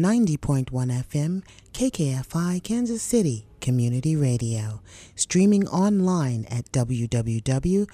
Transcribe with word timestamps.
90.1 0.00 0.66
FM, 0.70 1.42
KKFI, 1.72 2.62
Kansas 2.62 3.02
City 3.02 3.46
Community 3.60 4.16
Radio. 4.16 4.80
Streaming 5.14 5.68
online 5.68 6.46
at 6.46 6.64
www.kkfi.org. 6.72 7.86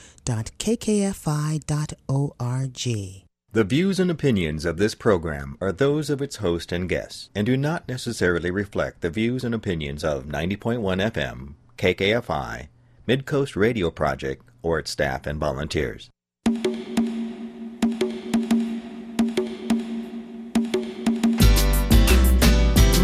The 3.52 3.64
views 3.64 3.98
and 3.98 4.10
opinions 4.10 4.64
of 4.64 4.76
this 4.76 4.94
program 4.94 5.56
are 5.60 5.72
those 5.72 6.10
of 6.10 6.20
its 6.20 6.36
host 6.36 6.72
and 6.72 6.88
guests 6.88 7.30
and 7.34 7.46
do 7.46 7.56
not 7.56 7.88
necessarily 7.88 8.50
reflect 8.50 9.00
the 9.00 9.10
views 9.10 9.44
and 9.44 9.54
opinions 9.54 10.04
of 10.04 10.26
90.1 10.26 11.10
FM, 11.12 11.54
KKFI, 11.78 12.68
Midcoast 13.08 13.56
Radio 13.56 13.90
Project, 13.90 14.44
or 14.62 14.78
its 14.78 14.90
staff 14.90 15.26
and 15.26 15.40
volunteers. 15.40 16.10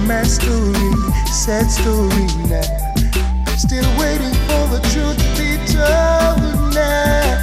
My 0.07 0.25
story, 0.25 0.93
sad 1.27 1.71
story 1.71 2.27
now. 2.49 2.61
Still 3.57 3.87
waiting 3.99 4.35
for 4.49 4.67
the 4.69 4.81
truth 4.91 5.17
to 5.17 5.25
be 5.39 5.57
told 5.73 6.75
now. 6.75 7.39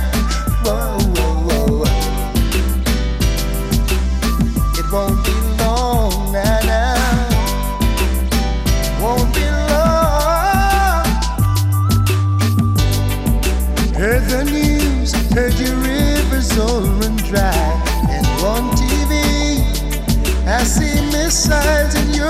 Whoa, 0.64 1.00
whoa, 1.16 1.34
whoa. 1.48 1.88
It 4.78 4.86
won't 4.92 5.24
be 5.26 5.32
long 5.64 6.32
now, 6.34 6.60
now. 6.66 6.98
Won't 9.02 9.34
be 9.34 9.46
long. 9.72 11.06
Heard 13.96 14.24
the 14.28 14.44
news, 14.52 15.14
heard 15.32 15.54
your 15.54 15.76
rivers 15.78 16.58
all 16.60 16.82
run 16.82 17.16
dry. 17.16 17.70
And 18.10 18.28
on 18.44 18.72
TV, 18.76 19.14
I 20.46 20.64
see 20.64 20.98
in 21.00 21.10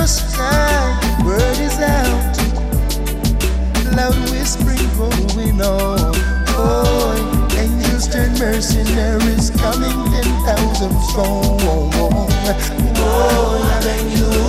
your 0.10 0.32
sky. 0.32 1.22
Word 1.24 1.60
is 1.60 1.78
out, 1.80 2.38
loud 3.96 4.16
whispering 4.32 4.90
going 4.98 5.62
on. 5.62 6.14
Oh, 6.58 7.14
angels 7.58 8.08
turn 8.08 8.32
mercenaries 8.40 9.52
coming 9.52 10.00
in 10.20 10.28
thousands 10.46 11.04
strong. 11.10 11.60
Oh, 11.62 13.60
Bengaluru, 13.84 14.49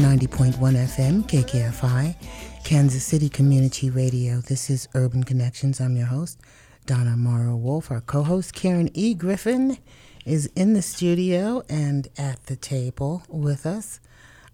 to 0.00 0.06
90.1 0.06 0.54
FM, 0.54 1.22
KKFI, 1.24 2.16
Kansas 2.64 3.04
City 3.04 3.28
Community 3.28 3.88
Radio. 3.88 4.40
This 4.40 4.68
is 4.68 4.88
Urban 4.94 5.24
Connections. 5.24 5.80
I'm 5.80 5.96
your 5.96 6.06
host, 6.06 6.40
Donna 6.86 7.16
Morrow 7.16 7.56
Wolf. 7.56 7.90
Our 7.90 8.00
co 8.00 8.22
host, 8.22 8.52
Karen 8.52 8.90
E. 8.94 9.14
Griffin, 9.14 9.78
is 10.24 10.50
in 10.56 10.74
the 10.74 10.82
studio 10.82 11.62
and 11.68 12.08
at 12.18 12.44
the 12.46 12.56
table 12.56 13.22
with 13.28 13.64
us 13.64 14.00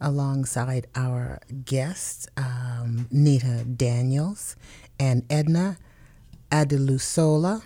alongside 0.00 0.86
our 0.94 1.41
guests, 1.64 2.28
um, 2.36 3.09
Nita 3.10 3.64
Daniels 3.64 4.56
and 5.00 5.24
Edna 5.30 5.78
Adelusola 6.50 7.62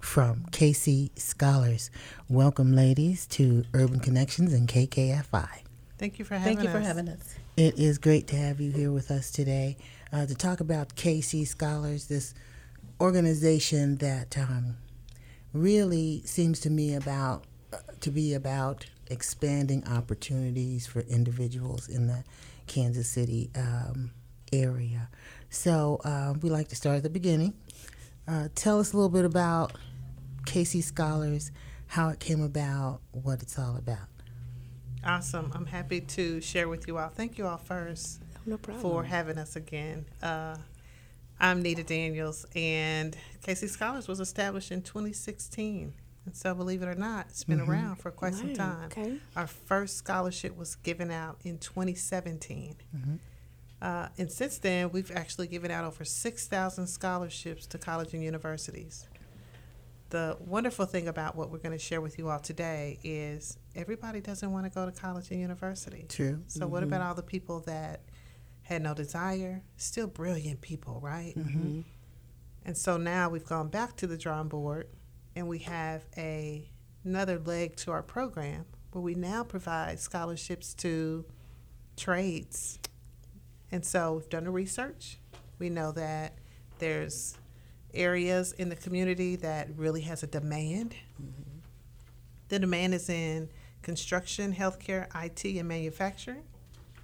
from 0.00 0.46
KC 0.50 1.18
Scholars. 1.18 1.90
Welcome, 2.28 2.74
ladies, 2.74 3.26
to 3.28 3.64
Urban 3.72 4.00
Connections 4.00 4.52
and 4.52 4.68
KKFI. 4.68 5.63
Thank 5.98 6.18
you 6.18 6.24
for 6.24 6.34
having 6.34 6.56
Thank 6.56 6.68
you 6.68 6.74
us. 6.74 6.74
for 6.74 6.86
having 6.86 7.08
us. 7.08 7.34
It 7.56 7.78
is 7.78 7.98
great 7.98 8.26
to 8.28 8.36
have 8.36 8.60
you 8.60 8.72
here 8.72 8.90
with 8.90 9.10
us 9.10 9.30
today 9.30 9.76
uh, 10.12 10.26
to 10.26 10.34
talk 10.34 10.60
about 10.60 10.96
KC 10.96 11.46
Scholars, 11.46 12.06
this 12.06 12.34
organization 13.00 13.96
that 13.96 14.36
um, 14.36 14.76
really 15.52 16.22
seems 16.24 16.60
to 16.60 16.70
me 16.70 16.94
about 16.94 17.44
uh, 17.72 17.78
to 18.00 18.10
be 18.10 18.34
about 18.34 18.86
expanding 19.08 19.86
opportunities 19.86 20.86
for 20.86 21.00
individuals 21.00 21.88
in 21.88 22.06
the 22.06 22.24
Kansas 22.66 23.08
City 23.08 23.50
um, 23.56 24.10
area. 24.52 25.08
So 25.50 26.00
uh, 26.04 26.34
we 26.42 26.50
like 26.50 26.68
to 26.68 26.76
start 26.76 26.96
at 26.96 27.02
the 27.02 27.10
beginning. 27.10 27.54
Uh, 28.26 28.48
tell 28.54 28.80
us 28.80 28.92
a 28.92 28.96
little 28.96 29.10
bit 29.10 29.24
about 29.24 29.74
KC 30.46 30.82
Scholars, 30.82 31.50
how 31.86 32.08
it 32.08 32.18
came 32.18 32.42
about, 32.42 33.00
what 33.12 33.42
it's 33.42 33.58
all 33.58 33.76
about. 33.76 34.08
Awesome. 35.06 35.52
I'm 35.54 35.66
happy 35.66 36.00
to 36.00 36.40
share 36.40 36.68
with 36.68 36.88
you 36.88 36.96
all. 36.98 37.08
Thank 37.08 37.36
you 37.36 37.46
all 37.46 37.58
first 37.58 38.22
No 38.46 38.56
for 38.56 39.04
having 39.04 39.36
us 39.36 39.54
again. 39.54 40.06
Uh, 40.22 40.56
I'm 41.38 41.60
Nita 41.62 41.82
Daniels, 41.82 42.46
and 42.56 43.14
KC 43.44 43.68
Scholars 43.68 44.08
was 44.08 44.20
established 44.20 44.70
in 44.72 44.80
2016. 44.80 45.92
And 46.24 46.34
so, 46.34 46.54
believe 46.54 46.82
it 46.82 46.86
or 46.86 46.94
not, 46.94 47.26
it's 47.28 47.44
been 47.44 47.60
around 47.60 47.96
for 47.96 48.10
quite 48.10 48.34
some 48.34 48.54
time. 48.54 48.86
okay. 48.86 49.18
Our 49.36 49.46
first 49.46 49.98
scholarship 49.98 50.56
was 50.56 50.76
given 50.76 51.10
out 51.10 51.38
in 51.44 51.58
2017. 51.58 52.76
Uh, 53.82 54.08
and 54.16 54.32
since 54.32 54.56
then, 54.56 54.90
we've 54.90 55.10
actually 55.14 55.48
given 55.48 55.70
out 55.70 55.84
over 55.84 56.02
6,000 56.06 56.86
scholarships 56.86 57.66
to 57.66 57.76
college 57.76 58.14
and 58.14 58.22
universities. 58.22 59.06
The 60.08 60.38
wonderful 60.40 60.86
thing 60.86 61.08
about 61.08 61.36
what 61.36 61.50
we're 61.50 61.58
going 61.58 61.76
to 61.76 61.84
share 61.84 62.00
with 62.00 62.18
you 62.18 62.30
all 62.30 62.38
today 62.38 62.98
is 63.04 63.58
everybody 63.76 64.20
doesn't 64.20 64.52
want 64.52 64.64
to 64.64 64.70
go 64.70 64.86
to 64.86 64.92
college 64.92 65.30
and 65.30 65.40
university. 65.40 66.06
True. 66.08 66.42
So, 66.46 66.66
what 66.66 66.82
mm-hmm. 66.82 66.92
about 66.92 67.06
all 67.06 67.14
the 67.14 67.22
people 67.22 67.60
that 67.60 68.02
had 68.62 68.82
no 68.82 68.94
desire? 68.94 69.62
Still 69.76 70.06
brilliant 70.06 70.60
people, 70.60 71.00
right? 71.02 71.34
Mm-hmm. 71.36 71.58
Mm-hmm. 71.58 71.80
And 72.64 72.76
so 72.76 72.96
now 72.96 73.28
we've 73.28 73.44
gone 73.44 73.68
back 73.68 73.96
to 73.96 74.06
the 74.06 74.16
drawing 74.16 74.48
board 74.48 74.88
and 75.36 75.48
we 75.48 75.58
have 75.60 76.04
a, 76.16 76.70
another 77.04 77.38
leg 77.38 77.76
to 77.76 77.90
our 77.90 78.02
program 78.02 78.64
where 78.92 79.02
we 79.02 79.14
now 79.14 79.44
provide 79.44 80.00
scholarships 80.00 80.72
to 80.74 81.26
trades. 81.96 82.78
And 83.70 83.84
so 83.84 84.14
we've 84.14 84.28
done 84.28 84.44
the 84.44 84.50
research. 84.50 85.18
We 85.58 85.68
know 85.68 85.92
that 85.92 86.38
there's 86.78 87.36
areas 87.92 88.52
in 88.52 88.70
the 88.70 88.76
community 88.76 89.36
that 89.36 89.68
really 89.76 90.00
has 90.02 90.22
a 90.22 90.26
demand. 90.26 90.94
The 92.48 92.58
demand 92.58 92.94
is 92.94 93.08
in 93.08 93.50
construction, 93.84 94.52
healthcare, 94.52 95.06
IT, 95.14 95.44
and 95.44 95.68
manufacturing. 95.68 96.42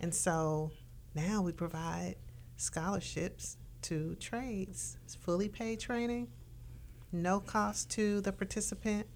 And 0.00 0.12
so 0.12 0.72
now 1.14 1.42
we 1.42 1.52
provide 1.52 2.16
scholarships 2.56 3.58
to 3.82 4.16
trades. 4.16 4.96
It's 5.04 5.14
fully 5.14 5.48
paid 5.48 5.78
training, 5.78 6.28
no 7.12 7.38
cost 7.38 7.90
to 7.90 8.20
the 8.20 8.32
participant, 8.32 9.06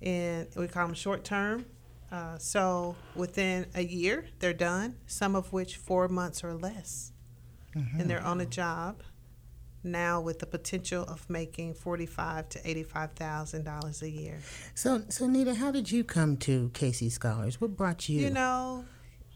and 0.00 0.48
we 0.56 0.68
call 0.68 0.86
them 0.86 0.94
short 0.94 1.24
term. 1.24 1.66
Uh, 2.10 2.38
so 2.38 2.94
within 3.14 3.66
a 3.74 3.82
year, 3.82 4.26
they're 4.38 4.52
done, 4.52 4.96
some 5.06 5.34
of 5.34 5.52
which 5.52 5.76
four 5.76 6.08
months 6.08 6.44
or 6.44 6.54
less. 6.54 7.12
And 7.98 8.10
they're 8.10 8.22
on 8.22 8.40
a 8.40 8.46
job 8.46 9.02
now 9.84 10.20
with 10.20 10.38
the 10.38 10.46
potential 10.46 11.04
of 11.04 11.28
making 11.28 11.74
forty-five 11.74 12.48
to 12.50 12.68
eighty-five 12.68 13.12
thousand 13.12 13.64
dollars 13.64 14.02
a 14.02 14.10
year. 14.10 14.38
So, 14.74 15.02
so 15.08 15.26
Nita, 15.26 15.54
how 15.54 15.70
did 15.70 15.90
you 15.90 16.04
come 16.04 16.36
to 16.38 16.70
KC 16.70 17.10
Scholars? 17.10 17.60
What 17.60 17.76
brought 17.76 18.08
you? 18.08 18.20
You 18.20 18.30
know, 18.30 18.84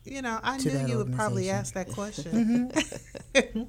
you 0.05 0.23
know, 0.23 0.39
I 0.43 0.59
knew 0.59 0.87
you 0.87 0.99
would 0.99 1.13
probably 1.13 1.51
ask 1.51 1.75
that 1.75 1.89
question. 1.89 2.71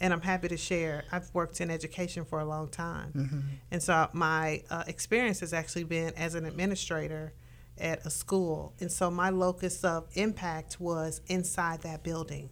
and 0.00 0.12
I'm 0.12 0.20
happy 0.20 0.48
to 0.48 0.56
share. 0.56 1.04
I've 1.12 1.32
worked 1.32 1.60
in 1.60 1.70
education 1.70 2.24
for 2.24 2.40
a 2.40 2.44
long 2.44 2.68
time. 2.68 3.44
And 3.70 3.82
so 3.82 4.08
my 4.12 4.62
uh, 4.68 4.84
experience 4.86 5.40
has 5.40 5.52
actually 5.52 5.84
been 5.84 6.12
as 6.16 6.34
an 6.34 6.44
administrator 6.44 7.32
at 7.78 8.04
a 8.04 8.10
school. 8.10 8.74
And 8.80 8.90
so 8.90 9.10
my 9.10 9.30
locus 9.30 9.84
of 9.84 10.08
impact 10.14 10.80
was 10.80 11.20
inside 11.28 11.82
that 11.82 12.02
building. 12.02 12.50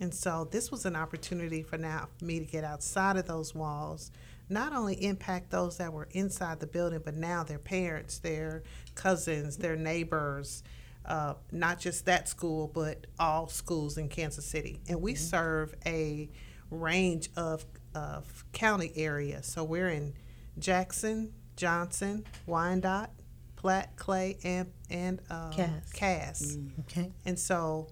And 0.00 0.14
so 0.14 0.48
this 0.50 0.70
was 0.70 0.86
an 0.86 0.96
opportunity 0.96 1.62
for 1.62 1.78
now 1.78 2.08
for 2.18 2.24
me 2.24 2.40
to 2.40 2.44
get 2.44 2.64
outside 2.64 3.16
of 3.16 3.26
those 3.26 3.54
walls, 3.54 4.10
not 4.48 4.72
only 4.72 4.94
impact 5.04 5.50
those 5.50 5.78
that 5.78 5.92
were 5.92 6.08
inside 6.12 6.60
the 6.60 6.66
building, 6.66 7.00
but 7.04 7.14
now 7.14 7.44
their 7.44 7.58
parents, 7.58 8.18
their 8.18 8.62
cousins, 8.94 9.56
their 9.56 9.76
neighbors, 9.76 10.62
uh, 11.04 11.34
not 11.52 11.78
just 11.78 12.06
that 12.06 12.28
school, 12.28 12.68
but 12.68 13.06
all 13.18 13.46
schools 13.46 13.96
in 13.98 14.08
Kansas 14.08 14.44
City. 14.44 14.80
And 14.88 15.00
we 15.00 15.14
serve 15.14 15.74
a 15.84 16.28
range 16.70 17.30
of, 17.36 17.64
of 17.94 18.44
county 18.52 18.92
areas. 18.96 19.46
So 19.46 19.62
we're 19.62 19.88
in 19.88 20.14
Jackson, 20.58 21.32
Johnson, 21.56 22.24
Wyandotte, 22.46 23.10
Platte, 23.56 23.96
Clay, 23.96 24.38
and, 24.44 24.70
and 24.90 25.20
um, 25.30 25.52
Cass. 25.52 25.92
Cass. 25.92 26.58
okay. 26.80 27.12
And 27.24 27.38
so 27.38 27.88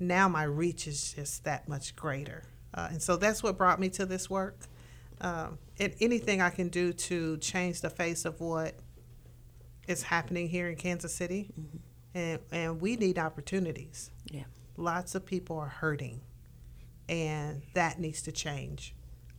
now 0.00 0.28
my 0.28 0.44
reach 0.44 0.86
is 0.86 1.12
just 1.14 1.44
that 1.44 1.68
much 1.68 1.96
greater. 1.96 2.44
Uh, 2.74 2.88
and 2.92 3.02
so 3.02 3.16
that's 3.16 3.42
what 3.42 3.56
brought 3.56 3.80
me 3.80 3.88
to 3.90 4.06
this 4.06 4.30
work. 4.30 4.60
Um, 5.20 5.58
and 5.80 5.94
anything 6.00 6.40
I 6.40 6.50
can 6.50 6.68
do 6.68 6.92
to 6.92 7.36
change 7.38 7.80
the 7.80 7.90
face 7.90 8.24
of 8.24 8.40
what 8.40 8.74
is 9.88 10.02
happening 10.02 10.48
here 10.48 10.68
in 10.68 10.76
Kansas 10.76 11.12
City. 11.14 11.50
And, 12.14 12.38
and 12.52 12.80
we 12.80 12.96
need 12.96 13.18
opportunities. 13.18 14.10
Yeah. 14.30 14.44
Lots 14.76 15.14
of 15.14 15.26
people 15.26 15.58
are 15.58 15.68
hurting, 15.68 16.20
and 17.08 17.62
that 17.74 17.98
needs 17.98 18.22
to 18.22 18.32
change. 18.32 18.94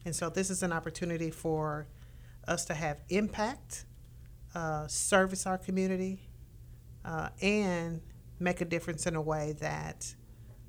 And 0.05 0.15
so 0.15 0.29
this 0.29 0.49
is 0.49 0.63
an 0.63 0.73
opportunity 0.73 1.31
for 1.31 1.87
us 2.47 2.65
to 2.65 2.73
have 2.73 2.99
impact, 3.09 3.85
uh, 4.55 4.87
service 4.87 5.45
our 5.45 5.57
community, 5.57 6.27
uh, 7.05 7.29
and 7.41 8.01
make 8.39 8.59
a 8.59 8.65
difference 8.65 9.05
in 9.05 9.15
a 9.15 9.21
way 9.21 9.53
that 9.59 10.13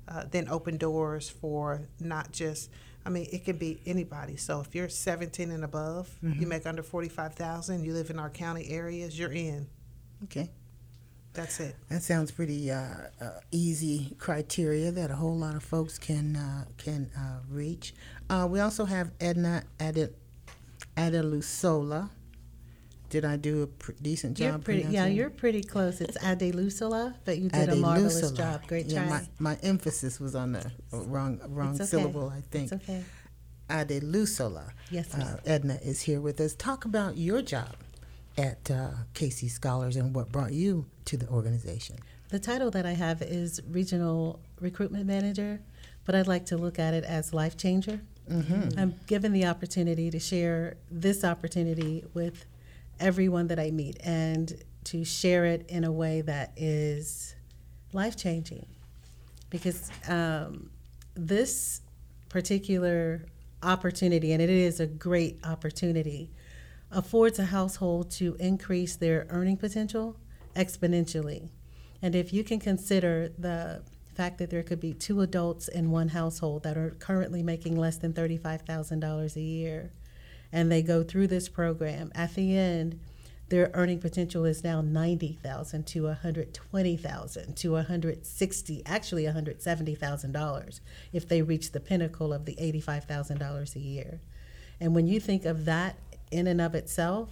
uh, 0.07 0.23
then 0.29 0.47
open 0.49 0.77
doors 0.77 1.29
for 1.29 1.87
not 1.99 2.31
just 2.31 2.69
I 3.05 3.09
mean 3.09 3.27
it 3.31 3.45
can 3.45 3.57
be 3.57 3.79
anybody. 3.85 4.35
So 4.37 4.61
if 4.61 4.75
you're 4.75 4.89
17 4.89 5.49
and 5.51 5.63
above, 5.63 6.09
you 6.21 6.45
make 6.47 6.65
under 6.67 6.83
45,000, 6.83 7.83
you 7.83 7.93
live 7.93 8.09
in 8.09 8.19
our 8.19 8.29
county 8.29 8.69
areas, 8.69 9.17
you're 9.17 9.31
in. 9.31 9.67
Okay. 10.25 10.49
That's 11.33 11.61
it. 11.61 11.75
That 11.89 12.03
sounds 12.03 12.29
pretty 12.29 12.69
uh, 12.69 12.83
uh, 13.21 13.29
easy 13.51 14.15
criteria 14.19 14.91
that 14.91 15.09
a 15.11 15.15
whole 15.15 15.37
lot 15.37 15.55
of 15.55 15.63
folks 15.63 15.97
can 15.97 16.35
uh, 16.35 16.65
can 16.77 17.09
uh, 17.17 17.39
reach. 17.49 17.93
Uh, 18.29 18.47
we 18.51 18.59
also 18.59 18.83
have 18.83 19.11
Edna 19.21 19.63
Ade- 19.79 20.13
Adelusola. 20.97 22.09
Did 23.11 23.25
I 23.25 23.35
do 23.35 23.63
a 23.63 23.67
pr- 23.67 23.91
decent 24.01 24.37
job? 24.37 24.45
You're 24.47 24.59
pretty, 24.59 24.83
yeah, 24.89 25.05
you're 25.05 25.29
pretty 25.29 25.61
close. 25.61 25.99
It's 25.99 26.15
Ade 26.23 26.53
Lusala, 26.55 27.13
but 27.25 27.37
you 27.37 27.49
did 27.49 27.67
a 27.67 27.75
marvelous 27.75 28.31
job. 28.31 28.65
Great 28.67 28.85
yeah, 28.85 29.05
try. 29.05 29.09
My, 29.09 29.27
my 29.51 29.57
emphasis 29.61 30.17
was 30.17 30.33
on 30.33 30.53
the 30.53 30.71
wrong 30.93 31.41
wrong 31.49 31.75
okay. 31.75 31.83
syllable, 31.83 32.29
I 32.29 32.39
think. 32.39 32.71
It's 32.71 32.83
okay. 32.83 33.03
Adelusola. 33.69 34.71
Yes, 34.89 35.13
Uh. 35.13 35.37
Edna 35.45 35.77
is 35.83 36.01
here 36.01 36.21
with 36.21 36.39
us. 36.39 36.55
Talk 36.55 36.85
about 36.85 37.17
your 37.17 37.41
job 37.41 37.75
at 38.37 38.71
uh, 38.71 38.91
KC 39.13 39.49
Scholars 39.49 39.97
and 39.97 40.15
what 40.15 40.31
brought 40.31 40.53
you 40.53 40.85
to 41.05 41.17
the 41.17 41.27
organization. 41.27 41.97
The 42.29 42.39
title 42.39 42.71
that 42.71 42.85
I 42.85 42.93
have 42.93 43.21
is 43.21 43.59
Regional 43.69 44.39
Recruitment 44.61 45.05
Manager, 45.05 45.59
but 46.05 46.15
I'd 46.15 46.27
like 46.27 46.45
to 46.45 46.57
look 46.57 46.79
at 46.79 46.93
it 46.93 47.03
as 47.03 47.33
Life 47.33 47.57
Changer. 47.57 47.99
I'm 48.29 48.95
given 49.07 49.33
the 49.33 49.45
opportunity 49.45 50.09
to 50.09 50.17
share 50.17 50.77
this 50.89 51.25
opportunity 51.25 52.05
with 52.13 52.45
everyone 53.01 53.47
that 53.47 53.59
I 53.59 53.71
meet 53.71 53.97
and 54.03 54.53
to 54.85 55.03
share 55.03 55.45
it 55.45 55.65
in 55.69 55.83
a 55.83 55.91
way 55.91 56.21
that 56.21 56.53
is 56.55 57.35
life 57.93 58.15
changing. 58.15 58.65
Because 59.49 59.91
um, 60.07 60.69
this 61.15 61.81
particular 62.29 63.25
opportunity, 63.61 64.31
and 64.31 64.41
it 64.41 64.49
is 64.49 64.79
a 64.79 64.87
great 64.87 65.39
opportunity, 65.43 66.31
affords 66.89 67.39
a 67.39 67.45
household 67.45 68.11
to 68.11 68.35
increase 68.39 68.95
their 68.95 69.25
earning 69.29 69.57
potential 69.57 70.17
exponentially. 70.55 71.49
And 72.01 72.15
if 72.15 72.33
you 72.33 72.43
can 72.43 72.59
consider 72.59 73.29
the 73.37 73.83
fact 74.15 74.37
that 74.39 74.49
there 74.49 74.63
could 74.63 74.79
be 74.79 74.93
two 74.93 75.21
adults 75.21 75.67
in 75.67 75.91
one 75.91 76.09
household 76.09 76.63
that 76.63 76.77
are 76.77 76.91
currently 76.99 77.43
making 77.43 77.77
less 77.77 77.97
than 77.97 78.13
$35,000 78.13 79.35
a 79.35 79.41
year, 79.41 79.91
and 80.51 80.71
they 80.71 80.81
go 80.81 81.03
through 81.03 81.27
this 81.27 81.49
program, 81.49 82.11
at 82.15 82.35
the 82.35 82.57
end, 82.57 82.99
their 83.49 83.69
earning 83.73 83.99
potential 83.99 84.45
is 84.45 84.63
now 84.63 84.79
90,000 84.79 85.85
to 85.87 86.03
120,000 86.03 87.57
to 87.57 87.71
160, 87.73 88.81
actually 88.85 89.23
$170,000 89.25 90.79
if 91.11 91.27
they 91.27 91.41
reach 91.41 91.71
the 91.73 91.81
pinnacle 91.81 92.31
of 92.31 92.45
the 92.45 92.55
$85,000 92.55 93.75
a 93.75 93.79
year. 93.79 94.21
And 94.79 94.95
when 94.95 95.05
you 95.05 95.19
think 95.19 95.43
of 95.43 95.65
that 95.65 95.97
in 96.31 96.47
and 96.47 96.61
of 96.61 96.75
itself, 96.75 97.29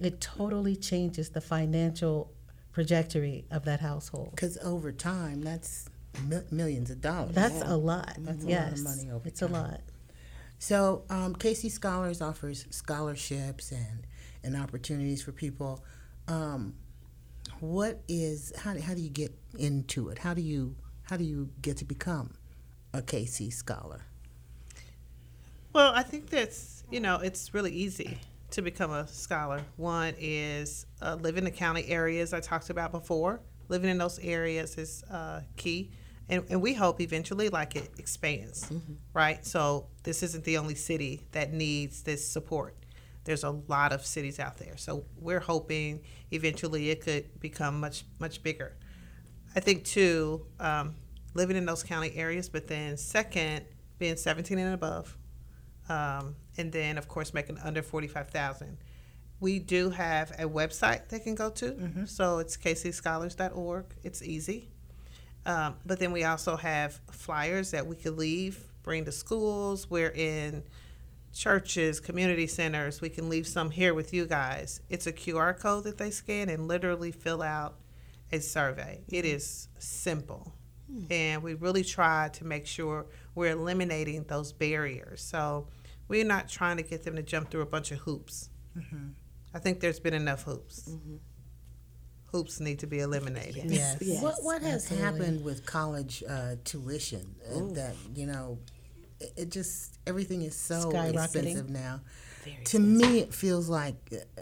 it 0.00 0.20
totally 0.22 0.74
changes 0.74 1.28
the 1.28 1.42
financial 1.42 2.32
trajectory 2.72 3.44
of 3.50 3.66
that 3.66 3.80
household. 3.80 4.30
Because 4.30 4.56
over 4.64 4.90
time, 4.90 5.42
that's 5.42 5.90
mi- 6.26 6.40
millions 6.50 6.90
of 6.90 7.00
dollars. 7.00 7.34
That's 7.34 7.60
a 7.60 7.76
lot. 7.76 8.16
That's 8.18 8.44
a 8.44 8.48
lot 8.48 8.72
of 8.72 8.82
money 8.82 9.10
over 9.10 9.28
it's 9.28 9.42
a 9.42 9.48
lot. 9.48 9.80
So, 10.62 11.02
um, 11.10 11.34
KC 11.34 11.72
Scholars 11.72 12.22
offers 12.22 12.66
scholarships 12.70 13.72
and, 13.72 14.06
and 14.44 14.56
opportunities 14.56 15.20
for 15.20 15.32
people. 15.32 15.84
Um, 16.28 16.74
what 17.58 18.00
is 18.06 18.52
how, 18.56 18.74
do- 18.74 18.80
how 18.80 18.94
do 18.94 19.00
you 19.00 19.10
get 19.10 19.36
into 19.58 20.08
it? 20.10 20.18
How 20.18 20.34
do 20.34 20.40
you 20.40 20.76
how 21.02 21.16
do 21.16 21.24
you 21.24 21.50
get 21.62 21.78
to 21.78 21.84
become 21.84 22.34
a 22.94 23.02
KC 23.02 23.52
Scholar? 23.52 24.02
Well, 25.72 25.92
I 25.96 26.04
think 26.04 26.30
that's, 26.30 26.84
you 26.92 27.00
know, 27.00 27.16
it's 27.16 27.52
really 27.52 27.72
easy 27.72 28.20
to 28.52 28.62
become 28.62 28.92
a 28.92 29.08
scholar. 29.08 29.62
One 29.78 30.14
is 30.16 30.86
uh, 31.00 31.16
live 31.20 31.38
in 31.38 31.42
the 31.42 31.50
county 31.50 31.88
areas 31.88 32.32
I 32.32 32.38
talked 32.38 32.70
about 32.70 32.92
before. 32.92 33.40
Living 33.66 33.90
in 33.90 33.98
those 33.98 34.20
areas 34.20 34.78
is 34.78 35.02
uh, 35.10 35.40
key. 35.56 35.90
And, 36.28 36.44
and 36.50 36.62
we 36.62 36.72
hope 36.72 37.00
eventually, 37.00 37.48
like, 37.48 37.74
it 37.74 37.90
expands, 37.98 38.70
right? 39.12 39.44
So 39.44 39.88
this 40.02 40.22
isn't 40.22 40.44
the 40.44 40.58
only 40.58 40.74
city 40.74 41.22
that 41.32 41.52
needs 41.52 42.02
this 42.02 42.26
support. 42.26 42.74
There's 43.24 43.44
a 43.44 43.50
lot 43.50 43.92
of 43.92 44.04
cities 44.04 44.40
out 44.40 44.58
there. 44.58 44.76
So 44.76 45.04
we're 45.16 45.40
hoping 45.40 46.00
eventually 46.30 46.90
it 46.90 47.02
could 47.02 47.38
become 47.40 47.78
much, 47.78 48.04
much 48.18 48.42
bigger. 48.42 48.76
I 49.54 49.60
think 49.60 49.84
too, 49.84 50.46
um, 50.58 50.96
living 51.34 51.56
in 51.56 51.66
those 51.66 51.82
county 51.82 52.12
areas, 52.16 52.48
but 52.48 52.66
then 52.66 52.96
second, 52.96 53.64
being 53.98 54.16
17 54.16 54.58
and 54.58 54.74
above, 54.74 55.16
um, 55.88 56.34
and 56.56 56.72
then 56.72 56.98
of 56.98 57.06
course 57.06 57.32
making 57.32 57.58
under 57.58 57.82
45,000. 57.82 58.78
We 59.40 59.58
do 59.58 59.90
have 59.90 60.30
a 60.32 60.44
website 60.48 61.08
they 61.08 61.18
can 61.18 61.34
go 61.34 61.50
to, 61.50 62.06
so 62.06 62.38
it's 62.38 62.56
kcscholars.org. 62.56 63.86
It's 64.02 64.22
easy, 64.22 64.70
um, 65.46 65.76
but 65.84 65.98
then 65.98 66.12
we 66.12 66.24
also 66.24 66.56
have 66.56 67.00
flyers 67.10 67.72
that 67.72 67.86
we 67.86 67.96
could 67.96 68.16
leave, 68.16 68.71
bring 68.82 69.04
to 69.04 69.12
schools. 69.12 69.90
We're 69.90 70.10
in 70.10 70.62
churches, 71.32 72.00
community 72.00 72.46
centers. 72.46 73.00
We 73.00 73.08
can 73.08 73.28
leave 73.28 73.46
some 73.46 73.70
here 73.70 73.94
with 73.94 74.12
you 74.12 74.26
guys. 74.26 74.80
It's 74.88 75.06
a 75.06 75.12
QR 75.12 75.58
code 75.58 75.84
that 75.84 75.98
they 75.98 76.10
scan 76.10 76.48
and 76.48 76.68
literally 76.68 77.10
fill 77.10 77.42
out 77.42 77.76
a 78.30 78.40
survey. 78.40 79.02
It 79.08 79.24
is 79.24 79.68
simple. 79.78 80.52
And 81.10 81.42
we 81.42 81.54
really 81.54 81.84
try 81.84 82.28
to 82.34 82.44
make 82.44 82.66
sure 82.66 83.06
we're 83.34 83.52
eliminating 83.52 84.24
those 84.24 84.52
barriers. 84.52 85.22
So 85.22 85.68
we're 86.06 86.24
not 86.24 86.48
trying 86.50 86.76
to 86.76 86.82
get 86.82 87.02
them 87.02 87.16
to 87.16 87.22
jump 87.22 87.50
through 87.50 87.62
a 87.62 87.66
bunch 87.66 87.92
of 87.92 87.98
hoops. 87.98 88.50
I 89.54 89.58
think 89.58 89.80
there's 89.80 90.00
been 90.00 90.14
enough 90.14 90.42
hoops. 90.42 90.90
Hoops 92.26 92.60
need 92.60 92.78
to 92.80 92.86
be 92.86 93.00
eliminated. 93.00 93.70
Yes. 93.70 93.98
Yes, 94.00 94.22
what 94.22 94.36
what 94.42 94.62
has 94.62 94.84
absolutely. 94.90 95.04
happened 95.04 95.44
with 95.44 95.66
college 95.66 96.22
uh, 96.28 96.56
tuition 96.64 97.34
uh, 97.50 97.60
that 97.74 97.94
you 98.14 98.26
know 98.26 98.58
it, 99.36 99.50
just 99.50 99.98
everything 100.06 100.42
is 100.42 100.54
so 100.56 100.90
expensive 100.90 101.70
now. 101.70 102.00
to 102.64 102.78
me, 102.78 103.18
it 103.20 103.32
feels 103.34 103.68
like 103.68 103.96
uh, 104.12 104.40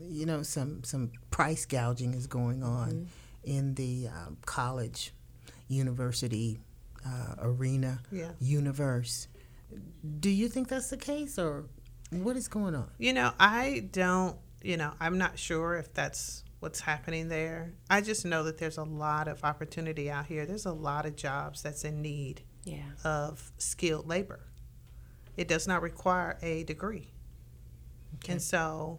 you 0.00 0.26
know 0.26 0.42
some 0.42 0.82
some 0.84 1.10
price 1.30 1.66
gouging 1.66 2.14
is 2.14 2.26
going 2.26 2.62
on 2.62 2.88
Mm-hmm. 2.90 3.04
in 3.58 3.74
the 3.74 4.08
um, 4.08 4.36
college 4.46 5.12
university 5.68 6.58
uh, 7.06 7.34
arena 7.40 8.00
Yeah. 8.10 8.32
universe 8.40 9.28
Do 10.20 10.30
you 10.30 10.48
think 10.48 10.68
that's 10.68 10.90
the 10.90 10.96
case, 10.96 11.38
or 11.38 11.64
what 12.10 12.36
is 12.36 12.48
going 12.48 12.74
on? 12.74 12.88
You 12.98 13.12
know, 13.12 13.32
I 13.38 13.86
don't, 13.92 14.36
you 14.62 14.76
know, 14.78 14.92
I'm 14.98 15.18
not 15.18 15.38
sure 15.38 15.76
if 15.76 15.92
that's 15.92 16.42
what's 16.60 16.80
happening 16.80 17.28
there. 17.28 17.74
I 17.90 18.00
just 18.00 18.24
know 18.24 18.42
that 18.44 18.56
there's 18.58 18.78
a 18.78 18.84
lot 18.84 19.28
of 19.28 19.44
opportunity 19.44 20.10
out 20.10 20.24
here. 20.26 20.46
There's 20.46 20.64
a 20.66 20.72
lot 20.72 21.04
of 21.06 21.16
jobs 21.16 21.62
that's 21.62 21.84
in 21.84 22.00
need 22.02 22.42
Yeah. 22.72 22.82
of 23.04 23.52
skilled 23.58 24.08
labor. 24.08 24.40
It 25.36 25.48
does 25.48 25.68
not 25.68 25.82
require 25.82 26.38
a 26.42 26.64
degree. 26.64 27.12
Okay. 28.16 28.32
And 28.32 28.42
so, 28.42 28.98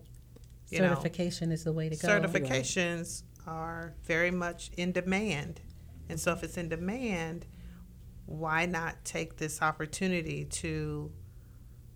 you 0.69 0.79
know, 0.79 0.89
Certification 0.89 1.51
is 1.51 1.63
the 1.63 1.73
way 1.73 1.89
to 1.89 1.95
go. 1.95 2.07
certifications 2.07 3.23
are 3.45 3.93
very 4.03 4.31
much 4.31 4.71
in 4.77 4.91
demand. 4.91 5.61
And 6.07 6.19
so 6.19 6.31
if 6.31 6.43
it's 6.43 6.57
in 6.57 6.69
demand, 6.69 7.45
why 8.25 8.65
not 8.65 9.03
take 9.03 9.38
this 9.38 9.61
opportunity 9.61 10.45
to 10.45 11.11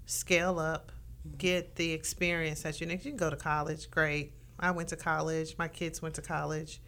scale 0.05 0.59
up, 0.59 0.91
mm-hmm. 1.27 1.37
get 1.37 1.75
the 1.75 1.91
experience 1.93 2.63
that 2.63 2.81
you 2.81 2.87
need? 2.87 3.05
You 3.05 3.11
can 3.11 3.17
go 3.17 3.29
to 3.29 3.35
college, 3.35 3.89
great. 3.89 4.33
I 4.59 4.71
went 4.71 4.89
to 4.89 4.95
college, 4.95 5.55
my 5.57 5.67
kids 5.67 6.01
went 6.01 6.15
to 6.15 6.21
college. 6.21 6.81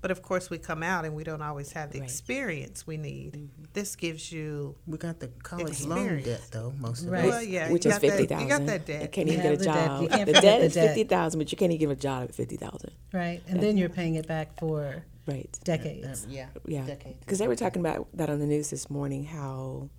But 0.00 0.10
of 0.10 0.22
course, 0.22 0.48
we 0.48 0.56
come 0.58 0.82
out 0.82 1.04
and 1.04 1.14
we 1.14 1.24
don't 1.24 1.42
always 1.42 1.72
have 1.72 1.92
the 1.92 2.00
Right. 2.00 2.08
experience 2.08 2.86
we 2.86 2.96
need. 2.96 3.34
Mm-hmm. 3.34 3.64
This 3.74 3.96
gives 3.96 4.32
you, 4.32 4.74
We 4.86 4.96
got 4.96 5.20
the 5.20 5.28
college 5.42 5.84
loan 5.84 6.22
debt, 6.22 6.40
though, 6.50 6.72
most 6.78 7.02
of 7.04 7.10
Right. 7.10 7.24
us. 7.24 7.30
well, 7.30 7.42
yeah, 7.42 7.70
Which 7.70 7.84
you 7.84 7.90
is 7.90 7.94
got 7.96 8.00
that- 8.02 8.10
fifty 8.10 8.26
thousand. 8.26 8.48
You 8.48 8.56
got 8.58 8.66
that 8.66 8.86
debt. 8.86 9.02
You 9.02 9.08
can't 9.08 9.26
You 9.28 9.34
even 9.34 9.42
get 9.42 9.46
a 9.46 9.50
have 9.50 9.58
the 9.58 9.64
debt. 9.64 9.86
job. 9.86 10.26
The 10.26 10.32
debt 10.40 10.60
the 10.60 10.64
is 10.66 10.74
debt. 10.74 10.86
fifty 10.88 11.04
thousand, 11.04 11.38
but 11.38 11.52
you 11.52 11.58
can't 11.58 11.70
even 11.72 11.80
give 11.80 11.90
a 11.90 11.96
job 11.96 12.24
at 12.24 12.34
fifty 12.34 12.56
thousand. 12.56 12.92
Right. 13.12 13.42
And 13.46 13.60
then 13.62 13.76
you're 13.76 13.88
paying 13.90 14.14
it 14.14 14.26
back 14.26 14.58
for 14.58 15.04
Right. 15.26 15.50
decades. 15.64 16.26
Yeah, 16.30 16.46
Yeah. 16.66 16.86
decades. 16.86 17.18
Because 17.20 17.38
they 17.38 17.46
were 17.46 17.54
talking 17.56 17.80
about 17.80 18.08
that 18.14 18.30
on 18.30 18.38
the 18.38 18.46
news 18.46 18.70
this 18.70 18.88
morning. 18.88 19.24
How 19.24 19.90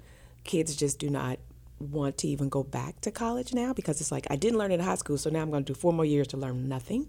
kids 0.44 0.76
just 0.76 0.98
do 0.98 1.10
not 1.12 1.38
want 1.80 2.18
to 2.20 2.28
even 2.28 2.50
go 2.50 2.64
back 2.64 3.00
to 3.02 3.12
college 3.12 3.54
now 3.54 3.72
because 3.74 4.02
it's 4.02 4.12
like 4.12 4.26
I 4.32 4.36
didn't 4.36 4.58
learn 4.58 4.72
in 4.72 4.80
high 4.80 4.96
school, 4.96 5.18
so 5.20 5.30
now 5.30 5.42
I'm 5.42 5.52
going 5.52 5.64
to 5.64 5.74
do 5.74 5.80
four 5.80 5.94
more 5.94 6.06
years 6.06 6.28
to 6.30 6.38
learn 6.38 6.68
nothing, 6.68 7.08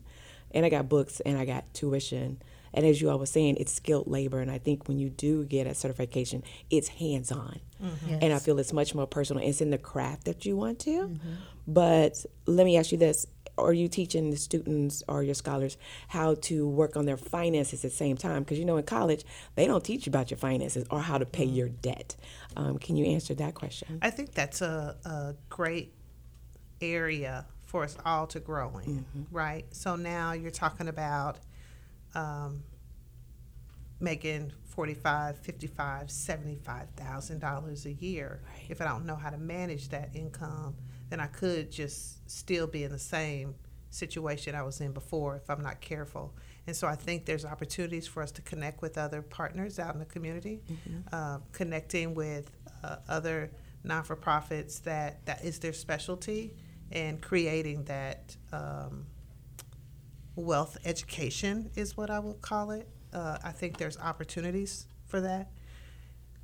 and 0.51 0.65
I 0.67 0.69
got 0.69 0.89
books 0.91 1.21
and 1.21 1.39
I 1.39 1.45
got 1.47 1.73
tuition. 1.75 2.43
And 2.75 2.87
as 2.87 3.01
you 3.01 3.11
all 3.11 3.19
were 3.19 3.27
saying, 3.27 3.57
it's 3.59 3.73
skilled 3.73 4.07
labor, 4.07 4.41
and 4.41 4.51
I 4.51 4.59
think 4.59 4.89
when 4.89 4.99
you 4.99 5.11
do 5.11 5.45
get 5.45 5.67
a 5.67 5.75
certification, 5.75 6.43
it's 6.71 6.89
hands 6.89 7.31
on. 7.31 7.61
Mm-hmm. 7.83 8.19
And 8.23 8.33
I 8.33 8.39
feel 8.39 8.59
it's 8.59 8.73
much 8.73 8.95
more 8.95 9.07
personal. 9.07 9.43
It's 9.43 9.61
in 9.61 9.71
the 9.71 9.79
craft 9.79 10.25
that 10.25 10.47
you 10.47 10.57
want 10.57 10.79
to. 10.81 10.91
Mm-hmm. 10.91 11.33
But 11.67 12.25
let 12.47 12.65
me 12.65 12.77
ask 12.77 12.93
you 12.93 12.99
this. 12.99 13.27
Are 13.59 13.73
you 13.75 13.87
teaching 13.87 14.31
the 14.31 14.39
students 14.39 15.03
or 15.07 15.23
your 15.23 15.35
scholars 15.35 15.77
how 16.09 16.37
to 16.43 16.67
work 16.67 16.97
on 16.97 17.05
their 17.05 17.19
finances 17.19 17.85
at 17.85 17.91
the 17.91 17.97
same 17.97 18.17
time? 18.17 18.43
Because 18.43 18.59
you 18.59 18.65
know, 18.65 18.79
in 18.79 18.85
college, 18.85 19.25
they 19.57 19.67
don't 19.67 19.85
teach 19.85 20.07
you 20.07 20.11
about 20.11 20.31
your 20.31 20.39
finances 20.39 20.87
or 20.91 21.01
how 21.01 21.19
to 21.19 21.27
pay 21.27 21.47
mm-hmm. 21.47 21.57
your 21.57 21.69
debt. 21.69 22.17
Um, 22.57 22.79
can 22.79 22.97
you 22.97 23.05
answer 23.05 23.35
that 23.35 23.55
question? 23.55 23.99
I 24.01 24.11
think 24.11 24.33
that's 24.33 24.63
a, 24.63 24.97
a 25.05 25.35
great 25.51 25.93
area 26.81 27.45
for 27.73 27.85
us 27.85 27.97
all 28.05 28.27
to 28.27 28.41
grow 28.41 28.79
in, 28.85 29.05
right? 29.31 29.65
So 29.71 29.97
now 29.97 30.33
you're 30.33 30.51
talking 30.51 30.89
about 30.89 31.39
um, 32.15 32.63
making 34.01 34.53
45 34.65 35.39
55 35.39 36.07
$75,000 36.09 37.85
a 37.85 37.93
year. 37.93 38.43
Right. 38.47 38.67
If 38.69 38.81
I 38.81 38.85
don't 38.85 39.07
know 39.07 39.17
how 39.17 39.31
to 39.31 39.39
manage 39.39 39.89
that 39.91 40.11
income, 40.15 40.75
then 41.11 41.21
I 41.21 41.27
could 41.27 41.71
just 41.71 42.29
still 42.31 42.67
be 42.67 42.85
in 42.85 42.91
the 42.91 42.99
same 42.99 43.55
situation 43.91 44.55
I 44.55 44.63
was 44.63 44.81
in 44.81 44.93
before 44.93 45.37
if 45.37 45.51
I'm 45.51 45.63
not 45.63 45.81
careful. 45.83 46.35
And 46.67 46.75
so 46.75 46.87
I 46.87 46.95
think 46.95 47.27
there's 47.27 47.45
opportunities 47.45 48.07
for 48.07 48.23
us 48.23 48.31
to 48.33 48.43
connect 48.43 48.81
with 48.81 48.97
other 48.97 49.21
partners 49.21 49.79
out 49.79 49.93
in 49.95 50.01
the 50.01 50.07
community, 50.07 50.63
uh, 51.13 51.39
connecting 51.53 52.15
with 52.15 52.51
uh, 52.83 52.97
other 53.09 53.51
non-for-profits 53.85 54.79
that 54.81 55.27
that 55.27 55.45
is 55.45 55.59
their 55.59 55.73
specialty, 55.73 56.55
and 56.93 57.21
creating 57.21 57.85
that 57.85 58.37
um, 58.53 59.07
wealth 60.37 60.79
education 60.85 61.71
is 61.77 61.97
what 61.97 62.11
I 62.11 62.19
would 62.19 62.41
call 62.41 62.71
it. 62.71 62.89
Uh, 63.13 63.39
I 63.45 63.51
think 63.53 63.77
there's 63.79 63.99
opportunities 63.99 64.87
for 65.07 65.21
that. 65.21 65.51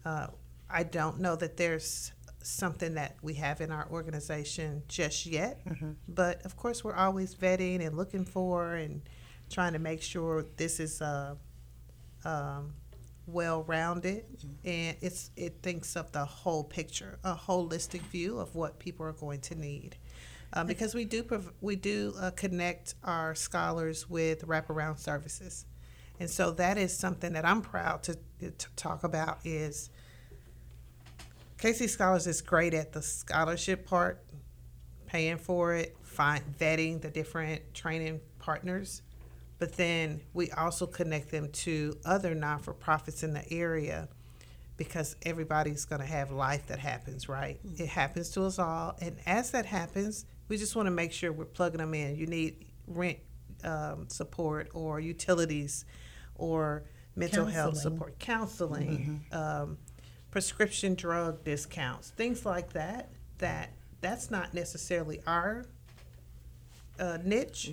Uh, 0.04 0.28
I 0.70 0.82
don't 0.82 1.20
know 1.20 1.36
that 1.36 1.56
there's 1.56 2.12
something 2.42 2.94
that 2.94 3.16
we 3.22 3.34
have 3.34 3.60
in 3.60 3.70
our 3.72 3.88
organization 3.90 4.82
just 4.88 5.26
yet, 5.26 5.60
but 6.08 6.44
of 6.44 6.56
course 6.56 6.84
we're 6.84 6.94
always 6.94 7.34
vetting 7.34 7.84
and 7.84 7.96
looking 7.96 8.24
for 8.24 8.74
and 8.74 9.02
trying 9.50 9.72
to 9.72 9.78
make 9.78 10.02
sure 10.02 10.44
this 10.56 10.78
is 10.78 11.00
uh, 11.02 11.34
um, 12.24 12.74
well-rounded 13.26 14.24
and 14.64 14.96
it's 15.00 15.30
it 15.36 15.58
thinks 15.62 15.96
of 15.96 16.12
the 16.12 16.24
whole 16.24 16.64
picture, 16.64 17.18
a 17.24 17.34
holistic 17.34 18.00
view 18.02 18.38
of 18.38 18.54
what 18.54 18.78
people 18.78 19.04
are 19.06 19.12
going 19.12 19.40
to 19.40 19.54
need. 19.54 19.96
Um, 20.52 20.66
because 20.66 20.94
we 20.94 21.04
do 21.04 21.22
prov- 21.22 21.52
we 21.60 21.76
do 21.76 22.14
uh, 22.18 22.30
connect 22.30 22.94
our 23.04 23.34
scholars 23.34 24.08
with 24.08 24.46
wraparound 24.46 24.98
services, 24.98 25.66
and 26.18 26.30
so 26.30 26.52
that 26.52 26.78
is 26.78 26.96
something 26.96 27.34
that 27.34 27.44
I'm 27.44 27.60
proud 27.60 28.02
to, 28.04 28.16
to 28.40 28.66
talk 28.74 29.04
about. 29.04 29.40
Is 29.44 29.90
KC 31.58 31.88
Scholars 31.88 32.26
is 32.26 32.40
great 32.40 32.72
at 32.72 32.92
the 32.92 33.02
scholarship 33.02 33.86
part, 33.86 34.24
paying 35.06 35.36
for 35.36 35.74
it, 35.74 35.96
find, 36.02 36.42
vetting 36.58 37.02
the 37.02 37.10
different 37.10 37.74
training 37.74 38.20
partners, 38.38 39.02
but 39.58 39.76
then 39.76 40.20
we 40.32 40.50
also 40.52 40.86
connect 40.86 41.30
them 41.30 41.50
to 41.50 41.96
other 42.04 42.34
non 42.34 42.58
for 42.60 42.72
profits 42.72 43.22
in 43.22 43.34
the 43.34 43.52
area 43.52 44.08
because 44.76 45.16
everybody's 45.26 45.84
going 45.84 46.00
to 46.00 46.06
have 46.06 46.30
life 46.30 46.68
that 46.68 46.78
happens, 46.78 47.28
right? 47.28 47.58
It 47.76 47.88
happens 47.88 48.30
to 48.30 48.44
us 48.44 48.58
all. 48.58 48.96
And 49.00 49.16
as 49.26 49.50
that 49.50 49.66
happens, 49.66 50.24
we 50.48 50.56
just 50.56 50.74
want 50.74 50.86
to 50.86 50.90
make 50.90 51.12
sure 51.12 51.32
we're 51.32 51.44
plugging 51.44 51.78
them 51.78 51.94
in. 51.94 52.16
You 52.16 52.26
need 52.26 52.66
rent 52.86 53.18
um, 53.64 54.08
support 54.08 54.68
or 54.72 55.00
utilities 55.00 55.84
or 56.34 56.84
mental 57.16 57.46
health 57.46 57.74
Counseling. 57.74 57.94
support, 57.94 58.18
counseling, 58.18 59.24
um, 59.32 59.78
prescription 60.30 60.94
drug 60.94 61.44
discounts, 61.44 62.10
things 62.10 62.46
like 62.46 62.72
that. 62.72 63.10
That 63.38 63.70
that's 64.00 64.30
not 64.30 64.54
necessarily 64.54 65.20
our 65.26 65.64
uh, 66.98 67.18
niche, 67.24 67.72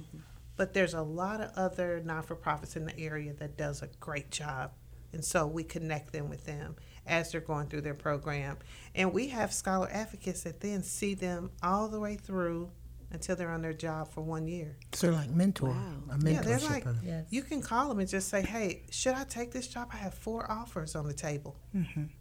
but 0.58 0.74
there's 0.74 0.94
a 0.94 1.02
lot 1.02 1.42
of 1.42 1.52
other 1.56 2.02
non-for-profits 2.04 2.76
in 2.76 2.86
the 2.86 3.00
area 3.00 3.34
that 3.34 3.58
does 3.58 3.82
a 3.82 3.88
great 4.00 4.32
job, 4.32 4.72
and 5.14 5.24
so 5.24 5.48
we 5.48 5.64
connect 5.64 6.12
them 6.12 6.30
with 6.30 6.46
them 6.46 6.76
as 7.08 7.32
they're 7.32 7.42
going 7.42 7.68
through 7.68 7.82
their 7.82 7.94
program, 7.94 8.58
and 8.96 9.14
we 9.14 9.28
have 9.30 9.54
scholar 9.54 9.88
advocates 9.92 10.44
that 10.44 10.60
then 10.62 10.84
see 10.84 11.14
them 11.14 11.52
all 11.62 11.88
the 11.88 12.00
way 12.00 12.16
through 12.16 12.70
until 13.12 13.36
they're 13.36 13.52
on 13.52 13.62
their 13.62 13.72
job 13.74 14.10
for 14.12 14.22
one 14.22 14.48
year. 14.48 14.76
So 14.94 15.08
they're 15.08 15.16
like 15.16 15.30
mentor, 15.30 15.70
Wow. 15.70 15.94
a 16.12 16.30
Yeah, 16.30 16.42
they're 16.42 16.60
like. 16.60 16.86
Yes. 17.04 17.26
you 17.30 17.44
can 17.44 17.62
call 17.62 17.88
them 17.88 18.00
and 18.00 18.10
just 18.10 18.28
say, 18.30 18.42
hey, 18.42 18.84
should 18.90 19.14
I 19.14 19.24
take 19.24 19.52
this 19.52 19.68
job? 19.68 19.90
I 19.94 19.98
have 19.98 20.14
four 20.16 20.50
offers 20.52 20.96
on 20.96 21.08
the 21.08 21.14
table. 21.14 21.56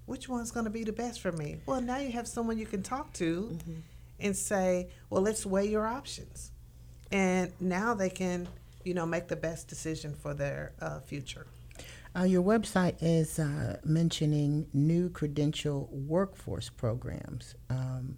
Which 0.07 0.29
one's 0.29 0.51
going 0.53 0.65
to 0.65 0.71
be 0.71 0.85
the 0.85 0.93
best 0.93 1.21
for 1.21 1.33
me? 1.33 1.57
Well, 1.67 1.81
now 1.81 1.97
you 1.99 2.13
have 2.13 2.29
someone 2.29 2.59
you 2.59 2.67
can 2.67 2.83
talk 2.83 3.13
to 3.15 3.59
and 4.21 4.37
say, 4.37 4.91
well, 5.11 5.23
let's 5.23 5.45
weigh 5.45 5.67
your 5.69 5.87
options. 5.87 6.53
And 7.11 7.53
now 7.61 7.95
they 7.95 8.11
can, 8.11 8.47
you 8.85 8.95
know, 8.95 9.07
make 9.07 9.27
the 9.29 9.37
best 9.37 9.67
decision 9.69 10.15
for 10.15 10.35
their 10.35 10.73
uh, 10.81 11.01
future. 11.01 11.47
Uh, 12.17 12.23
your 12.23 12.43
website 12.43 12.95
is 13.01 13.39
uh, 13.39 13.77
mentioning 13.85 14.69
new 14.73 15.09
credential 15.11 15.89
workforce 15.91 16.71
programs, 16.71 17.57
um, 17.71 18.17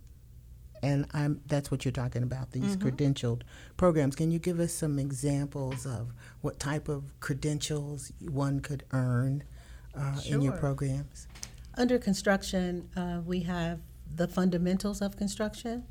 and 0.83 1.07
I'm 1.15 1.41
that's 1.47 1.71
what 1.71 1.85
you're 1.85 1.93
talking 1.93 2.23
about. 2.23 2.53
These 2.53 2.77
credentialed 2.77 3.43
programs. 3.79 4.15
Can 4.15 4.31
you 4.31 4.39
give 4.39 4.61
us 4.61 4.73
some 4.75 4.99
examples 4.99 5.87
of 5.87 6.13
what 6.43 6.59
type 6.61 6.89
of 6.89 7.19
credentials 7.21 8.13
one 8.21 8.61
could 8.61 8.85
earn 8.93 9.45
uh, 9.95 10.21
in 10.27 10.43
your 10.43 10.53
programs? 10.53 11.27
Under 11.75 11.99
construction, 11.99 12.91
uh, 12.97 13.21
we 13.25 13.41
have 13.41 13.81
the 14.15 14.29
fundamentals 14.29 15.01
of 15.01 15.17
construction. 15.17 15.85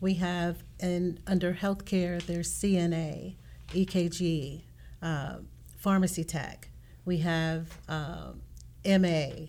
We 0.00 0.14
have, 0.14 0.64
and 0.80 1.20
under 1.26 1.54
healthcare, 1.54 2.20
there's 2.24 2.50
CNA, 2.52 3.36
EKG, 3.68 4.62
uh, 5.00 5.36
pharmacy 5.78 6.24
tech. 6.24 6.70
We 7.04 7.18
have 7.18 7.78
um, 7.88 8.42
MA, 8.84 9.48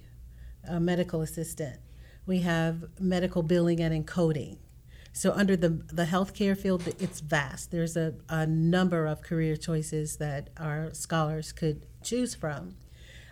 a 0.67 0.79
medical 0.79 1.22
assistant. 1.22 1.79
We 2.25 2.39
have 2.39 2.86
medical 3.00 3.43
billing 3.43 3.79
and 3.79 4.05
encoding. 4.05 4.57
So 5.12 5.31
under 5.31 5.55
the 5.55 5.69
the 5.69 6.05
healthcare 6.05 6.57
field, 6.57 6.88
it's 7.00 7.19
vast. 7.19 7.69
There's 7.69 7.95
a, 7.95 8.15
a 8.29 8.48
number 8.48 9.05
of 9.05 9.22
career 9.22 9.55
choices 9.55 10.17
that 10.17 10.50
our 10.57 10.91
scholars 10.93 11.51
could 11.51 11.86
choose 12.01 12.33
from. 12.33 12.75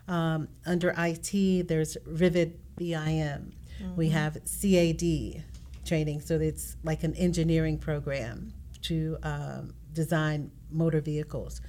Um, 0.08 0.50
under 0.66 0.94
IT, 0.98 1.68
there's 1.68 1.98
Revit 2.08 2.54
BIM. 2.78 3.54
We 3.96 4.10
have 4.10 4.38
CAD 4.46 5.44
training, 5.86 6.22
so 6.22 6.36
it's 6.36 6.76
like 6.84 7.04
an 7.04 7.16
engineering 7.16 7.80
program 7.80 8.54
to 8.84 9.18
um, 9.24 9.74
design 9.94 10.52
motor 10.70 11.02
vehicles. 11.02 11.62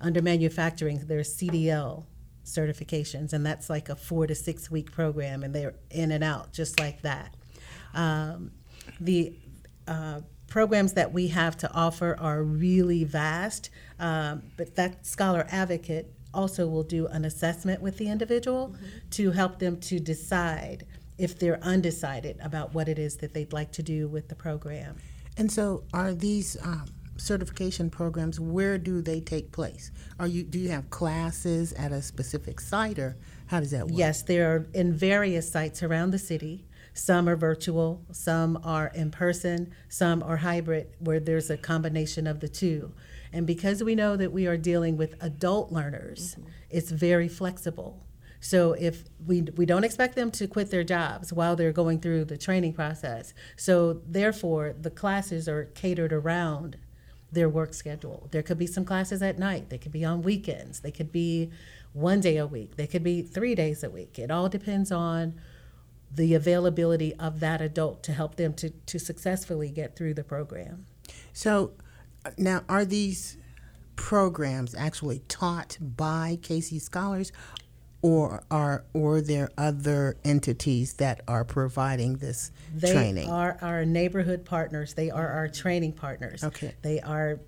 Under 0.00 0.22
manufacturing, 0.22 1.02
there's 1.06 1.36
CDL 1.36 2.04
certifications, 2.44 3.32
and 3.32 3.44
that's 3.44 3.68
like 3.68 3.88
a 3.88 3.96
four 3.96 4.26
to 4.26 4.34
six 4.34 4.70
week 4.70 4.92
program, 4.92 5.42
and 5.42 5.54
they're 5.54 5.74
in 5.90 6.12
and 6.12 6.22
out 6.22 6.52
just 6.52 6.78
like 6.78 7.02
that. 7.02 7.34
Um, 7.94 8.52
the 9.00 9.34
uh, 9.88 10.20
programs 10.46 10.92
that 10.94 11.12
we 11.12 11.28
have 11.28 11.56
to 11.58 11.72
offer 11.72 12.16
are 12.20 12.42
really 12.42 13.04
vast, 13.04 13.70
um, 13.98 14.42
but 14.56 14.76
that 14.76 15.06
scholar 15.06 15.46
advocate 15.50 16.12
also 16.32 16.68
will 16.68 16.82
do 16.82 17.06
an 17.08 17.24
assessment 17.24 17.80
with 17.80 17.96
the 17.98 18.08
individual 18.08 18.74
to 19.10 19.30
help 19.30 19.58
them 19.58 19.80
to 19.80 19.98
decide 19.98 20.86
if 21.18 21.38
they're 21.38 21.62
undecided 21.62 22.38
about 22.42 22.74
what 22.74 22.88
it 22.88 22.98
is 22.98 23.16
that 23.16 23.32
they'd 23.32 23.52
like 23.52 23.72
to 23.72 23.82
do 23.82 24.06
with 24.06 24.28
the 24.28 24.34
program. 24.34 24.96
And 25.38 25.50
so, 25.50 25.84
are 25.92 26.14
these 26.14 26.56
um, 26.62 26.86
certification 27.16 27.90
programs? 27.90 28.38
Where 28.38 28.78
do 28.78 29.02
they 29.02 29.20
take 29.20 29.52
place? 29.52 29.90
Are 30.18 30.26
you 30.26 30.42
do 30.42 30.58
you 30.58 30.70
have 30.70 30.90
classes 30.90 31.72
at 31.74 31.92
a 31.92 32.02
specific 32.02 32.60
site, 32.60 32.98
or 32.98 33.16
how 33.46 33.60
does 33.60 33.70
that 33.70 33.86
work? 33.86 33.98
Yes, 33.98 34.22
they're 34.22 34.66
in 34.74 34.92
various 34.92 35.50
sites 35.50 35.82
around 35.82 36.10
the 36.10 36.18
city. 36.18 36.66
Some 36.94 37.28
are 37.28 37.36
virtual, 37.36 38.02
some 38.10 38.58
are 38.64 38.90
in 38.94 39.10
person, 39.10 39.72
some 39.88 40.22
are 40.22 40.38
hybrid, 40.38 40.88
where 40.98 41.20
there's 41.20 41.50
a 41.50 41.58
combination 41.58 42.26
of 42.26 42.40
the 42.40 42.48
two. 42.48 42.94
And 43.34 43.46
because 43.46 43.84
we 43.84 43.94
know 43.94 44.16
that 44.16 44.32
we 44.32 44.46
are 44.46 44.56
dealing 44.56 44.96
with 44.96 45.14
adult 45.20 45.70
learners, 45.70 46.36
mm-hmm. 46.36 46.48
it's 46.70 46.90
very 46.90 47.28
flexible. 47.28 48.06
So 48.40 48.72
if 48.72 49.04
we 49.26 49.42
we 49.56 49.66
don't 49.66 49.84
expect 49.84 50.14
them 50.14 50.30
to 50.32 50.46
quit 50.46 50.70
their 50.70 50.84
jobs 50.84 51.32
while 51.32 51.56
they're 51.56 51.72
going 51.72 52.00
through 52.00 52.26
the 52.26 52.38
training 52.38 52.74
process. 52.74 53.34
So 53.56 54.00
therefore, 54.06 54.74
the 54.80 54.90
classes 54.90 55.48
are 55.48 55.64
catered 55.74 56.12
around 56.12 56.76
their 57.32 57.48
work 57.48 57.74
schedule. 57.74 58.28
There 58.30 58.42
could 58.42 58.58
be 58.58 58.66
some 58.66 58.84
classes 58.84 59.22
at 59.22 59.38
night. 59.38 59.68
They 59.68 59.78
could 59.78 59.92
be 59.92 60.04
on 60.04 60.22
weekends. 60.22 60.80
They 60.80 60.90
could 60.90 61.12
be 61.12 61.50
one 61.92 62.20
day 62.20 62.36
a 62.36 62.46
week. 62.46 62.76
They 62.76 62.86
could 62.86 63.02
be 63.02 63.22
three 63.22 63.54
days 63.54 63.82
a 63.82 63.90
week. 63.90 64.18
It 64.18 64.30
all 64.30 64.48
depends 64.48 64.92
on 64.92 65.40
the 66.14 66.34
availability 66.34 67.14
of 67.16 67.40
that 67.40 67.60
adult 67.60 68.02
to 68.04 68.12
help 68.12 68.36
them 68.36 68.54
to, 68.54 68.70
to 68.70 68.98
successfully 68.98 69.70
get 69.70 69.96
through 69.96 70.14
the 70.14 70.24
program. 70.24 70.86
So, 71.32 71.72
uh, 72.24 72.30
now 72.38 72.62
are 72.68 72.84
these 72.84 73.36
programs 73.96 74.74
actually 74.74 75.20
taught 75.28 75.78
by 75.80 76.38
KC 76.42 76.80
scholars, 76.80 77.32
or 78.06 78.44
are 78.52 78.84
or 78.92 79.20
there 79.20 79.50
other 79.58 80.16
entities 80.24 80.92
that 80.94 81.22
are 81.26 81.44
providing 81.44 82.18
this 82.18 82.52
They 82.72 82.92
training? 82.92 83.28
are 83.28 83.58
our 83.60 83.84
neighborhood 83.84 84.44
partners. 84.44 84.94
They 84.94 85.10
are 85.10 85.26
our 85.26 85.48
training 85.48 85.94
partners. 85.94 86.44
Okay. 86.44 86.72
They 86.82 87.00
are 87.00 87.40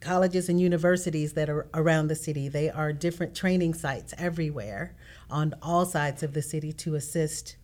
colleges 0.00 0.50
and 0.50 0.60
universities 0.60 1.32
that 1.32 1.48
are 1.48 1.68
around 1.72 2.08
the 2.08 2.14
city. 2.14 2.48
They 2.48 2.68
are 2.68 2.92
different 2.92 3.34
training 3.34 3.72
sites 3.72 4.12
everywhere 4.18 4.94
on 5.30 5.54
all 5.62 5.86
sides 5.86 6.22
of 6.22 6.34
the 6.34 6.42
city 6.42 6.74
to 6.74 6.94
assist 6.94 7.56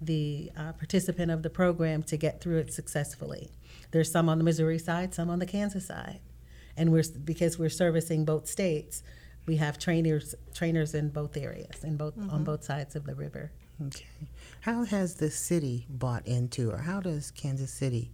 the 0.00 0.52
uh, 0.56 0.72
participant 0.74 1.32
of 1.32 1.42
the 1.42 1.50
program 1.50 2.04
to 2.04 2.16
get 2.16 2.40
through 2.40 2.58
it 2.58 2.72
successfully. 2.72 3.50
There's 3.90 4.10
some 4.10 4.28
on 4.28 4.38
the 4.38 4.44
Missouri 4.44 4.78
side, 4.78 5.14
some 5.14 5.28
on 5.30 5.40
the 5.40 5.46
Kansas 5.46 5.86
side, 5.88 6.20
and 6.76 6.92
we're 6.92 7.04
because 7.24 7.58
we're 7.58 7.68
servicing 7.70 8.24
both 8.24 8.46
states. 8.46 9.02
We 9.46 9.56
have 9.56 9.78
trainers 9.78 10.34
trainers 10.54 10.94
in 10.94 11.08
both 11.08 11.36
areas, 11.36 11.82
in 11.84 11.96
both 11.96 12.14
on 12.30 12.44
both 12.44 12.64
sides 12.64 12.94
of 12.96 13.04
the 13.04 13.14
river. 13.14 13.50
Okay. 13.86 14.04
How 14.60 14.84
has 14.84 15.16
the 15.16 15.30
city 15.30 15.86
bought 15.88 16.26
into, 16.26 16.70
or 16.70 16.78
how 16.78 17.00
does 17.00 17.30
Kansas 17.32 17.72
City 17.72 18.12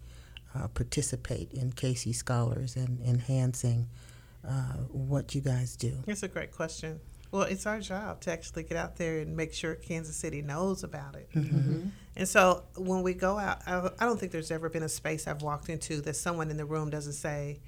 uh, 0.54 0.68
participate 0.68 1.52
in 1.52 1.72
KC 1.72 2.14
Scholars 2.14 2.76
and 2.76 3.00
enhancing 3.02 3.88
uh, 4.46 4.78
what 4.90 5.34
you 5.34 5.40
guys 5.42 5.76
do? 5.76 5.92
It's 6.06 6.22
a 6.22 6.28
great 6.28 6.52
question. 6.52 7.00
Well, 7.30 7.42
it's 7.42 7.66
our 7.66 7.80
job 7.80 8.22
to 8.22 8.32
actually 8.32 8.62
get 8.62 8.78
out 8.78 8.96
there 8.96 9.18
and 9.18 9.36
make 9.36 9.52
sure 9.52 9.74
Kansas 9.74 10.16
City 10.16 10.40
knows 10.40 10.82
about 10.82 11.14
it. 11.16 11.28
And 12.16 12.26
so 12.26 12.64
when 12.76 13.02
we 13.02 13.12
go 13.12 13.38
out, 13.38 13.58
I 13.66 13.90
I 13.98 14.06
don't 14.06 14.18
think 14.18 14.32
there's 14.32 14.50
ever 14.50 14.70
been 14.70 14.82
a 14.82 14.88
space 14.88 15.28
I've 15.28 15.42
walked 15.42 15.68
into 15.68 16.00
that 16.02 16.16
someone 16.16 16.50
in 16.50 16.56
the 16.56 16.64
room 16.64 16.88
doesn't 16.88 17.12
say, 17.12 17.60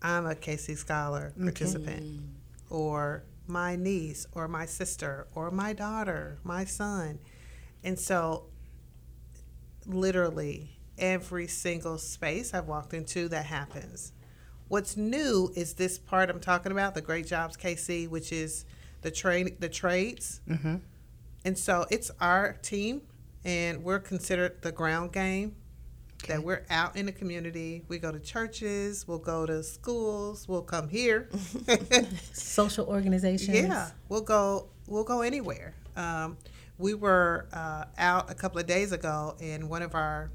I'm 0.00 0.24
a 0.24 0.34
KC 0.34 0.78
Scholar 0.78 1.34
participant, 1.38 2.22
or 2.70 3.24
my 3.46 3.74
niece, 3.76 4.26
or 4.32 4.46
my 4.48 4.64
sister, 4.64 5.26
or 5.34 5.50
my 5.50 5.72
daughter, 5.72 6.38
my 6.44 6.64
son. 6.64 7.18
And 7.82 7.98
so 7.98 8.46
literally 9.86 10.78
every 10.98 11.46
single 11.46 11.98
space 11.98 12.54
I've 12.54 12.68
walked 12.68 12.94
into 12.94 13.28
that 13.28 13.46
happens. 13.46 14.12
What's 14.68 14.96
new 14.96 15.50
is 15.56 15.74
this 15.74 15.98
part 15.98 16.30
I'm 16.30 16.40
talking 16.40 16.70
about, 16.72 16.94
the 16.94 17.00
Great 17.00 17.26
Jobs 17.26 17.56
KC, 17.56 18.08
which 18.08 18.30
is 18.32 18.64
the 19.02 19.10
train, 19.10 19.56
the 19.58 19.68
trades, 19.68 20.40
Mm-hmm. 20.48 20.76
and 21.44 21.58
so 21.58 21.86
it's 21.90 22.10
our 22.20 22.52
team, 22.62 23.02
and 23.44 23.82
we're 23.82 23.98
considered 23.98 24.62
the 24.62 24.70
ground 24.70 25.12
game. 25.12 25.56
That 26.28 26.42
we're 26.42 26.64
out 26.70 26.96
in 26.96 27.06
the 27.06 27.12
community. 27.12 27.82
We 27.88 27.98
go 27.98 28.12
to 28.12 28.20
churches. 28.20 29.08
We'll 29.08 29.18
go 29.18 29.46
to 29.46 29.62
schools. 29.62 30.46
We'll 30.46 30.62
come 30.62 30.88
here. 30.88 31.28
Social 32.32 32.86
organizations. 32.86 33.56
Yeah, 33.56 33.90
we'll 34.08 34.20
go. 34.20 34.68
We'll 34.86 35.04
go 35.04 35.22
anywhere. 35.22 35.74
Um, 35.96 36.36
we 36.78 36.94
were 36.94 37.46
uh, 37.52 37.84
out 37.98 38.30
a 38.30 38.34
couple 38.34 38.58
of 38.58 38.66
days 38.66 38.92
ago, 38.92 39.36
and 39.40 39.68
one 39.68 39.82
of 39.82 39.94
our, 39.94 40.30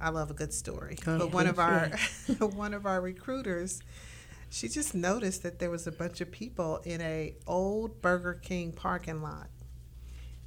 I 0.00 0.10
love 0.10 0.30
a 0.30 0.34
good 0.34 0.52
story, 0.52 0.98
but 1.04 1.32
one 1.32 1.46
of 1.46 1.58
our, 1.58 1.88
one 2.38 2.74
of 2.74 2.84
our 2.86 3.00
recruiters, 3.00 3.80
she 4.50 4.68
just 4.68 4.94
noticed 4.94 5.42
that 5.42 5.58
there 5.58 5.70
was 5.70 5.86
a 5.86 5.92
bunch 5.92 6.20
of 6.20 6.30
people 6.30 6.80
in 6.84 7.00
a 7.00 7.34
old 7.46 8.02
Burger 8.02 8.34
King 8.34 8.72
parking 8.72 9.22
lot, 9.22 9.48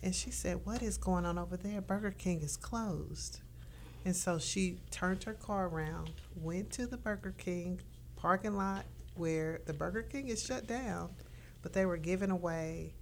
and 0.03 0.13
she 0.13 0.29
said, 0.29 0.61
"What 0.65 0.81
is 0.81 0.97
going 0.97 1.25
on 1.25 1.37
over 1.37 1.57
there? 1.57 1.81
Burger 1.81 2.11
King 2.11 2.41
is 2.41 2.55
closed." 2.55 3.41
And 4.05 4.15
so 4.15 4.39
she 4.39 4.77
turned 4.91 5.23
her 5.25 5.33
car 5.33 5.67
around, 5.67 6.11
went 6.41 6.71
to 6.71 6.87
the 6.87 6.97
Burger 6.97 7.33
King 7.37 7.79
parking 8.15 8.55
lot 8.55 8.85
where 9.15 9.59
the 9.65 9.73
Burger 9.73 10.03
King 10.03 10.29
is 10.29 10.41
shut 10.43 10.65
down, 10.67 11.09
but 11.61 11.73
they 11.73 11.85
were 11.85 11.97
giving 11.97 12.31
away 12.31 12.93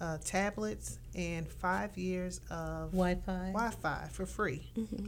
uh, 0.00 0.18
tablets 0.24 0.98
and 1.14 1.48
five 1.48 1.96
years 1.96 2.40
of 2.50 2.90
Wi-Fi. 2.90 3.52
Wi-Fi 3.52 4.08
for 4.12 4.26
free. 4.26 4.62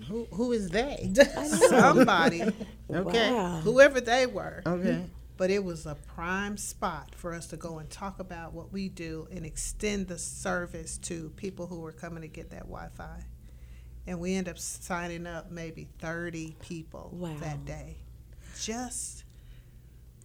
Who, 0.08 0.26
who 0.32 0.52
is 0.52 0.70
they? 0.70 1.12
Somebody, 1.68 2.42
Okay. 2.90 3.32
Wow. 3.32 3.60
whoever 3.64 4.00
they 4.00 4.26
were, 4.26 4.62
Okay. 4.64 5.04
but 5.36 5.50
it 5.50 5.64
was 5.64 5.84
a 5.86 5.96
prime 6.14 6.56
spot 6.56 7.10
for 7.16 7.34
us 7.34 7.48
to 7.48 7.56
go 7.56 7.78
and 7.78 7.90
talk 7.90 8.20
about 8.20 8.52
what 8.54 8.72
we 8.72 8.88
do 8.88 9.26
and 9.32 9.44
extend 9.44 10.06
the 10.06 10.18
service 10.18 10.96
to 10.98 11.30
people 11.36 11.66
who 11.66 11.80
were 11.80 11.92
coming 11.92 12.22
to 12.22 12.28
get 12.28 12.50
that 12.50 12.60
Wi-Fi. 12.68 13.24
And 14.06 14.20
we 14.20 14.34
end 14.34 14.48
up 14.48 14.58
signing 14.58 15.26
up 15.26 15.50
maybe 15.50 15.88
30 16.00 16.56
people 16.60 17.10
Wow. 17.12 17.36
that 17.40 17.64
day. 17.64 17.96
Just 18.60 19.24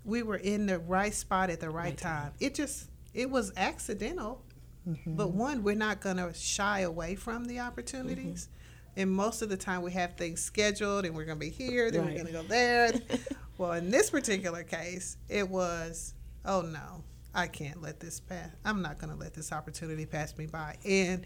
we 0.05 0.23
were 0.23 0.37
in 0.37 0.65
the 0.65 0.79
right 0.79 1.13
spot 1.13 1.49
at 1.49 1.59
the 1.59 1.69
right, 1.69 1.97
time. 1.97 2.33
It 2.39 2.55
just 2.55 2.89
it 3.13 3.29
was 3.29 3.51
accidental. 3.57 4.43
Mm-hmm. 4.87 5.15
But 5.15 5.31
one, 5.31 5.63
we're 5.63 5.75
not 5.75 5.99
going 5.99 6.17
to 6.17 6.33
shy 6.33 6.81
away 6.81 7.15
from 7.15 7.45
the 7.45 7.59
opportunities. 7.59 8.47
Mm-hmm. 8.47 9.01
And 9.01 9.11
most 9.11 9.41
of 9.41 9.49
the 9.49 9.57
time, 9.57 9.81
we 9.81 9.91
have 9.91 10.15
things 10.15 10.41
scheduled, 10.41 11.05
and 11.05 11.15
we're 11.15 11.25
going 11.25 11.39
to 11.39 11.45
be 11.45 11.51
here, 11.51 11.91
then 11.91 12.01
Right. 12.01 12.09
we're 12.15 12.23
going 12.23 12.27
to 12.27 12.31
go 12.33 12.43
there. 12.43 12.93
well, 13.57 13.73
in 13.73 13.91
this 13.91 14.09
particular 14.09 14.63
case, 14.63 15.17
it 15.27 15.47
was, 15.47 16.13
oh 16.45 16.61
no, 16.61 17.03
I 17.33 17.47
can't 17.47 17.81
let 17.81 17.99
this 17.99 18.19
pass. 18.19 18.49
I'm 18.65 18.81
not 18.81 18.99
going 18.99 19.11
to 19.13 19.19
let 19.19 19.33
this 19.33 19.51
opportunity 19.51 20.05
pass 20.05 20.35
me 20.37 20.47
by. 20.47 20.77
And 20.85 21.25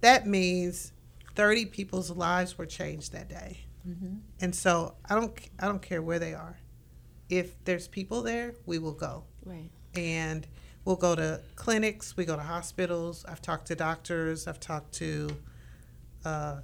that 0.00 0.26
means 0.26 0.92
30 1.34 1.66
people's 1.66 2.10
lives 2.10 2.56
were 2.58 2.66
changed 2.66 3.12
that 3.12 3.28
day. 3.28 3.60
And 4.40 4.54
so 4.54 4.94
I 5.10 5.14
don't, 5.14 5.38
I 5.58 5.66
don't 5.66 5.82
care 5.82 6.00
where 6.00 6.18
they 6.18 6.32
are. 6.32 6.58
If 7.28 7.62
there's 7.64 7.86
people 7.86 8.22
there, 8.22 8.54
we 8.64 8.78
will 8.78 8.92
go 8.94 9.24
Right. 9.44 9.68
and 9.94 10.46
we'll 10.86 10.96
go 10.96 11.14
to 11.14 11.42
clinics, 11.54 12.16
we 12.16 12.24
go 12.24 12.34
to 12.34 12.42
hospitals. 12.42 13.26
I've 13.28 13.42
talked 13.42 13.66
to 13.66 13.74
doctors, 13.74 14.46
I've 14.46 14.58
talked 14.60 14.92
to 14.94 15.36
uh, 16.24 16.60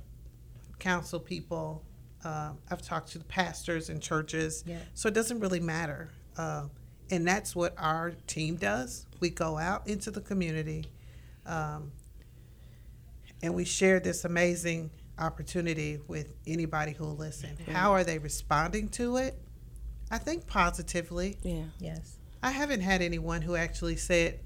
council 0.79 1.21
people, 1.21 1.83
uh, 2.25 2.53
I've 2.71 2.81
talked 2.83 3.13
to 3.13 3.19
the 3.19 3.25
pastors 3.25 3.91
in 3.91 4.01
churches. 4.01 4.65
Yeah. 4.67 4.79
So 4.95 5.09
it 5.09 5.15
doesn't 5.15 5.41
really 5.41 5.61
matter. 5.61 6.09
Uh, 6.39 6.69
and 7.11 7.27
that's 7.29 7.55
what 7.55 7.75
our 7.77 8.13
team 8.27 8.57
does. 8.57 9.05
We 9.21 9.29
go 9.29 9.59
out 9.59 9.87
into 9.89 10.11
the 10.11 10.21
community 10.23 10.87
um, 11.45 11.93
and 13.43 13.55
we 13.55 13.65
share 13.65 14.01
this 14.01 14.25
amazing 14.25 14.91
opportunity 15.19 15.99
with 16.09 16.33
anybody 16.47 16.93
who'll 16.93 17.17
listen. 17.17 17.57
How 17.71 17.93
are 17.93 18.05
they 18.05 18.19
responding 18.19 18.89
to 18.91 19.17
it? 19.17 19.39
I 20.11 20.19
think 20.19 20.47
positively. 20.47 21.39
Yeah. 21.43 21.65
Yes. 21.79 22.17
I 22.43 22.51
haven't 22.51 22.81
had 22.81 23.03
anyone 23.03 23.43
who 23.43 23.55
actually 23.55 23.97
said, 23.97 24.41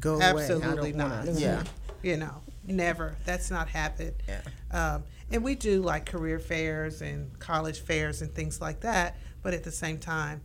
Go 0.00 0.14
away. 0.16 0.24
Absolutely 0.24 0.94
I 0.94 1.24
don't. 1.24 1.38
Yeah. 1.38 1.62
you 2.02 2.16
know, 2.16 2.42
never. 2.66 3.16
That's 3.24 3.50
not 3.50 3.68
happened. 3.68 4.14
Yeah. 4.28 4.40
Um, 4.72 5.04
and 5.30 5.42
we 5.42 5.54
do 5.54 5.80
like 5.80 6.06
career 6.06 6.38
fairs 6.38 7.00
and 7.00 7.38
college 7.38 7.80
fairs 7.80 8.20
and 8.20 8.34
things 8.34 8.60
like 8.60 8.80
that. 8.80 9.16
But 9.42 9.54
at 9.54 9.62
the 9.62 9.70
same 9.70 9.98
time, 9.98 10.42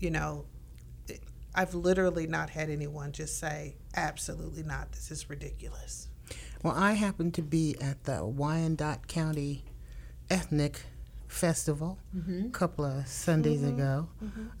you 0.00 0.10
know, 0.10 0.46
I've 1.54 1.74
literally 1.74 2.26
not 2.26 2.50
had 2.50 2.70
anyone 2.70 3.12
just 3.12 3.38
say, 3.38 3.76
absolutely 3.96 4.62
not. 4.62 4.92
This 4.92 5.10
is 5.10 5.30
ridiculous. 5.30 6.07
Well, 6.62 6.74
I 6.76 6.92
happened 6.92 7.34
to 7.34 7.42
be 7.42 7.76
at 7.80 8.04
the 8.04 8.24
Wyandotte 8.24 9.06
County 9.06 9.64
ethnic 10.28 10.82
festival 11.28 11.98
a 12.46 12.50
couple 12.50 12.84
of 12.84 13.06
Sundays 13.06 13.62
ago 13.62 14.08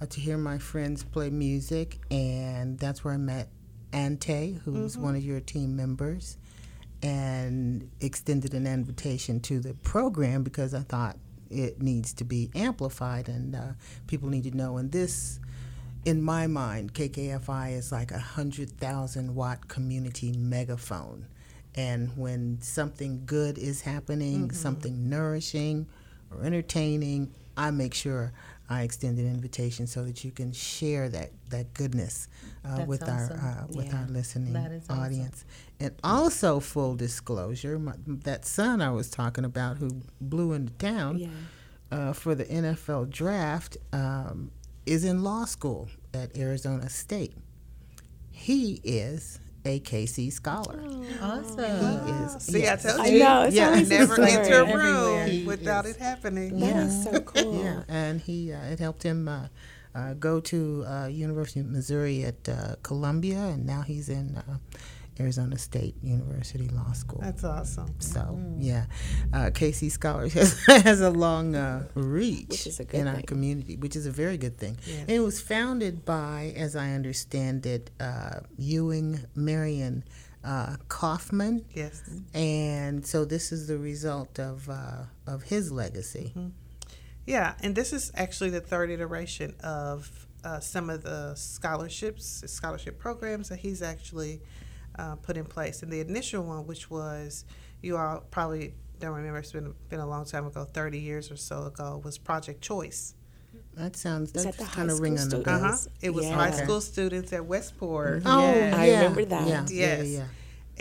uh, 0.00 0.06
to 0.06 0.20
hear 0.20 0.38
my 0.38 0.58
friends 0.58 1.02
play 1.02 1.30
music, 1.30 1.98
and 2.10 2.78
that's 2.78 3.02
where 3.04 3.14
I 3.14 3.16
met 3.16 3.48
Ante, 3.92 4.60
who's 4.64 4.96
one 4.96 5.16
of 5.16 5.24
your 5.24 5.40
team 5.40 5.74
members, 5.76 6.36
and 7.02 7.90
extended 8.00 8.54
an 8.54 8.66
invitation 8.66 9.40
to 9.40 9.60
the 9.60 9.74
program 9.74 10.42
because 10.42 10.74
I 10.74 10.80
thought 10.80 11.16
it 11.50 11.80
needs 11.82 12.12
to 12.14 12.24
be 12.24 12.50
amplified 12.54 13.28
and 13.28 13.56
uh, 13.56 13.72
people 14.06 14.28
need 14.28 14.44
to 14.44 14.56
know. 14.56 14.76
And 14.76 14.92
this, 14.92 15.40
in 16.04 16.22
my 16.22 16.46
mind, 16.46 16.92
KKFI 16.94 17.76
is 17.76 17.90
like 17.90 18.12
a 18.12 18.18
hundred 18.18 18.70
thousand 18.78 19.34
watt 19.34 19.66
community 19.68 20.32
megaphone. 20.32 21.26
And 21.74 22.16
when 22.16 22.60
something 22.60 23.22
good 23.26 23.56
is 23.58 23.82
happening, 23.82 24.50
something 24.50 25.08
nourishing 25.08 25.86
or 26.30 26.42
entertaining, 26.44 27.32
I 27.56 27.70
make 27.70 27.94
sure 27.94 28.32
I 28.70 28.82
extend 28.82 29.18
an 29.18 29.26
invitation 29.26 29.86
so 29.86 30.04
that 30.04 30.24
you 30.24 30.30
can 30.30 30.52
share 30.52 31.08
that, 31.08 31.30
that 31.50 31.72
goodness 31.74 32.28
uh, 32.64 32.84
with 32.86 33.02
awesome. 33.02 33.38
our 33.40 33.64
uh, 33.64 33.66
with 33.68 33.86
Yeah. 33.86 34.00
our 34.00 34.06
listening 34.08 34.54
is 34.56 34.84
awesome. 34.90 35.02
audience. 35.04 35.44
And 35.80 35.94
also, 36.04 36.60
full 36.60 36.94
disclosure, 36.96 37.78
my, 37.78 37.94
that 38.06 38.44
son 38.44 38.82
I 38.82 38.90
was 38.90 39.08
talking 39.08 39.44
about 39.44 39.78
who 39.78 40.02
blew 40.20 40.52
into 40.52 40.72
town 40.74 41.18
Yeah. 41.18 41.28
uh, 41.90 42.12
for 42.12 42.34
the 42.34 42.44
NFL 42.44 43.08
draft 43.10 43.76
um, 43.92 44.50
is 44.84 45.04
in 45.04 45.22
law 45.22 45.44
school 45.44 45.88
at 46.12 46.36
Arizona 46.36 46.88
State. 46.90 47.34
He 48.30 48.80
is 48.84 49.38
a 49.64 49.80
KC 49.80 50.32
scholar. 50.32 50.80
Awesome. 51.20 52.06
He 52.06 52.12
is. 52.24 52.42
See, 52.42 52.60
yes. 52.62 52.84
I 52.86 52.90
told 52.90 53.00
I 53.00 53.06
you. 53.10 53.18
know, 53.20 53.42
it's 53.42 53.54
Yeah. 53.56 53.68
always 53.70 53.88
Never 53.90 54.20
enter 54.22 54.60
a 54.62 54.76
room 54.76 55.28
He 55.28 55.44
without 55.44 55.84
is. 55.86 55.96
it 55.96 56.00
happening. 56.00 56.58
That 56.60 56.76
is 56.86 57.04
so 57.04 57.20
cool. 57.20 57.62
Yeah, 57.62 57.82
and 57.88 58.20
he 58.20 58.52
uh, 58.52 58.60
it 58.72 58.78
helped 58.78 59.02
him 59.02 59.28
uh, 59.28 59.48
uh, 59.94 60.14
go 60.14 60.40
to 60.40 60.84
uh, 60.86 61.06
University 61.06 61.60
of 61.60 61.66
Missouri 61.66 62.24
at 62.24 62.48
uh, 62.48 62.76
Columbia, 62.82 63.38
and 63.38 63.66
now 63.66 63.82
he's 63.82 64.08
in 64.08 64.36
uh, 64.36 64.58
Arizona 65.20 65.58
State 65.58 65.96
University 66.02 66.68
Law 66.68 66.92
School. 66.92 67.20
That's 67.22 67.44
awesome. 67.44 67.94
So 67.98 68.38
yeah, 68.58 68.86
uh, 69.32 69.50
KC 69.52 69.90
Scholars 69.90 70.32
has, 70.34 70.58
has 70.66 71.00
a 71.00 71.10
long 71.10 71.54
uh, 71.54 71.86
reach 71.94 72.48
Which 72.48 72.66
is 72.66 72.80
a 72.80 72.84
good 72.84 73.00
in 73.00 73.08
our 73.08 73.22
community, 73.22 73.76
which 73.76 73.96
is 73.96 74.06
a 74.06 74.10
very 74.12 74.36
good 74.36 74.58
thing. 74.58 74.78
Yes. 74.86 75.00
And 75.00 75.10
it 75.10 75.20
was 75.20 75.40
founded 75.40 76.04
by, 76.04 76.52
as 76.56 76.76
I 76.76 76.90
understand 76.92 77.66
it, 77.66 77.90
uh, 78.00 78.40
Ewing 78.56 79.20
Marion 79.34 80.04
uh, 80.44 80.76
Kauffman, 80.88 81.64
Yes. 81.74 82.00
and 82.32 83.04
so 83.04 83.24
this 83.24 83.50
is 83.52 83.66
the 83.66 83.76
result 83.76 84.38
of 84.38 84.68
uh, 84.70 85.04
of 85.26 85.42
his 85.42 85.72
legacy. 85.72 86.32
Yeah, 87.26 87.54
and 87.60 87.74
this 87.74 87.92
is 87.92 88.10
actually 88.14 88.50
the 88.50 88.60
third 88.60 88.88
iteration 88.90 89.54
of 89.62 90.26
uh, 90.44 90.60
some 90.60 90.88
of 90.88 91.02
the 91.02 91.34
scholarships, 91.34 92.42
scholarship 92.46 92.98
programs 92.98 93.48
that 93.50 93.58
he's 93.58 93.82
actually 93.82 94.40
uh, 94.98 95.16
put 95.16 95.36
in 95.36 95.44
place. 95.44 95.82
And 95.82 95.92
the 95.92 96.00
initial 96.00 96.42
one, 96.44 96.66
which 96.66 96.90
was, 96.90 97.44
you 97.82 97.96
all 97.96 98.24
probably 98.30 98.74
don't 99.00 99.14
remember, 99.14 99.38
it's 99.38 99.52
been, 99.52 99.74
been 99.88 100.00
a 100.00 100.06
long 100.06 100.24
time 100.24 100.46
ago, 100.46 100.64
30 100.64 100.98
years 100.98 101.30
or 101.30 101.36
so 101.36 101.64
ago, 101.64 102.00
was 102.04 102.18
Project 102.18 102.60
Choice. 102.60 103.14
That 103.74 103.94
sounds 103.94 104.32
that's 104.32 104.44
that 104.44 104.58
the 104.58 104.64
kind 104.64 104.90
of 104.90 104.98
ringing 104.98 105.18
school 105.18 105.40
a 105.40 105.44
bell. 105.44 105.64
Uh 105.64 105.68
huh. 105.72 105.76
It 106.02 106.10
was 106.10 106.24
Yeah. 106.26 106.34
high 106.34 106.50
school 106.50 106.80
students 106.80 107.32
at 107.32 107.46
Westport. 107.46 108.22
Oh, 108.26 108.40
Yeah. 108.52 108.74
I 108.76 108.90
remember 108.90 109.24
that. 109.26 109.46
Yeah, 109.46 109.66
yeah, 109.68 110.02
Yes. 110.02 110.06
yeah. 110.08 110.24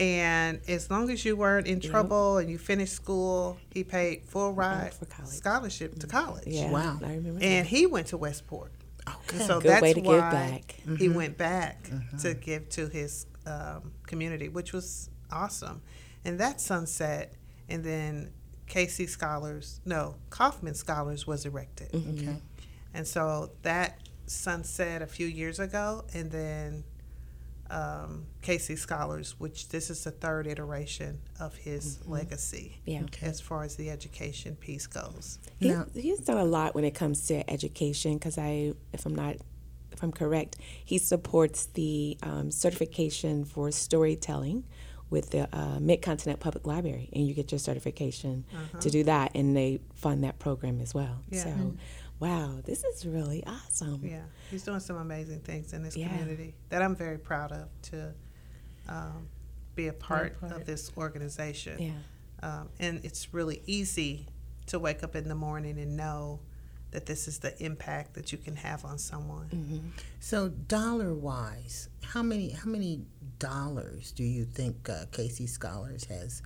And 0.03 0.59
as 0.67 0.89
long 0.91 1.09
as 1.09 1.23
you 1.25 1.35
weren't 1.35 1.65
in 1.67 1.79
trouble 1.79 2.37
and 2.37 2.49
you 2.49 2.57
finished 2.57 2.93
school, 2.93 3.57
he 3.71 3.83
paid 3.83 4.23
full 4.25 4.53
ride 4.53 4.93
for 4.93 5.05
college. 5.05 5.31
scholarship 5.31 5.97
to 5.99 6.07
college. 6.07 6.43
Yeah. 6.47 6.69
Wow. 6.71 6.99
I 7.03 7.13
remember 7.15 7.39
And 7.41 7.65
that. 7.65 7.67
he 7.67 7.85
went 7.87 8.07
to 8.07 8.17
Westport. 8.17 8.71
Okay. 9.07 9.37
And 9.37 9.41
so 9.47 9.59
Good 9.61 9.69
that's 9.71 9.81
way 9.81 9.93
to 9.93 10.01
give 10.01 10.05
why 10.11 10.31
back. 10.31 10.75
he 10.97 11.09
went 11.09 11.37
back 11.37 11.89
to 12.21 12.33
give 12.33 12.69
to 12.69 12.87
his 12.89 13.25
um, 13.47 13.91
community, 14.05 14.49
which 14.49 14.73
was 14.73 15.09
awesome. 15.31 15.81
And 16.25 16.39
that 16.39 16.59
sunset, 16.59 17.33
and 17.69 17.83
then 17.83 18.31
KC 18.67 19.07
Scholars, 19.07 19.79
no, 19.85 20.15
Kauffman 20.29 20.73
Scholars 20.75 21.25
was 21.25 21.45
erected. 21.45 21.89
okay. 21.95 22.37
And 22.93 23.07
so 23.07 23.51
that 23.61 23.99
sunset 24.25 25.01
a 25.01 25.07
few 25.07 25.27
years 25.27 25.59
ago, 25.59 26.03
and 26.13 26.29
then 26.31 26.83
um, 27.69 28.25
KC 28.43 28.77
Scholars, 28.77 29.35
which 29.39 29.69
this 29.69 29.89
is 29.89 30.03
the 30.05 30.11
third 30.11 30.47
iteration 30.47 31.19
of 31.39 31.55
his 31.55 31.99
legacy 32.07 32.79
Yeah. 32.85 33.03
as 33.21 33.41
far 33.41 33.63
as 33.63 33.75
the 33.75 33.89
education 33.89 34.55
piece 34.55 34.87
goes. 34.87 35.39
He, 35.59 35.69
Now- 35.69 35.85
he's 35.93 36.19
done 36.21 36.37
a 36.37 36.45
lot 36.45 36.75
when 36.75 36.85
it 36.85 36.95
comes 36.95 37.27
to 37.27 37.49
education 37.49 38.13
because 38.13 38.37
I, 38.37 38.73
if 38.93 39.05
I'm 39.05 39.15
not, 39.15 39.35
if 39.97 40.03
I'm 40.03 40.11
correct, 40.11 40.57
he 40.85 40.97
supports 40.99 41.65
the 41.65 42.17
um, 42.21 42.51
certification 42.51 43.43
for 43.45 43.71
storytelling 43.71 44.63
with 45.09 45.31
the 45.31 45.49
uh, 45.57 45.79
Mid 45.79 46.01
Continent 46.01 46.39
Public 46.39 46.67
Library, 46.67 47.09
and 47.13 47.27
you 47.27 47.33
get 47.33 47.51
your 47.51 47.59
certification 47.59 48.45
to 48.79 48.89
do 48.89 49.03
that, 49.05 49.31
and 49.35 49.55
they 49.55 49.79
fund 49.95 50.23
that 50.23 50.37
program 50.37 50.79
as 50.81 50.93
well. 50.93 51.23
Yeah. 51.29 51.43
So, 51.45 51.75
wow, 52.19 52.59
this 52.63 52.83
is 52.83 53.05
really 53.05 53.43
awesome. 53.45 54.01
Yeah, 54.03 54.21
he's 54.51 54.63
doing 54.63 54.81
some 54.81 54.97
amazing 54.97 55.39
things 55.39 55.73
in 55.73 55.81
this 55.81 55.97
Yeah. 55.97 56.09
community 56.09 56.55
that 56.69 56.81
I'm 56.81 56.95
very 56.95 57.17
proud 57.17 57.51
of 57.51 57.69
to 57.83 58.13
um, 58.87 59.27
be 59.75 59.87
a 59.87 59.93
part, 59.93 60.39
part. 60.39 60.51
of 60.51 60.65
this 60.65 60.91
organization. 60.95 61.81
Yeah. 61.81 61.91
Um, 62.43 62.69
and 62.79 63.03
it's 63.03 63.33
really 63.33 63.63
easy 63.65 64.27
to 64.67 64.77
wake 64.77 65.03
up 65.03 65.15
in 65.15 65.27
the 65.27 65.35
morning 65.35 65.79
and 65.79 65.97
know 65.97 66.41
that 66.91 67.05
this 67.05 67.27
is 67.27 67.39
the 67.39 67.61
impact 67.63 68.13
that 68.13 68.31
you 68.31 68.37
can 68.37 68.55
have 68.55 68.85
on 68.85 68.97
someone. 68.97 69.91
So 70.19 70.49
dollar 70.49 71.13
wise, 71.13 71.89
how 72.03 72.23
many 72.23 72.49
how 72.51 72.69
many 72.69 73.01
dollars 73.39 74.11
do 74.11 74.23
you 74.23 74.45
think 74.45 74.89
uh, 74.89 75.05
KC 75.11 75.47
Scholars 75.49 76.05
has 76.05 76.41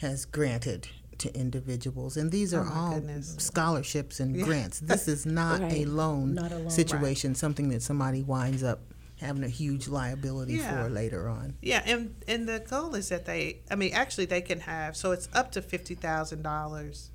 has 0.00 0.24
granted 0.24 0.88
to 1.18 1.34
individuals? 1.34 2.16
And 2.16 2.30
these 2.30 2.54
are 2.54 2.64
Oh, 2.66 2.72
all 2.72 2.94
goodness. 2.94 3.34
scholarships 3.38 4.20
and 4.20 4.36
Yeah. 4.36 4.44
grants. 4.44 4.80
This 4.80 5.08
is 5.08 5.26
not 5.42 5.60
a 5.62 5.84
loan 5.86 6.34
Not 6.34 6.52
a 6.52 6.58
loan. 6.58 6.70
situation, 6.70 7.34
something 7.34 7.68
that 7.70 7.82
somebody 7.82 8.22
winds 8.22 8.62
up 8.62 8.80
having 9.20 9.42
a 9.42 9.48
huge 9.48 9.88
liability 9.88 10.54
Yeah. 10.54 10.84
for 10.84 10.90
later 10.90 11.28
on. 11.28 11.54
Yeah, 11.60 11.82
and 11.86 12.14
and 12.28 12.48
the 12.48 12.60
goal 12.60 12.94
is 12.94 13.08
that 13.08 13.24
they, 13.24 13.62
I 13.70 13.74
mean, 13.74 13.92
actually 13.94 14.26
they 14.26 14.42
can 14.42 14.60
have 14.60 14.96
so 14.96 15.10
it's 15.12 15.28
up 15.32 15.50
to 15.52 15.62
fifty 15.62 15.94
thousand 15.96 16.42
dollars 16.42 17.10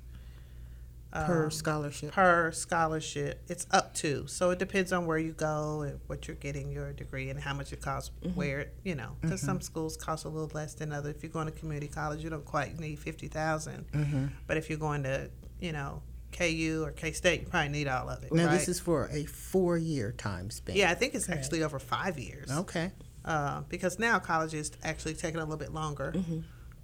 per 1.14 1.44
um, 1.44 1.50
scholarship. 1.50 2.12
per 2.12 2.50
scholarship. 2.52 3.42
It's 3.48 3.66
up 3.70 3.94
to. 3.96 4.26
So 4.26 4.50
it 4.50 4.58
depends 4.58 4.92
on 4.92 5.06
where 5.06 5.18
you 5.18 5.32
go 5.32 5.82
and 5.82 6.00
what 6.08 6.26
you're 6.26 6.36
getting 6.36 6.72
your 6.72 6.92
degree 6.92 7.30
and 7.30 7.38
how 7.38 7.54
much 7.54 7.72
it 7.72 7.80
costs. 7.80 8.10
Mm-hmm. 8.22 8.36
Where 8.36 8.70
you 8.82 8.94
know, 8.94 9.16
because 9.20 9.40
some 9.40 9.58
mm-hmm. 9.58 9.62
schools 9.62 9.96
cost 9.96 10.24
a 10.24 10.28
little 10.28 10.50
less 10.54 10.74
than 10.74 10.92
others. 10.92 11.16
If 11.16 11.22
you're 11.22 11.30
going 11.32 11.46
to 11.46 11.52
community 11.52 11.88
college, 11.88 12.22
you 12.22 12.30
don't 12.30 12.44
quite 12.44 12.78
need 12.78 12.98
fifty 12.98 13.28
mm-hmm. 13.28 14.26
But 14.46 14.56
if 14.56 14.68
you're 14.68 14.78
going 14.78 15.04
to, 15.04 15.30
you 15.60 15.72
know, 15.72 16.02
KU 16.32 16.82
or 16.84 16.90
K 16.90 17.12
State, 17.12 17.42
you 17.42 17.46
probably 17.46 17.68
need 17.68 17.88
all 17.88 18.08
of 18.08 18.22
it. 18.24 18.32
now 18.32 18.46
right? 18.46 18.52
this 18.52 18.68
is 18.68 18.80
for 18.80 19.08
a 19.12 19.24
four 19.24 19.78
year 19.78 20.12
time 20.12 20.50
span. 20.50 20.76
yeah, 20.76 20.90
I 20.90 20.94
think 20.94 21.14
it's 21.14 21.28
actually 21.28 21.62
over 21.62 21.78
five 21.78 22.18
years. 22.18 22.50
Okay. 22.50 22.90
Uh, 23.24 23.62
because 23.70 23.98
now 23.98 24.18
college 24.18 24.52
is 24.52 24.70
actually 24.82 25.14
taking 25.14 25.40
a 25.40 25.44
little 25.44 25.56
bit 25.56 25.72
longer 25.72 26.12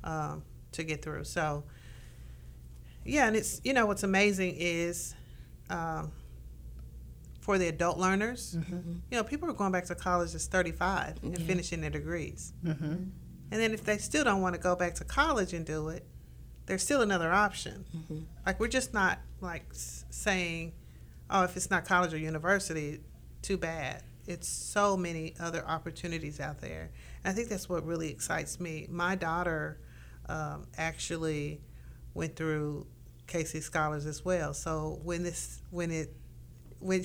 um, 0.05 0.43
to 0.73 0.83
get 0.83 1.03
through. 1.03 1.25
So, 1.25 1.65
yeah, 3.05 3.27
and 3.27 3.37
it's 3.37 3.61
you 3.65 3.73
know 3.73 3.87
what's 3.87 4.03
amazing 4.03 4.55
is 4.59 5.15
um, 5.71 6.13
for 7.41 7.59
the 7.59 7.69
adult 7.69 7.99
learners, 7.99 8.57
you 9.11 9.17
know, 9.17 9.25
people 9.25 9.49
are 9.49 9.53
going 9.55 9.73
back 9.73 9.87
to 9.87 9.95
college 9.95 10.35
as 10.35 10.47
35 10.47 11.23
and 11.23 11.35
finishing 11.47 11.81
their 11.81 11.91
degrees. 11.91 12.53
And 13.53 13.61
then 13.61 13.73
if 13.73 13.85
they 13.85 13.99
still 13.99 14.23
don't 14.25 14.43
want 14.43 14.55
to 14.55 14.61
go 14.61 14.77
back 14.77 14.95
to 14.97 15.05
college 15.05 15.53
and 15.53 15.65
do 15.67 15.89
it, 15.89 16.05
there's 16.67 16.83
still 16.83 17.01
another 17.03 17.33
option. 17.33 17.85
Like 18.47 18.61
we're 18.61 18.69
just 18.69 18.93
not 18.95 19.19
like 19.41 19.65
saying, 19.73 20.73
oh, 21.31 21.43
if 21.45 21.57
it's 21.57 21.71
not 21.71 21.85
college 21.85 22.13
or 22.15 22.19
university, 22.19 23.01
too 23.43 23.57
bad. 23.57 24.03
It's 24.27 24.47
so 24.49 24.97
many 24.97 25.35
other 25.41 25.67
opportunities 25.67 26.39
out 26.39 26.61
there. 26.61 26.91
And 27.25 27.33
I 27.33 27.35
think 27.35 27.49
that's 27.49 27.69
what 27.69 27.85
really 27.85 28.11
excites 28.11 28.61
me. 28.61 28.87
My 28.91 29.17
daughter 29.17 29.81
um, 30.29 30.67
actually 30.77 31.61
went 32.15 32.37
through 32.37 32.87
KC 33.27 33.63
Scholars 33.63 34.07
as 34.07 34.25
well. 34.25 34.55
So 34.55 35.01
when 35.03 35.23
this, 35.23 35.63
when 35.71 35.91
it, 35.91 36.15
when 36.81 37.05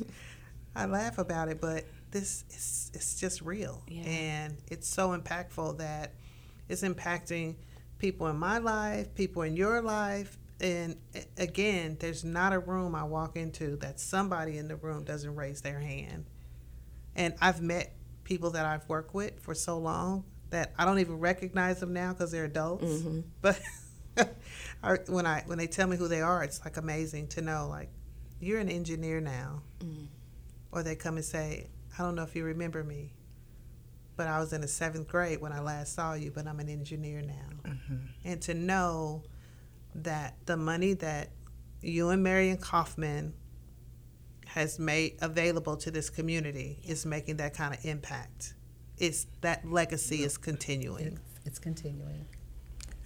I 0.76 0.86
laugh 0.86 1.18
about 1.18 1.48
it, 1.48 1.60
but 1.60 1.84
this 2.10 2.44
is 2.50 2.90
it's 2.94 3.18
just 3.18 3.42
real, 3.42 3.82
Yeah. 3.88 4.02
and 4.04 4.56
it's 4.70 4.88
so 4.88 5.16
impactful 5.16 5.78
that 5.78 6.14
it's 6.68 6.82
impacting 6.82 7.56
people 7.98 8.26
in 8.28 8.36
my 8.36 8.58
life, 8.58 9.14
people 9.14 9.42
in 9.42 9.56
your 9.56 9.82
life, 9.82 10.38
and 10.60 10.96
again, 11.36 11.96
there's 12.00 12.24
not 12.24 12.52
a 12.52 12.58
room 12.58 12.94
I 12.94 13.04
walk 13.04 13.36
into 13.36 13.76
that 13.76 14.00
somebody 14.00 14.56
in 14.58 14.68
the 14.68 14.76
room 14.76 15.04
doesn't 15.04 15.34
raise 15.34 15.60
their 15.62 15.80
hand, 15.80 16.26
and 17.14 17.34
I've 17.40 17.60
met 17.60 17.94
people 18.24 18.50
that 18.50 18.64
I've 18.66 18.88
worked 18.88 19.14
with 19.14 19.40
for 19.40 19.54
so 19.54 19.78
long 19.78 20.24
that 20.50 20.72
I 20.78 20.84
don't 20.84 20.98
even 20.98 21.18
recognize 21.18 21.80
them 21.80 21.92
now 21.92 22.12
because 22.12 22.30
they're 22.32 22.44
adults, 22.44 22.84
mm-hmm. 22.84 23.20
but 23.42 23.58
I, 24.82 24.96
when 25.06 25.26
I 25.26 25.42
when 25.46 25.58
they 25.58 25.66
tell 25.66 25.86
me 25.86 25.96
who 25.96 26.08
they 26.08 26.20
are, 26.20 26.42
it's 26.42 26.64
like 26.64 26.76
amazing 26.76 27.28
to 27.28 27.42
know 27.42 27.68
like 27.68 27.88
you're 28.40 28.60
an 28.60 28.68
engineer 28.68 29.20
now, 29.20 29.62
mm-hmm. 29.80 30.04
or 30.72 30.82
they 30.82 30.94
come 30.94 31.16
and 31.16 31.24
say, 31.24 31.68
I 31.98 32.02
don't 32.02 32.14
know 32.14 32.22
if 32.22 32.36
you 32.36 32.44
remember 32.44 32.84
me, 32.84 33.14
but 34.16 34.26
I 34.28 34.38
was 34.38 34.52
in 34.52 34.60
the 34.60 34.68
seventh 34.68 35.08
grade 35.08 35.40
when 35.40 35.52
I 35.52 35.60
last 35.60 35.94
saw 35.94 36.14
you, 36.14 36.30
but 36.30 36.46
I'm 36.46 36.60
an 36.60 36.68
engineer 36.68 37.22
now, 37.22 37.70
mm-hmm. 37.70 37.96
and 38.24 38.42
to 38.42 38.54
know 38.54 39.22
that 39.94 40.36
the 40.46 40.56
money 40.56 40.92
that 40.94 41.30
you 41.80 42.10
and 42.10 42.22
Marion 42.22 42.58
Kauffman 42.58 43.32
has 44.46 44.78
made 44.78 45.16
available 45.20 45.76
to 45.76 45.90
this 45.90 46.08
community 46.08 46.78
is 46.86 47.04
making 47.04 47.36
that 47.36 47.54
kind 47.54 47.74
of 47.74 47.84
impact. 47.84 48.54
It's 48.98 49.26
that 49.42 49.70
legacy 49.70 50.22
is 50.22 50.38
continuing. 50.38 51.06
It's, 51.06 51.46
it's 51.46 51.58
continuing. 51.58 52.26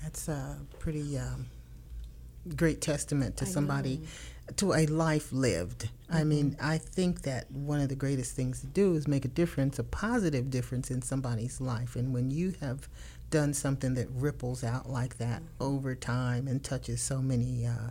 That's 0.02 0.28
a 0.28 0.58
pretty 0.78 1.18
um, 1.18 1.46
great 2.56 2.80
testament 2.80 3.36
to 3.38 3.46
somebody, 3.46 4.02
to 4.56 4.72
a 4.72 4.86
life 4.86 5.32
lived. 5.32 5.90
I 6.10 6.24
mean, 6.24 6.56
I 6.60 6.78
think 6.78 7.22
that 7.22 7.50
one 7.50 7.80
of 7.80 7.88
the 7.88 7.94
greatest 7.94 8.34
things 8.34 8.60
to 8.60 8.66
do 8.66 8.94
is 8.94 9.06
make 9.06 9.24
a 9.24 9.28
difference, 9.28 9.78
a 9.78 9.84
positive 9.84 10.50
difference 10.50 10.90
in 10.90 11.02
somebody's 11.02 11.60
life. 11.60 11.96
And 11.96 12.12
when 12.14 12.30
you 12.30 12.54
have 12.60 12.88
done 13.30 13.54
something 13.54 13.94
that 13.94 14.08
ripples 14.10 14.64
out 14.64 14.88
like 14.90 15.18
that 15.18 15.42
over 15.60 15.94
time 15.94 16.48
and 16.48 16.64
touches 16.64 17.00
so 17.00 17.20
many 17.20 17.66
uh, 17.66 17.90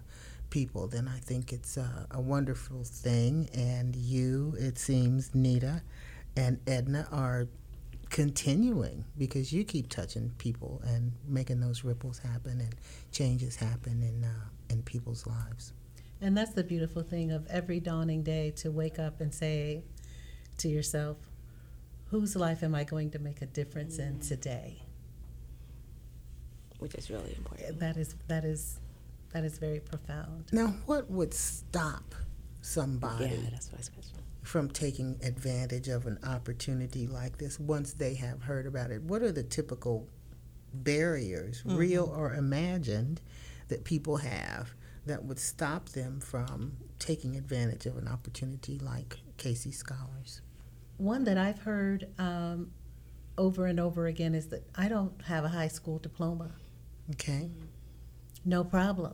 people, 0.49 0.87
then 0.87 1.07
I 1.07 1.19
think 1.19 1.53
it's 1.53 1.77
uh, 1.77 2.05
a 2.11 2.19
wonderful 2.19 2.83
thing. 2.83 3.49
And 3.53 3.95
you, 3.95 4.55
it 4.57 4.77
seems, 4.77 5.33
Nita 5.33 5.83
and 6.35 6.59
Edna 6.67 7.07
are 7.11 7.47
continuing 8.09 9.05
because 9.17 9.53
you 9.53 9.63
keep 9.63 9.89
touching 9.89 10.31
people 10.37 10.81
and 10.85 11.11
making 11.27 11.59
those 11.59 11.83
ripples 11.83 12.19
happen 12.19 12.59
and 12.61 12.75
changes 13.11 13.55
happen 13.55 14.01
in 14.01 14.23
uh, 14.23 14.45
in 14.69 14.81
people's 14.83 15.25
lives. 15.27 15.73
And 16.21 16.37
that's 16.37 16.51
the 16.51 16.63
beautiful 16.63 17.01
thing 17.01 17.31
of 17.31 17.47
every 17.47 17.79
dawning 17.79 18.23
day 18.23 18.51
to 18.57 18.71
wake 18.71 18.99
up 18.99 19.21
and 19.21 19.33
say 19.33 19.83
to 20.57 20.67
yourself, 20.67 21.17
whose 22.09 22.35
life 22.35 22.61
am 22.61 22.75
I 22.75 22.83
going 22.83 23.11
to 23.11 23.19
make 23.19 23.41
a 23.41 23.45
difference 23.45 23.99
in 23.99 24.19
today? 24.19 24.81
which 26.79 26.95
is 26.95 27.09
really 27.09 27.35
important. 27.37 27.79
That 27.79 27.97
is 27.97 28.15
that 28.27 28.43
is 28.43 28.79
that 29.33 29.43
is 29.43 29.59
very 29.59 29.79
profound. 29.79 30.45
Now, 30.51 30.73
what 30.85 31.09
would 31.11 31.33
stop 31.33 32.15
somebody 32.61 33.25
Yeah, 33.25 33.49
that's 33.51 33.67
what 33.67 33.75
I 33.75 33.77
was 33.77 33.89
questioning. 33.89 34.23
From 34.49 34.67
taking 34.67 35.19
advantage 35.21 35.89
of 35.89 36.07
an 36.07 36.17
opportunity 36.23 37.05
like 37.05 37.37
this 37.37 37.59
once 37.59 37.93
they 37.93 38.15
have 38.15 38.41
heard 38.41 38.65
about 38.65 38.89
it? 38.89 39.03
What 39.03 39.21
are 39.21 39.31
the 39.31 39.43
typical 39.43 40.09
barriers, 40.73 41.61
real 41.65 42.11
or 42.17 42.33
imagined, 42.33 43.21
that 43.67 43.83
people 43.83 44.17
have 44.17 44.73
that 45.05 45.23
would 45.23 45.37
stop 45.37 45.89
them 45.89 46.19
from 46.19 46.71
taking 46.97 47.35
advantage 47.35 47.85
of 47.85 47.95
an 47.97 48.07
opportunity 48.07 48.79
like 48.79 49.19
KC 49.37 49.71
Scholars? 49.71 50.41
One 50.97 51.25
that 51.25 51.37
I've 51.37 51.59
heard 51.59 52.07
um, 52.17 52.71
over 53.37 53.67
and 53.67 53.79
over 53.79 54.07
again 54.07 54.33
is 54.33 54.47
that 54.47 54.63
I 54.75 54.89
don't 54.89 55.13
have 55.25 55.45
a 55.45 55.49
high 55.49 55.67
school 55.67 55.99
diploma. 55.99 56.49
Okay, 57.11 57.51
No 58.43 58.63
problem. 58.63 59.13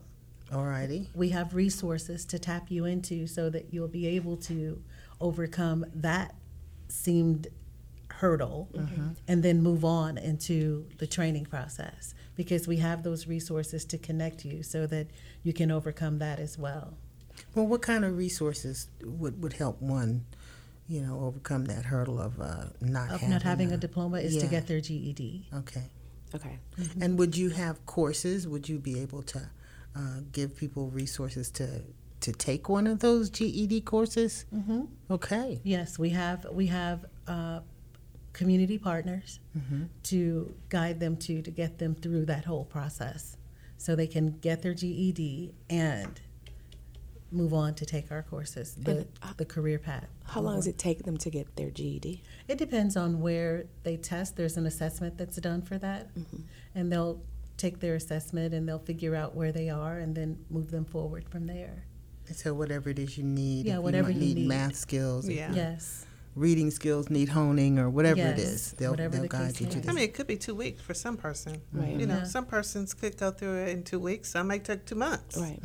all 0.54 0.64
righty. 0.64 1.10
We 1.14 1.30
have 1.32 1.54
resources 1.56 2.24
to 2.28 2.40
tap 2.40 2.72
you 2.72 2.86
into 2.86 3.28
so 3.28 3.50
that 3.50 3.74
you'll 3.74 3.90
be 3.90 4.08
able 4.08 4.38
to 4.38 4.82
overcome 5.20 5.86
that 5.94 6.36
seemed 6.88 7.48
hurdle 8.10 8.70
and 9.28 9.44
then 9.44 9.62
move 9.62 9.84
on 9.84 10.18
into 10.18 10.88
the 11.00 11.08
training 11.08 11.46
process 11.46 12.14
because 12.36 12.68
we 12.68 12.78
have 12.78 13.04
those 13.04 13.28
resources 13.28 13.84
to 13.86 13.98
connect 13.98 14.46
you 14.46 14.64
so 14.64 14.88
that 14.88 15.08
you 15.44 15.52
can 15.52 15.70
overcome 15.72 16.20
that 16.20 16.40
as 16.40 16.58
well. 16.58 16.94
Well, 17.54 17.68
what 17.68 17.82
kind 17.82 18.06
of 18.06 18.18
resources 18.18 18.88
would, 19.04 19.42
would 19.44 19.54
help 19.54 19.82
one, 19.82 20.26
you 20.88 21.02
know, 21.02 21.20
overcome 21.22 21.66
that 21.66 21.86
hurdle 21.86 22.20
of 22.20 22.40
uh, 22.40 22.66
not 22.80 23.10
Of 23.12 23.22
having 23.22 23.30
not 23.30 23.42
having 23.44 23.72
a 23.74 23.78
diploma 23.78 24.20
is 24.20 24.38
to 24.38 24.48
get 24.48 24.68
their 24.68 24.80
GED. 24.80 25.48
Okay. 25.54 25.84
Okay. 26.34 26.60
And 27.00 27.18
would 27.20 27.36
you 27.36 27.50
have 27.50 27.86
courses? 27.86 28.48
Would 28.48 28.68
you 28.68 28.78
be 28.78 29.00
able 29.00 29.24
to 29.24 29.50
uh, 29.96 30.20
give 30.32 30.56
people 30.56 30.90
resources 30.90 31.50
to 31.52 31.82
to 32.26 32.32
take 32.32 32.68
one 32.70 32.88
of 32.88 33.00
those 33.00 33.30
GED 33.30 33.82
courses? 33.82 34.46
Mm-hmm. 34.54 34.82
Okay. 35.12 35.60
Yes, 35.64 36.00
we 36.00 36.10
have 36.10 36.46
we 36.52 36.66
have 36.68 37.06
uh, 37.28 37.60
community 38.34 38.78
partners 38.78 39.40
to 40.04 40.54
guide 40.70 41.00
them 41.00 41.16
to 41.18 41.42
to 41.42 41.52
get 41.52 41.78
them 41.78 41.94
through 41.96 42.26
that 42.26 42.46
whole 42.46 42.66
process, 42.66 43.38
so 43.78 43.96
they 43.96 44.08
can 44.08 44.32
get 44.42 44.62
their 44.64 44.74
GED 44.74 45.54
and 45.70 46.20
move 47.32 47.54
on 47.54 47.74
to 47.76 47.86
take 47.86 48.12
our 48.12 48.24
courses, 48.24 48.76
the 48.76 48.92
And, 48.92 49.08
uh, 49.22 49.34
the 49.38 49.46
career 49.46 49.78
path. 49.80 50.08
How 50.24 50.42
long 50.42 50.56
does 50.56 50.68
it 50.68 50.78
take 50.78 51.04
them 51.04 51.18
to 51.18 51.30
get 51.30 51.56
their 51.56 51.70
GED? 51.70 52.24
It 52.48 52.58
depends 52.58 52.96
on 52.98 53.20
where 53.22 53.66
they 53.84 53.98
test. 53.98 54.36
There's 54.36 54.58
an 54.58 54.66
assessment 54.66 55.18
that's 55.18 55.38
done 55.38 55.62
for 55.62 55.78
that, 55.80 56.10
and 56.74 56.92
they'll 56.92 57.22
take 57.58 57.80
their 57.80 57.96
assessment 57.96 58.54
and 58.54 58.68
they'll 58.68 58.80
figure 58.80 59.16
out 59.16 59.34
where 59.36 59.52
they 59.52 59.70
are 59.70 59.98
and 60.00 60.14
then 60.16 60.38
move 60.50 60.72
them 60.72 60.86
forward 60.86 61.30
from 61.30 61.48
there. 61.48 61.86
So 62.34 62.54
whatever 62.54 62.90
it 62.90 63.00
is 63.00 63.18
you 63.18 63.24
need, 63.24 63.66
Yeah, 63.66 63.78
if 63.78 63.84
whatever 63.84 64.10
you, 64.10 64.16
might 64.16 64.22
you 64.22 64.28
need, 64.36 64.42
need. 64.42 64.48
math 64.48 64.76
skills, 64.76 65.28
Yeah. 65.30 65.52
Yes. 65.54 66.06
reading 66.36 66.70
skills 66.72 67.10
need 67.10 67.30
honing, 67.30 67.80
or 67.80 67.90
whatever 67.90 68.20
it 68.20 68.38
Yes, 68.38 68.40
is, 68.40 68.72
they'll, 68.74 68.92
whatever 68.92 69.14
they'll 69.14 69.22
the 69.24 69.28
guide 69.30 69.60
you 69.60 69.68
to 69.68 69.80
this. 69.80 69.90
I 69.90 69.94
mean, 69.94 70.04
it 70.04 70.14
could 70.14 70.28
be 70.28 70.36
two 70.38 70.54
weeks 70.56 70.82
for 70.82 70.94
some 70.94 71.16
person. 71.18 71.62
Right. 71.72 71.96
You 71.98 72.06
know, 72.08 72.18
Yeah. 72.18 72.24
some 72.26 72.46
persons 72.46 72.94
could 72.94 73.18
go 73.18 73.32
through 73.32 73.56
it 73.64 73.70
in 73.70 73.84
two 73.84 74.00
weeks. 74.00 74.32
Some 74.32 74.48
may 74.48 74.60
take 74.60 74.86
two 74.86 74.96
months. 74.96 75.38
Right. 75.38 75.60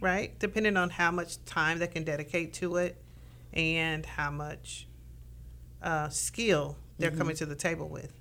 Right. 0.00 0.38
Depending 0.38 0.76
on 0.76 0.90
how 0.90 1.10
much 1.12 1.44
time 1.44 1.78
they 1.78 1.86
can 1.86 2.02
dedicate 2.04 2.52
to 2.54 2.76
it, 2.76 3.00
and 3.52 4.04
how 4.04 4.30
much 4.30 4.86
uh, 5.82 6.08
skill 6.08 6.76
they're 6.98 7.10
coming 7.12 7.36
to 7.36 7.46
the 7.46 7.54
table 7.54 7.88
with. 7.88 8.12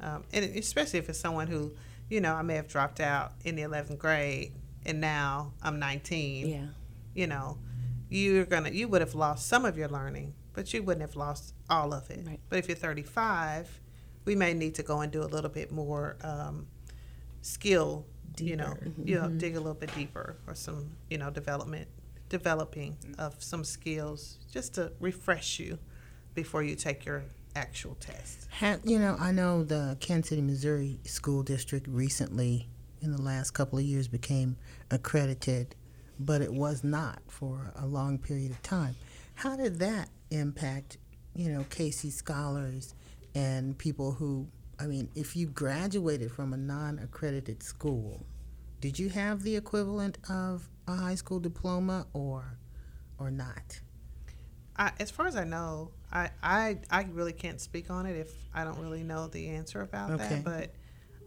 Um, 0.00 0.24
and 0.32 0.44
especially 0.56 0.98
if 0.98 1.08
it's 1.08 1.20
someone 1.20 1.46
who, 1.46 1.72
you 2.10 2.20
know, 2.20 2.34
I 2.34 2.42
may 2.42 2.54
have 2.56 2.66
dropped 2.68 2.98
out 3.00 3.32
in 3.44 3.54
the 3.54 3.62
eleventh 3.62 3.98
grade, 4.00 4.52
and 4.84 5.00
now 5.00 5.52
I'm 5.62 5.78
19. 5.78 6.48
Yeah. 6.48 6.66
You 7.14 7.26
know, 7.26 7.58
you're 8.08 8.44
gonna 8.44 8.70
you 8.70 8.88
would 8.88 9.00
have 9.00 9.14
lost 9.14 9.46
some 9.46 9.64
of 9.64 9.76
your 9.76 9.88
learning, 9.88 10.34
but 10.52 10.72
you 10.72 10.82
wouldn't 10.82 11.02
have 11.02 11.16
lost 11.16 11.54
all 11.70 11.92
of 11.92 12.10
it. 12.10 12.26
Right. 12.26 12.40
But 12.48 12.58
if 12.58 12.68
you're 12.68 12.76
35, 12.76 13.80
we 14.24 14.34
may 14.34 14.54
need 14.54 14.74
to 14.76 14.82
go 14.82 15.00
and 15.00 15.12
do 15.12 15.22
a 15.22 15.26
little 15.26 15.50
bit 15.50 15.70
more 15.70 16.16
um, 16.22 16.66
skill. 17.42 18.06
You 18.38 18.56
know, 18.56 18.76
you 19.04 19.14
know, 19.20 19.28
dig 19.28 19.54
a 19.54 19.60
little 19.60 19.74
bit 19.74 19.94
deeper 19.94 20.36
or 20.48 20.54
some 20.56 20.90
you 21.08 21.18
know 21.18 21.30
development, 21.30 21.86
developing 22.28 22.96
of 23.18 23.40
some 23.42 23.62
skills 23.62 24.38
just 24.50 24.74
to 24.74 24.92
refresh 24.98 25.60
you 25.60 25.78
before 26.34 26.62
you 26.64 26.74
take 26.74 27.04
your 27.04 27.24
actual 27.56 27.94
test. 28.00 28.48
Ha 28.58 28.76
you 28.84 28.98
know, 28.98 29.16
I 29.18 29.32
know 29.32 29.64
the 29.64 29.96
Kansas 30.00 30.30
City, 30.30 30.42
Missouri 30.42 30.98
school 31.04 31.42
district 31.42 31.86
recently, 31.88 32.68
in 33.00 33.12
the 33.12 33.22
last 33.22 33.52
couple 33.52 33.78
of 33.78 33.84
years, 33.84 34.08
became 34.08 34.56
accredited, 34.90 35.74
but 36.18 36.40
it 36.42 36.52
was 36.52 36.84
not 36.84 37.20
for 37.28 37.72
a 37.76 37.86
long 37.86 38.18
period 38.18 38.50
of 38.50 38.62
time. 38.62 38.94
How 39.34 39.56
did 39.56 39.78
that 39.80 40.08
impact, 40.30 40.98
you 41.34 41.50
know, 41.50 41.64
KC 41.70 42.12
scholars 42.12 42.94
and 43.34 43.76
people 43.76 44.12
who, 44.12 44.48
I 44.78 44.86
mean, 44.86 45.08
if 45.14 45.34
you 45.36 45.46
graduated 45.46 46.30
from 46.30 46.52
a 46.52 46.56
non-accredited 46.56 47.62
school, 47.62 48.24
did 48.80 48.98
you 48.98 49.08
have 49.08 49.42
the 49.42 49.56
equivalent 49.56 50.18
of 50.28 50.68
a 50.86 50.94
high 50.94 51.14
school 51.14 51.40
diploma 51.40 52.06
or, 52.12 52.58
or 53.18 53.30
not? 53.30 53.80
I, 54.76 54.92
as 54.98 55.10
far 55.10 55.26
as 55.26 55.36
I 55.36 55.44
know, 55.44 55.92
I, 56.12 56.30
I 56.42 56.78
I 56.90 57.06
really 57.12 57.32
can't 57.32 57.60
speak 57.60 57.90
on 57.90 58.06
it 58.06 58.16
if 58.16 58.32
I 58.52 58.64
don't 58.64 58.78
really 58.80 59.04
know 59.04 59.28
the 59.28 59.48
answer 59.50 59.80
about 59.80 60.10
Okay. 60.10 60.42
that. 60.42 60.44
But 60.44 60.74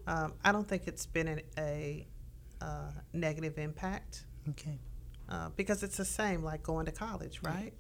um, 0.06 0.34
I 0.44 0.52
don't 0.52 0.68
think 0.68 0.84
it's 0.86 1.06
been 1.06 1.28
an, 1.28 1.42
a 1.58 2.06
uh, 2.62 2.92
negative 3.14 3.58
impact 3.58 4.26
Okay. 4.50 4.78
uh, 5.30 5.50
because 5.56 5.84
it's 5.84 5.98
the 5.98 6.06
same 6.06 6.44
like 6.44 6.64
going 6.64 6.86
to 6.86 6.92
college, 6.92 7.40
right? 7.44 7.74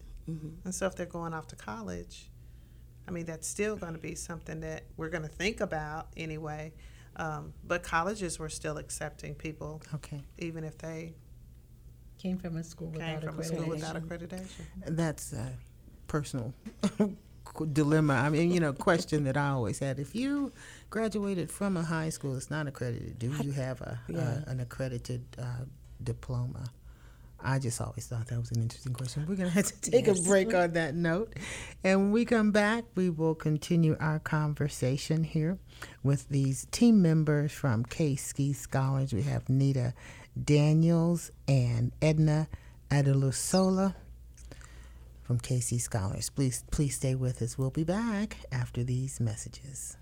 And 0.65 0.75
so 0.75 0.87
if 0.87 0.95
they're 0.95 1.05
going 1.05 1.33
off 1.33 1.47
to 1.47 1.55
college, 1.55 2.29
I 3.07 3.11
mean 3.11 3.25
that's 3.25 3.47
still 3.47 3.77
going 3.77 3.93
to 3.93 3.99
be 3.99 4.13
something 4.15 4.59
that 4.59 4.83
we're 4.97 5.09
going 5.09 5.23
to 5.23 5.29
think 5.29 5.61
about 5.61 6.07
anyway. 6.17 6.73
Um, 7.15 7.53
but 7.65 7.81
colleges 7.81 8.37
were 8.37 8.49
still 8.49 8.77
accepting 8.77 9.33
people, 9.35 9.81
Okay. 9.95 10.21
even 10.37 10.63
if 10.65 10.77
they 10.77 11.15
Came 12.19 12.37
from 12.37 12.57
a 12.57 12.63
school 12.63 12.91
came 12.91 13.15
without 13.19 13.23
from 13.23 13.39
a 13.39 13.43
school 13.43 13.59
accreditation. 13.59 13.69
without 13.69 13.95
accreditation. 13.95 14.61
That's 14.87 15.33
a 15.33 15.53
personal 16.07 16.53
dilemma. 17.73 18.15
I 18.15 18.29
mean, 18.29 18.51
you 18.51 18.59
know, 18.59 18.73
question 18.73 19.23
that 19.25 19.37
I 19.37 19.49
always 19.49 19.79
had. 19.79 19.99
If 19.99 20.13
you 20.15 20.51
graduated 20.89 21.51
from 21.51 21.77
a 21.77 21.83
high 21.83 22.09
school 22.09 22.33
that's 22.33 22.49
not 22.51 22.67
accredited, 22.67 23.17
do 23.19 23.31
you 23.41 23.51
have 23.51 23.81
a, 23.81 23.99
Yeah. 24.07 24.41
a 24.45 24.49
an 24.49 24.59
accredited 24.59 25.23
uh, 25.39 25.65
diploma? 26.03 26.71
I 27.39 27.59
just 27.59 27.79
always 27.79 28.07
thought 28.07 28.27
that 28.27 28.39
was 28.39 28.51
an 28.51 28.61
interesting 28.61 28.93
question. 28.93 29.25
We're 29.27 29.35
going 29.35 29.49
to 29.49 29.53
have 29.53 29.81
to 29.81 29.91
take 29.91 30.07
a 30.07 30.13
break 30.25 30.53
on 30.53 30.73
that 30.73 30.95
note. 30.95 31.33
And 31.83 31.99
when 31.99 32.11
we 32.11 32.25
come 32.25 32.51
back, 32.51 32.83
we 32.95 33.09
will 33.09 33.35
continue 33.35 33.95
our 33.99 34.19
conversation 34.19 35.23
here 35.23 35.59
with 36.03 36.27
these 36.29 36.65
team 36.71 37.01
members 37.01 37.51
from 37.51 37.85
KC 37.85 38.55
Scholars. 38.55 39.13
We 39.13 39.21
have 39.23 39.49
Nita 39.49 39.93
Daniels 40.41 41.31
and 41.47 41.91
Edna 42.01 42.47
Adelusola 42.89 43.93
from 45.21 45.39
KC 45.39 45.79
Scholars. 45.79 46.29
Please, 46.29 46.63
please 46.71 46.95
stay 46.95 47.13
with 47.13 47.41
us. 47.41 47.57
We'll 47.57 47.69
be 47.69 47.83
back 47.83 48.37
after 48.51 48.83
these 48.83 49.19
messages. 49.19 49.97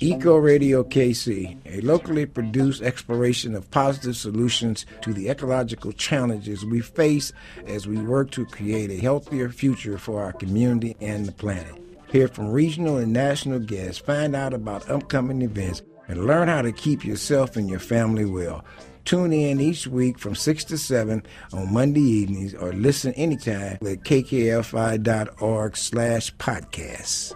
Eco 0.00 0.36
Radio 0.36 0.84
KC, 0.84 1.56
a 1.64 1.80
locally 1.80 2.26
produced 2.26 2.82
exploration 2.82 3.54
of 3.54 3.70
positive 3.70 4.14
solutions 4.14 4.84
to 5.00 5.14
the 5.14 5.30
ecological 5.30 5.90
challenges 5.92 6.66
we 6.66 6.80
face 6.80 7.32
as 7.66 7.86
we 7.86 7.96
work 7.96 8.30
to 8.32 8.44
create 8.44 8.90
a 8.90 9.00
healthier 9.00 9.48
future 9.48 9.96
for 9.96 10.22
our 10.22 10.34
community 10.34 10.94
and 11.00 11.24
the 11.24 11.32
planet. 11.32 11.74
Hear 12.08 12.28
from 12.28 12.52
regional 12.52 12.98
and 12.98 13.14
national 13.14 13.60
guests, 13.60 13.98
find 13.98 14.36
out 14.36 14.52
about 14.52 14.90
upcoming 14.90 15.40
events, 15.40 15.80
and 16.08 16.26
learn 16.26 16.48
how 16.48 16.60
to 16.60 16.72
keep 16.72 17.02
yourself 17.02 17.56
and 17.56 17.68
your 17.68 17.78
family 17.80 18.26
well. 18.26 18.66
Tune 19.06 19.32
in 19.32 19.60
each 19.60 19.86
week 19.86 20.18
from 20.18 20.34
6 20.34 20.64
to 20.64 20.76
7 20.76 21.22
on 21.54 21.72
Monday 21.72 22.00
evenings 22.00 22.52
or 22.52 22.74
listen 22.74 23.14
anytime 23.14 23.78
at 23.80 24.04
kkfi.org 24.04 25.76
slash 25.76 26.34
podcasts. 26.36 27.32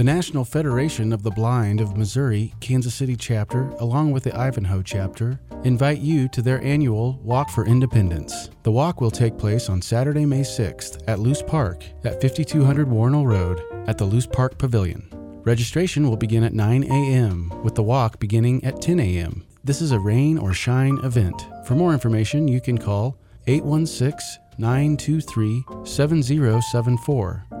The 0.00 0.04
National 0.04 0.46
Federation 0.46 1.12
of 1.12 1.22
the 1.22 1.30
Blind 1.30 1.78
of 1.78 1.94
Missouri, 1.94 2.54
Kansas 2.60 2.94
City 2.94 3.16
chapter, 3.16 3.68
along 3.80 4.12
with 4.12 4.22
the 4.22 4.34
Ivanhoe 4.34 4.80
chapter, 4.80 5.38
invite 5.62 5.98
you 5.98 6.26
to 6.28 6.40
their 6.40 6.58
annual 6.64 7.20
Walk 7.22 7.50
for 7.50 7.66
Independence. 7.66 8.48
The 8.62 8.72
walk 8.72 9.02
will 9.02 9.10
take 9.10 9.36
place 9.36 9.68
on 9.68 9.82
Saturday, 9.82 10.24
May 10.24 10.40
6th 10.40 11.04
at 11.06 11.18
Loose 11.18 11.42
Park 11.42 11.84
at 12.02 12.18
5200 12.22 12.88
Wornall 12.88 13.26
Road 13.26 13.60
at 13.88 13.98
the 13.98 14.06
Loose 14.06 14.26
Park 14.26 14.56
Pavilion. 14.56 15.06
Registration 15.44 16.08
will 16.08 16.16
begin 16.16 16.44
at 16.44 16.54
9 16.54 16.84
a.m., 16.84 17.52
with 17.62 17.74
the 17.74 17.82
walk 17.82 18.18
beginning 18.18 18.64
at 18.64 18.80
10 18.80 19.00
a.m. 19.00 19.44
This 19.64 19.82
is 19.82 19.92
a 19.92 20.00
rain 20.00 20.38
or 20.38 20.54
shine 20.54 20.96
event. 21.04 21.46
For 21.66 21.74
more 21.74 21.92
information, 21.92 22.48
you 22.48 22.62
can 22.62 22.78
call 22.78 23.18
816 23.46 24.40
923 24.56 25.62
7074 25.84 27.59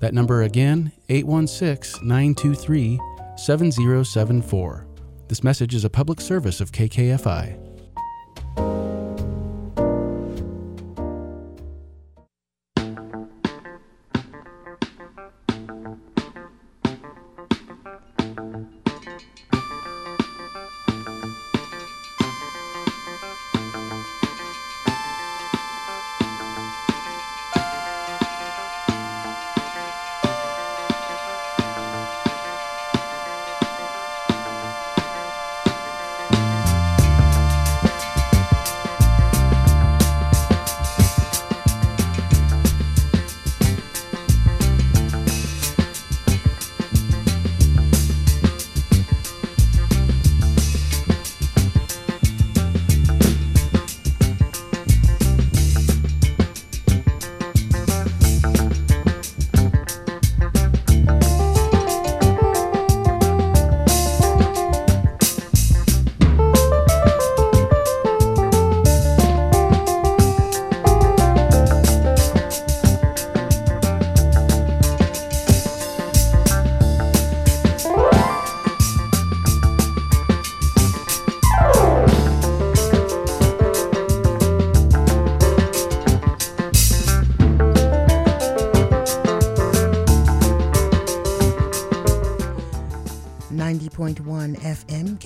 that 0.00 0.14
number 0.14 0.42
again, 0.42 0.92
816 1.08 2.06
923 2.06 3.00
7074. 3.36 4.86
This 5.28 5.42
message 5.42 5.74
is 5.74 5.84
a 5.84 5.90
public 5.90 6.20
service 6.20 6.60
of 6.60 6.72
KKFI. 6.72 7.65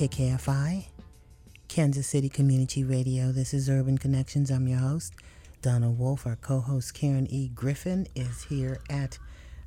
KKFI, 0.00 0.86
Kansas 1.68 2.06
City 2.06 2.30
Community 2.30 2.82
Radio. 2.82 3.32
This 3.32 3.52
is 3.52 3.68
Urban 3.68 3.98
Connections. 3.98 4.50
I'm 4.50 4.66
your 4.66 4.78
host, 4.78 5.12
Donna 5.60 5.90
Wolf. 5.90 6.26
Our 6.26 6.36
co-host 6.36 6.94
Karen 6.94 7.26
E. 7.28 7.48
Griffin 7.48 8.06
is 8.14 8.44
here 8.44 8.80
at 8.88 9.18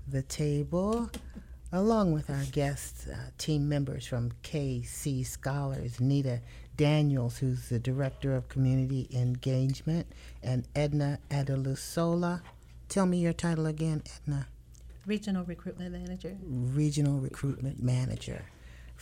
the 0.08 0.24
table, 0.24 1.12
along 1.72 2.14
with 2.14 2.32
our 2.32 2.46
guests, 2.46 3.06
uh, 3.06 3.30
team 3.38 3.70
members 3.70 4.08
from 4.08 4.32
KC 4.42 5.24
Scholars, 5.24 6.00
Nita 6.00 6.42
Daniels, 6.78 7.38
who's 7.38 7.70
the 7.70 7.78
Director 7.78 8.36
of 8.36 8.50
Community 8.50 9.08
Engagement, 9.14 10.08
and 10.42 10.68
Edna 10.76 11.20
Adelusola. 11.30 12.42
Tell 12.90 13.06
me 13.06 13.20
your 13.20 13.34
title 13.34 13.68
again, 13.68 14.02
Edna. 14.24 14.48
Regional 15.06 15.44
Recruitment 15.44 15.92
Manager. 15.92 16.36
Regional 16.42 17.20
Recruitment 17.20 17.84
Manager 17.84 18.46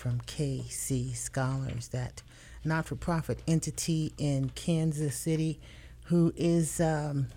from 0.01 0.19
KC 0.21 1.15
Scholars, 1.15 1.89
that 1.89 2.23
not 2.65 2.87
for 2.87 2.95
profit 2.95 3.39
entity 3.47 4.11
in 4.17 4.49
Kansas 4.55 5.15
City 5.15 5.59
who 6.05 6.33
is, 6.35 6.81
um, 6.81 7.27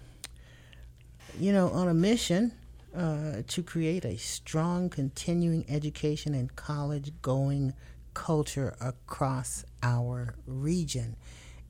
you 1.38 1.52
know, 1.52 1.68
on 1.68 1.88
a 1.88 1.92
mission 1.92 2.52
uh, 2.96 3.42
to 3.48 3.62
create 3.62 4.06
a 4.06 4.16
strong 4.16 4.88
continuing 4.88 5.66
education 5.68 6.32
and 6.32 6.56
college 6.56 7.12
going 7.20 7.74
culture 8.14 8.74
across 8.80 9.66
our 9.82 10.34
region. 10.46 11.16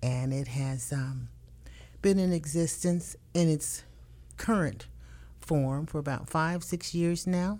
And 0.01 0.33
it 0.33 0.47
has 0.47 0.93
um, 0.93 1.29
been 2.03 2.21
in 2.21 2.33
existence 2.33 3.17
in 3.35 3.49
its 3.49 3.83
current 4.37 4.87
form 5.40 5.87
for 5.87 5.99
about 5.99 6.31
five, 6.31 6.63
six 6.63 6.95
years 6.95 7.27
now, 7.27 7.59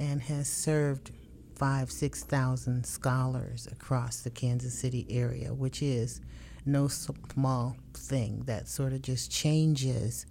and 0.00 0.22
has 0.22 0.48
served 0.48 1.12
five, 1.54 1.90
six 1.90 2.22
thousand 2.22 2.84
scholars 2.86 3.68
across 3.70 4.20
the 4.20 4.30
Kansas 4.30 4.78
City 4.78 5.06
area, 5.08 5.52
which 5.54 5.82
is 5.82 6.20
no 6.66 6.88
small 6.88 7.76
thing. 7.94 8.42
That 8.46 8.68
sort 8.68 8.92
of 8.92 9.02
just 9.02 9.30
changes. 9.30 10.26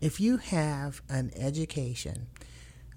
If 0.00 0.20
you 0.20 0.36
have 0.38 1.02
an 1.08 1.30
education, 1.36 2.26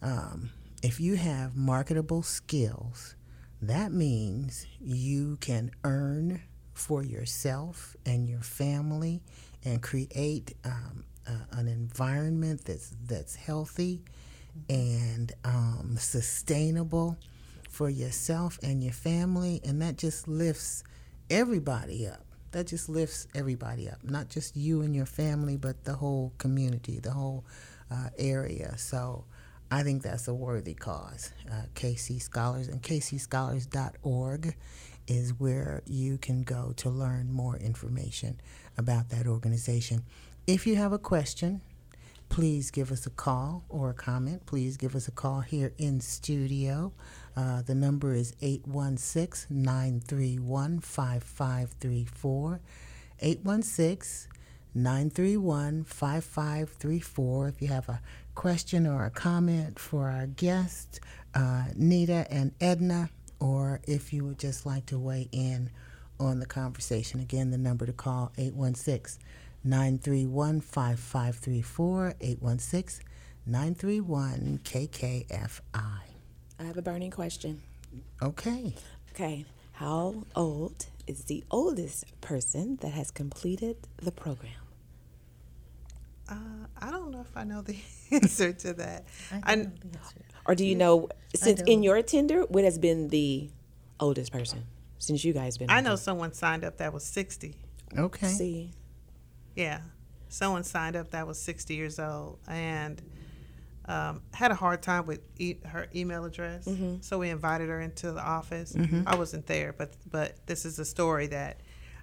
um, 0.01 0.51
if 0.83 0.99
you 0.99 1.15
have 1.15 1.55
marketable 1.55 2.23
skills, 2.23 3.15
that 3.61 3.91
means 3.91 4.65
you 4.79 5.37
can 5.37 5.71
earn 5.83 6.41
for 6.73 7.03
yourself 7.03 7.95
and 8.05 8.29
your 8.29 8.41
family 8.41 9.21
and 9.63 9.81
create 9.81 10.55
um, 10.63 11.03
an 11.51 11.67
environment 11.67 12.63
that's 12.65 12.93
that's 13.05 13.35
healthy 13.35 14.01
and 14.69 15.33
um, 15.43 15.95
sustainable 15.99 17.17
for 17.77 17.91
yourself 17.91 18.57
and 18.63 18.83
your 18.83 18.91
family, 18.91 19.61
and 19.63 19.79
that 19.83 19.99
just 19.99 20.27
lifts 20.27 20.83
everybody 21.29 22.07
up. 22.07 22.25
That 22.49 22.65
just 22.65 22.89
lifts 22.89 23.27
everybody 23.35 23.87
up, 23.87 24.03
not 24.03 24.29
just 24.29 24.57
you 24.57 24.81
and 24.81 24.95
your 24.95 25.05
family, 25.05 25.57
but 25.57 25.83
the 25.83 25.93
whole 25.93 26.33
community, 26.39 26.99
the 26.99 27.11
whole 27.11 27.45
uh, 27.91 28.09
area. 28.17 28.75
So 28.79 29.25
I 29.69 29.83
think 29.83 30.01
that's 30.01 30.27
a 30.27 30.33
worthy 30.33 30.73
cause. 30.73 31.31
Uh, 31.47 31.65
KC 31.75 32.19
Scholars 32.19 32.67
and 32.67 32.81
kcscholars.org 32.81 34.55
is 35.07 35.39
where 35.39 35.83
you 35.85 36.17
can 36.17 36.41
go 36.41 36.73
to 36.77 36.89
learn 36.89 37.31
more 37.31 37.57
information 37.57 38.41
about 38.79 39.09
that 39.09 39.27
organization. 39.27 40.03
If 40.47 40.65
you 40.65 40.77
have 40.77 40.93
a 40.93 40.99
question, 40.99 41.61
please 42.29 42.71
give 42.71 42.91
us 42.91 43.05
a 43.05 43.09
call 43.09 43.63
or 43.69 43.89
a 43.89 43.93
comment. 43.93 44.45
Please 44.45 44.77
give 44.77 44.95
us 44.95 45.07
a 45.07 45.11
call 45.11 45.41
here 45.41 45.73
in 45.77 45.99
studio. 45.99 46.93
Uh, 47.35 47.61
the 47.61 47.75
number 47.75 48.13
is 48.13 48.33
816 48.41 49.47
931 49.49 50.79
5534. 50.79 52.59
816 53.19 54.29
931 54.73 55.83
5534. 55.83 57.47
If 57.47 57.61
you 57.61 57.67
have 57.69 57.89
a 57.89 58.01
question 58.35 58.85
or 58.85 59.05
a 59.05 59.09
comment 59.09 59.79
for 59.79 60.09
our 60.09 60.27
guests, 60.27 60.99
uh, 61.33 61.65
Nita 61.75 62.27
and 62.29 62.51
Edna, 62.61 63.09
or 63.39 63.81
if 63.87 64.13
you 64.13 64.25
would 64.25 64.39
just 64.39 64.65
like 64.65 64.85
to 64.87 64.99
weigh 64.99 65.29
in 65.31 65.69
on 66.19 66.39
the 66.39 66.45
conversation. 66.45 67.19
Again, 67.19 67.51
the 67.51 67.57
number 67.57 67.85
to 67.85 67.93
call 67.93 68.31
816 68.37 69.19
931 69.67 70.61
5534 70.61 72.15
816 72.21 73.05
931 73.45 74.59
KKFI. 74.63 75.61
I 76.59 76.63
have 76.63 76.77
a 76.77 76.81
burning 76.81 77.11
question. 77.11 77.61
Okay. 78.21 78.73
Okay. 79.11 79.45
How 79.73 80.23
old 80.35 80.87
is 81.05 81.25
the 81.25 81.43
oldest 81.51 82.05
person 82.21 82.77
that 82.77 82.89
has 82.89 83.11
completed 83.11 83.77
the 83.97 84.11
program? 84.11 84.51
Uh, 86.29 86.35
I 86.81 86.89
don't 86.89 87.11
know 87.11 87.21
if 87.21 87.35
I 87.35 87.43
know 87.43 87.61
the 87.61 87.77
answer 88.11 88.53
to 88.53 88.73
that. 88.73 89.05
I, 89.43 89.55
know 89.55 89.63
the 89.63 89.97
answer. 89.97 90.21
Or 90.45 90.55
do 90.55 90.65
you 90.65 90.75
know, 90.75 91.09
since 91.35 91.61
in 91.67 91.83
your 91.83 91.97
attender, 91.97 92.43
what 92.43 92.63
has 92.63 92.77
been 92.77 93.09
the 93.09 93.49
oldest 93.99 94.31
person 94.31 94.65
since 94.97 95.25
you 95.25 95.33
guys 95.33 95.57
been? 95.57 95.69
I 95.69 95.81
know 95.81 95.91
board? 95.91 95.99
someone 95.99 96.33
signed 96.33 96.63
up 96.63 96.77
that 96.77 96.93
was 96.93 97.03
60. 97.03 97.53
Okay. 97.97 98.27
See, 98.27 98.71
Yeah. 99.57 99.81
Someone 100.29 100.63
signed 100.63 100.95
up 100.95 101.11
that 101.11 101.25
was 101.25 101.39
60 101.39 101.73
years 101.75 101.99
old 101.99 102.39
and 102.47 103.01
um, 103.85 104.21
had 104.33 104.51
a 104.51 104.55
hard 104.55 104.81
time 104.81 105.05
with 105.05 105.21
e- 105.37 105.57
her 105.65 105.87
email 105.95 106.25
address. 106.25 106.65
Mm-hmm. 106.65 106.97
So 107.01 107.17
we 107.19 107.29
invited 107.29 107.69
her 107.69 107.79
into 107.81 108.11
the 108.11 108.21
office. 108.21 108.75
I 109.07 109.15
wasn't 109.15 109.47
there, 109.47 109.73
but 109.73 109.93
but 110.11 110.45
this 110.45 110.65
is 110.65 110.77
a 110.79 110.85
story 110.85 111.27
that 111.27 111.61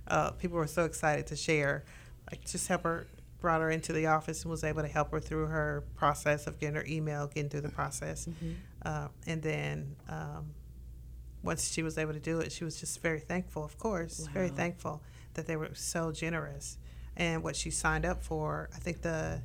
uh, 0.08 0.30
people 0.32 0.56
were 0.56 0.66
so 0.66 0.84
excited 0.84 1.26
to 1.28 1.36
share. 1.36 1.84
Like 2.30 2.44
just 2.46 2.66
help 2.68 2.84
her, 2.84 3.06
brought 3.40 3.60
her 3.60 3.70
into 3.70 3.92
the 3.92 4.06
office 4.06 4.42
and 4.42 4.50
was 4.50 4.64
able 4.64 4.80
to 4.82 4.88
help 4.88 5.10
her 5.10 5.20
through 5.20 5.46
her 5.46 5.84
process 5.94 6.46
of 6.46 6.58
getting 6.58 6.76
her 6.76 6.84
email, 6.88 7.26
getting 7.26 7.50
through 7.50 7.60
the 7.60 7.68
process, 7.70 8.26
uh, 8.84 9.08
and 9.26 9.42
then. 9.42 9.96
Um, 10.08 10.54
once 11.42 11.70
she 11.70 11.82
was 11.82 11.98
able 11.98 12.14
to 12.14 12.18
do 12.18 12.40
it, 12.40 12.50
she 12.50 12.64
was 12.64 12.80
just 12.80 13.02
very 13.02 13.20
thankful, 13.20 13.62
of 13.62 13.76
course, 13.78 14.26
very 14.32 14.48
thankful 14.56 15.02
that 15.34 15.46
they 15.46 15.56
were 15.56 15.68
so 15.74 16.10
generous. 16.10 16.78
And 17.16 17.42
what 17.42 17.54
she 17.56 17.70
signed 17.70 18.04
up 18.04 18.22
for, 18.22 18.68
I 18.74 18.78
think 18.78 19.02
the 19.02 19.40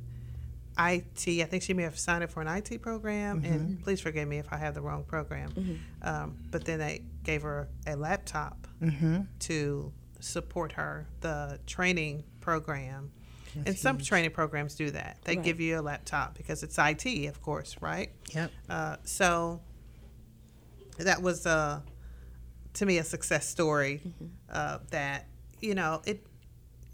IT, 0.78 1.26
I 1.28 1.44
think 1.44 1.62
she 1.62 1.74
may 1.74 1.82
have 1.84 1.98
signed 1.98 2.24
up 2.24 2.30
for 2.30 2.40
an 2.40 2.48
IT 2.48 2.80
program, 2.82 3.44
and 3.44 3.82
please 3.82 4.00
forgive 4.00 4.26
me 4.28 4.38
if 4.38 4.52
I 4.52 4.56
have 4.56 4.74
the 4.74 4.80
wrong 4.80 5.04
program. 5.04 5.80
Um, 6.02 6.36
but 6.50 6.64
then 6.64 6.78
they 6.78 7.02
gave 7.22 7.42
her 7.42 7.68
a 7.86 7.96
laptop 7.96 8.66
to 9.40 9.92
support 10.20 10.72
her, 10.72 11.06
the 11.20 11.58
training 11.66 12.24
program. 12.40 13.12
and 13.66 13.76
some 13.76 13.98
training 13.98 14.30
programs 14.30 14.74
do 14.76 14.90
that. 14.92 15.18
They 15.24 15.34
Right. 15.36 15.44
give 15.44 15.60
you 15.60 15.80
a 15.80 15.82
laptop 15.82 16.36
because 16.36 16.62
it's 16.62 16.78
IT, 16.78 17.26
of 17.26 17.42
course, 17.42 17.76
right? 17.80 18.10
Yep. 18.32 18.50
Uh, 18.68 18.96
so 19.04 19.60
that 20.98 21.20
was 21.20 21.46
uh, 21.46 21.80
to 22.74 22.86
me 22.86 22.98
a 22.98 23.04
success 23.04 23.46
story 23.48 24.00
uh, 24.50 24.78
that 24.90 25.26
you 25.60 25.74
know 25.74 26.00
it 26.06 26.24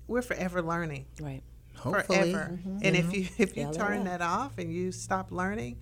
we're 0.06 0.22
forever 0.22 0.62
learning 0.62 1.06
right. 1.20 1.42
Hopefully. 1.76 2.32
forever 2.32 2.58
and 2.82 2.96
if 2.96 3.12
you 3.14 3.26
if 3.38 3.56
you 3.56 3.64
Yeah, 3.64 3.72
turn 3.72 3.98
yeah. 4.04 4.16
that 4.18 4.22
off 4.22 4.58
and 4.58 4.72
you 4.72 4.92
stop 4.92 5.30
learning 5.32 5.78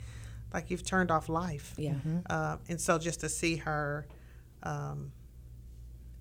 like 0.52 0.70
you've 0.70 0.84
turned 0.84 1.10
off 1.10 1.28
life 1.28 1.74
Yeah. 1.76 1.94
uh, 2.30 2.56
and 2.68 2.80
so 2.80 2.98
just 2.98 3.20
to 3.20 3.28
see 3.28 3.56
her 3.56 4.06
um, 4.62 5.12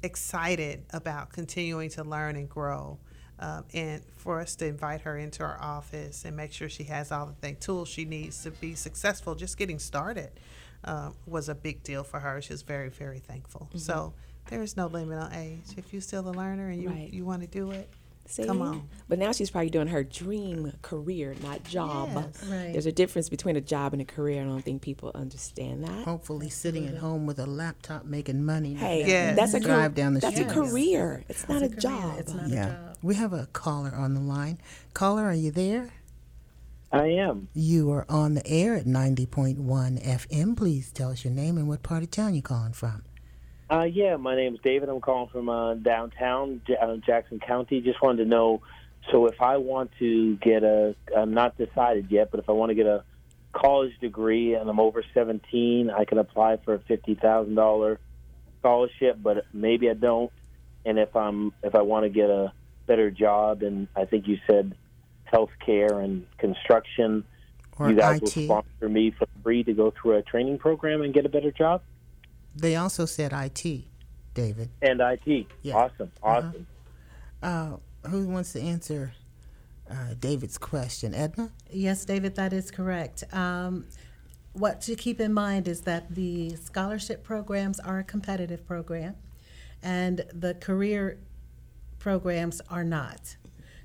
excited 0.02 0.84
about 0.92 1.32
continuing 1.32 1.90
to 1.92 2.04
learn 2.04 2.36
and 2.36 2.50
grow 2.50 3.00
um, 3.40 3.66
and 3.74 4.04
for 4.18 4.40
us 4.40 4.56
to 4.58 4.68
invite 4.68 5.02
her 5.02 5.18
into 5.18 5.44
our 5.44 5.60
office 5.62 6.24
and 6.26 6.36
make 6.36 6.52
sure 6.52 6.70
she 6.70 6.84
has 6.84 7.12
all 7.12 7.26
the 7.26 7.34
thing, 7.34 7.56
tools 7.60 7.88
she 7.90 8.06
needs 8.06 8.44
to 8.44 8.52
be 8.52 8.76
successful 8.76 9.34
just 9.34 9.58
getting 9.58 9.80
started 9.80 10.30
um, 10.84 11.16
was 11.26 11.48
a 11.50 11.56
big 11.56 11.82
deal 11.84 12.04
for 12.04 12.20
her 12.20 12.42
she 12.42 12.52
was 12.54 12.62
very 12.64 12.90
very 12.90 13.20
thankful 13.20 13.70
so 13.76 14.14
there 14.50 14.62
is 14.62 14.76
no 14.78 14.88
limit 14.88 15.18
on 15.18 15.34
age 15.34 15.62
if 15.78 15.92
you're 15.94 16.02
still 16.02 16.28
a 16.28 16.32
learner 16.32 16.70
and 16.70 16.82
you, 16.82 16.90
Right. 16.90 17.12
you 17.14 17.26
want 17.26 17.42
to 17.42 17.48
do 17.48 17.72
it 17.72 17.90
See? 18.26 18.46
Come 18.46 18.62
on. 18.62 18.88
But 19.10 19.20
now 19.20 19.34
she's 19.34 19.52
probably 19.52 19.70
doing 19.70 19.88
her 19.88 20.02
dream 20.02 20.72
career, 20.82 21.36
not 21.44 21.66
job. 21.66 22.10
Yes. 22.16 22.44
Right. 22.50 22.72
There's 22.72 22.86
a 22.86 22.92
difference 22.94 23.28
between 23.28 23.58
a 23.58 23.62
job 23.62 23.92
and 23.92 24.02
a 24.02 24.06
career. 24.06 24.42
I 24.42 24.46
don't 24.46 24.62
think 24.64 24.82
people 24.82 25.12
understand 25.14 25.84
that. 25.84 26.06
Hopefully, 26.06 26.50
sitting 26.50 26.88
at 26.88 26.96
home 26.96 27.26
with 27.26 27.38
a 27.38 27.46
laptop 27.46 28.06
making 28.06 28.46
money. 28.46 28.76
Hey, 28.76 29.06
Yes. 29.06 29.36
that's 29.36 29.54
a 29.54 29.60
Drive 29.60 29.78
career. 29.78 29.90
down 29.90 30.14
the 30.14 30.20
that's 30.22 30.36
street. 30.36 30.48
a 30.50 30.54
career. 30.54 31.26
It's 31.28 31.50
not 31.50 31.64
a, 31.64 31.68
career. 31.68 31.80
job. 31.82 32.16
It's 32.20 32.34
not 32.34 32.46
a 32.46 32.50
Yeah. 32.50 32.70
job. 32.70 32.98
We 33.04 33.16
have 33.16 33.34
a 33.34 33.48
caller 33.48 33.94
on 33.94 34.14
the 34.14 34.22
line. 34.22 34.58
Caller, 34.94 35.24
are 35.26 35.34
you 35.34 35.52
there? 35.52 35.90
I 36.94 37.08
am. 37.08 37.50
You 37.54 37.92
are 37.92 38.06
on 38.08 38.36
the 38.36 38.48
air 38.48 38.74
at 38.76 38.86
90.1 38.88 39.98
FM. 40.02 40.56
Please 40.56 40.94
tell 40.94 41.10
us 41.10 41.26
your 41.26 41.34
name 41.34 41.58
and 41.58 41.68
what 41.68 41.84
part 41.84 42.04
of 42.04 42.12
town 42.12 42.36
you're 42.36 42.42
calling 42.42 42.72
from. 42.72 43.04
Uh, 43.70 43.84
yeah, 43.84 44.18
my 44.18 44.36
name's 44.36 44.60
David. 44.64 44.90
I'm 44.90 45.02
calling 45.02 45.30
from 45.30 45.50
uh, 45.50 45.76
downtown 45.76 46.62
uh, 46.80 46.98
Jackson 46.98 47.40
County. 47.40 47.82
Just 47.82 48.02
wanted 48.02 48.24
to 48.24 48.30
know. 48.30 48.62
So, 49.12 49.28
if 49.28 49.42
I 49.42 49.58
want 49.58 49.92
to 50.00 50.36
get 50.38 50.64
a, 50.64 50.96
I'm 51.16 51.34
not 51.34 51.58
decided 51.58 52.08
yet, 52.10 52.30
but 52.32 52.40
if 52.40 52.50
I 52.50 52.54
want 52.54 52.70
to 52.70 52.76
get 52.76 52.86
a 52.86 53.04
college 53.52 53.98
degree 54.00 54.56
and 54.56 54.70
I'm 54.70 54.80
over 54.80 55.04
17, 55.14 55.90
I 55.90 56.06
can 56.06 56.18
apply 56.18 56.58
for 56.58 56.74
a 56.76 56.80
fifty 56.80 57.16
thousand 57.16 57.56
dollar 57.56 58.00
scholarship. 58.60 59.18
But 59.22 59.46
maybe 59.54 59.90
I 59.90 59.94
don't. 59.94 60.32
And 60.86 61.00
if 61.00 61.16
I'm, 61.16 61.54
if 61.64 61.76
I 61.76 61.82
want 61.82 62.04
to 62.04 62.10
get 62.10 62.30
a 62.30 62.52
better 62.86 63.10
job, 63.10 63.64
and 63.64 63.88
I 63.96 64.06
think 64.06 64.28
you 64.28 64.38
said 64.46 64.76
healthcare 65.32 66.04
and 66.04 66.26
construction, 66.38 67.24
Or 67.78 67.90
you 67.90 67.96
guys 67.96 68.18
IT. 68.18 68.22
will 68.24 68.30
sponsor 68.46 68.90
me 68.90 69.12
for 69.12 69.26
free 69.42 69.64
to 69.64 69.74
go 69.74 69.92
through 69.92 70.18
a 70.18 70.22
training 70.22 70.58
program 70.60 71.02
and 71.02 71.14
get 71.14 71.26
a 71.26 71.30
better 71.30 71.52
job. 71.52 71.82
They 72.56 72.76
also 72.76 73.06
said 73.06 73.34
IT, 73.34 73.86
David. 74.34 74.70
And 74.82 75.02
IT. 75.02 75.48
Yeah. 75.62 75.76
Awesome. 75.76 76.12
Awesome. 76.22 76.68
Uh, 77.42 77.78
who 78.10 78.28
wants 78.28 78.54
to 78.54 78.62
answer 78.62 79.14
uh, 79.90 80.14
David's 80.20 80.58
question? 80.58 81.14
Edna? 81.14 81.52
Yes, 81.72 82.06
David, 82.06 82.36
that 82.36 82.54
is 82.54 82.72
correct. 82.72 83.24
Um, 83.34 83.86
what 84.54 84.82
to 84.82 84.96
keep 84.96 85.20
in 85.20 85.34
mind 85.34 85.68
is 85.68 85.82
that 85.82 86.14
the 86.14 86.56
scholarship 86.56 87.24
programs 87.24 87.80
are 87.80 88.00
a 88.00 88.04
competitive 88.04 88.66
program, 88.66 89.16
and 89.82 90.26
the 90.32 90.54
career 90.54 91.20
programs 92.00 92.62
are 92.70 92.84
not. 92.84 93.36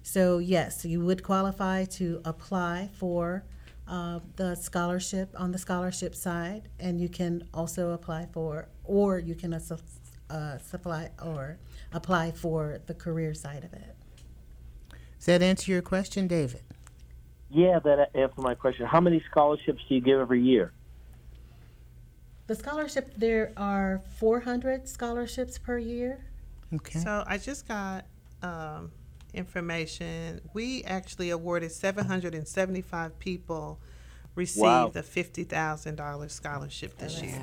So, 0.02 0.38
yes, 0.38 0.84
you 0.84 1.00
would 1.00 1.22
qualify 1.22 1.84
to 1.84 2.20
apply 2.24 2.90
for 2.94 3.44
uh, 3.88 4.20
the 4.36 4.54
scholarship 4.54 5.34
on 5.36 5.52
the 5.52 5.58
scholarship 5.58 6.14
side, 6.14 6.68
and 6.78 7.00
you 7.00 7.08
can 7.08 7.48
also 7.54 7.90
apply 7.90 8.26
for, 8.32 8.68
or 8.84 9.18
you 9.18 9.34
can 9.34 9.54
uh, 9.54 9.60
uh, 10.30 10.58
supply 10.58 11.10
or 11.22 11.58
apply 11.92 12.30
for 12.30 12.80
the 12.86 12.94
career 12.94 13.32
side 13.34 13.64
of 13.64 13.72
it. 13.72 13.96
Does 15.16 15.26
that 15.26 15.42
answer 15.42 15.72
your 15.72 15.82
question, 15.82 16.28
David? 16.28 16.62
Yeah, 17.50 17.78
that 17.78 18.10
answered 18.14 18.42
my 18.42 18.54
question. 18.54 18.86
How 18.86 19.00
many 19.00 19.22
scholarships 19.30 19.82
do 19.88 19.94
you 19.94 20.00
give 20.00 20.20
every 20.20 20.42
year? 20.42 20.72
The 22.46 22.54
scholarship, 22.54 23.14
there 23.16 23.52
are 23.56 24.02
400 24.16 24.88
scholarships 24.88 25.58
per 25.58 25.78
year. 25.78 26.24
Okay. 26.74 26.98
So 26.98 27.24
I 27.26 27.38
just 27.38 27.66
got 27.66 28.04
um, 28.42 28.90
information. 29.34 30.40
We 30.54 30.82
actually 30.84 31.30
awarded 31.30 31.72
775 31.72 33.18
people 33.18 33.80
received 34.34 34.62
Wow. 34.62 34.88
the 34.88 35.02
$50,000 35.02 36.30
scholarship 36.30 36.96
this 36.98 37.20
year. 37.22 37.40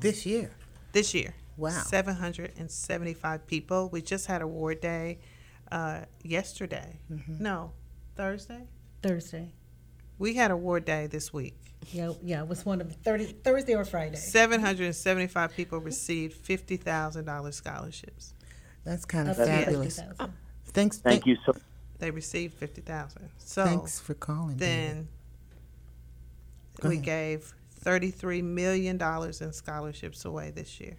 this 0.00 0.24
year. 0.26 0.50
This 0.92 1.14
year. 1.14 1.34
Wow. 1.56 1.70
775 1.86 3.46
people. 3.46 3.88
We 3.90 4.02
just 4.02 4.26
had 4.26 4.42
award 4.42 4.80
day 4.80 5.18
uh, 5.72 6.02
yesterday. 6.22 6.98
Mm-hmm. 7.12 7.42
No, 7.42 7.72
Thursday. 8.14 8.68
Thursday. 9.02 9.52
We 10.18 10.34
had 10.34 10.50
award 10.50 10.84
day 10.84 11.06
this 11.06 11.32
week. 11.32 11.56
Yeah, 11.92 12.12
yeah, 12.22 12.42
it 12.42 12.48
was 12.48 12.64
one 12.64 12.80
of 12.80 12.88
the 12.88 12.94
30, 12.94 13.24
Thursday 13.44 13.74
or 13.74 13.84
Friday. 13.84 14.16
775 14.16 15.54
people 15.54 15.78
received 15.78 16.42
$50,000 16.46 17.54
scholarships. 17.54 18.32
That's 18.84 19.04
kind 19.04 19.28
of 19.28 19.38
Up 19.38 19.46
fabulous. 19.46 19.96
50,000. 19.98 20.32
Thanks. 20.66 20.98
Thank 20.98 21.24
thank- 21.24 21.26
you 21.26 21.36
so. 21.44 21.54
They 21.98 22.10
received 22.10 22.54
50,000. 22.54 23.30
So 23.38 23.64
Thanks 23.64 23.98
for 23.98 24.12
calling. 24.12 24.58
Then 24.58 25.08
Go 26.80 26.90
we 26.90 26.98
gave 26.98 27.54
$33 27.84 28.42
million 28.44 29.00
in 29.00 29.52
scholarships 29.52 30.24
away 30.26 30.50
this 30.50 30.78
year. 30.78 30.96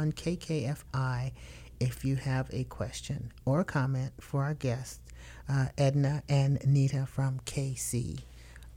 816-931-KKFI 0.08 1.32
if 1.80 2.04
you 2.04 2.16
have 2.16 2.50
a 2.52 2.64
question 2.66 3.32
or 3.46 3.60
a 3.60 3.64
comment 3.66 4.12
for 4.20 4.44
our 4.44 4.56
guests, 4.56 5.00
uh, 5.48 5.68
Edna 5.78 6.24
and 6.28 6.58
Nita 6.66 7.06
from 7.06 7.40
KC 7.46 8.18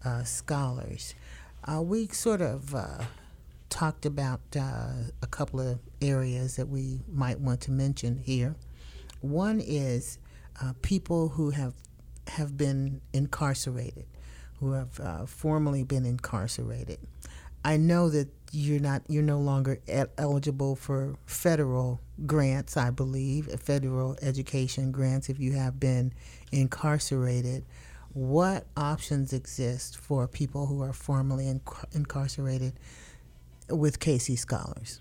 uh, 0.05 0.23
Scholars. 0.25 1.15
Uh, 1.65 1.83
we 1.83 2.09
sort 2.09 2.41
of 2.41 2.75
uh, 2.75 3.05
talked 3.69 4.07
about 4.07 4.41
uh, 4.57 4.93
a 5.23 5.27
couple 5.31 5.61
of 5.61 5.79
areas 6.01 6.57
that 6.57 6.69
we 6.69 7.01
might 7.13 7.39
want 7.39 7.61
to 7.63 7.71
mention 7.71 8.17
here. 8.17 8.55
One 9.21 9.61
is 9.61 10.19
uh, 10.63 10.73
people 10.83 11.29
who 11.29 11.51
have 11.51 11.75
have 12.29 12.57
been 12.57 13.01
incarcerated, 13.13 14.07
who 14.61 14.73
have 14.73 15.01
uh, 15.01 15.27
formerly 15.27 15.83
been 15.83 16.07
incarcerated. 16.07 16.99
I 17.65 17.77
know 17.77 18.09
that 18.09 18.29
you're 18.53 18.81
not 18.81 19.03
you're 19.09 19.23
no 19.23 19.39
longer 19.39 19.81
eligible 20.17 20.77
for 20.77 21.17
federal 21.27 22.01
grants. 22.27 22.77
I 22.77 22.91
believe 22.91 23.47
federal 23.61 24.17
education 24.23 24.93
grants 24.93 25.29
if 25.29 25.39
you 25.39 25.53
have 25.53 25.79
been 25.79 26.13
incarcerated. 26.53 27.65
What 28.13 28.67
options 28.77 29.33
exist 29.33 29.97
for 29.97 30.27
people 30.27 30.67
who 30.67 30.83
are 30.83 30.93
formerly 30.93 31.45
inc- 31.45 31.85
incarcerated 31.95 32.75
with 33.69 34.01
KC 34.01 34.37
Scholars? 34.37 35.01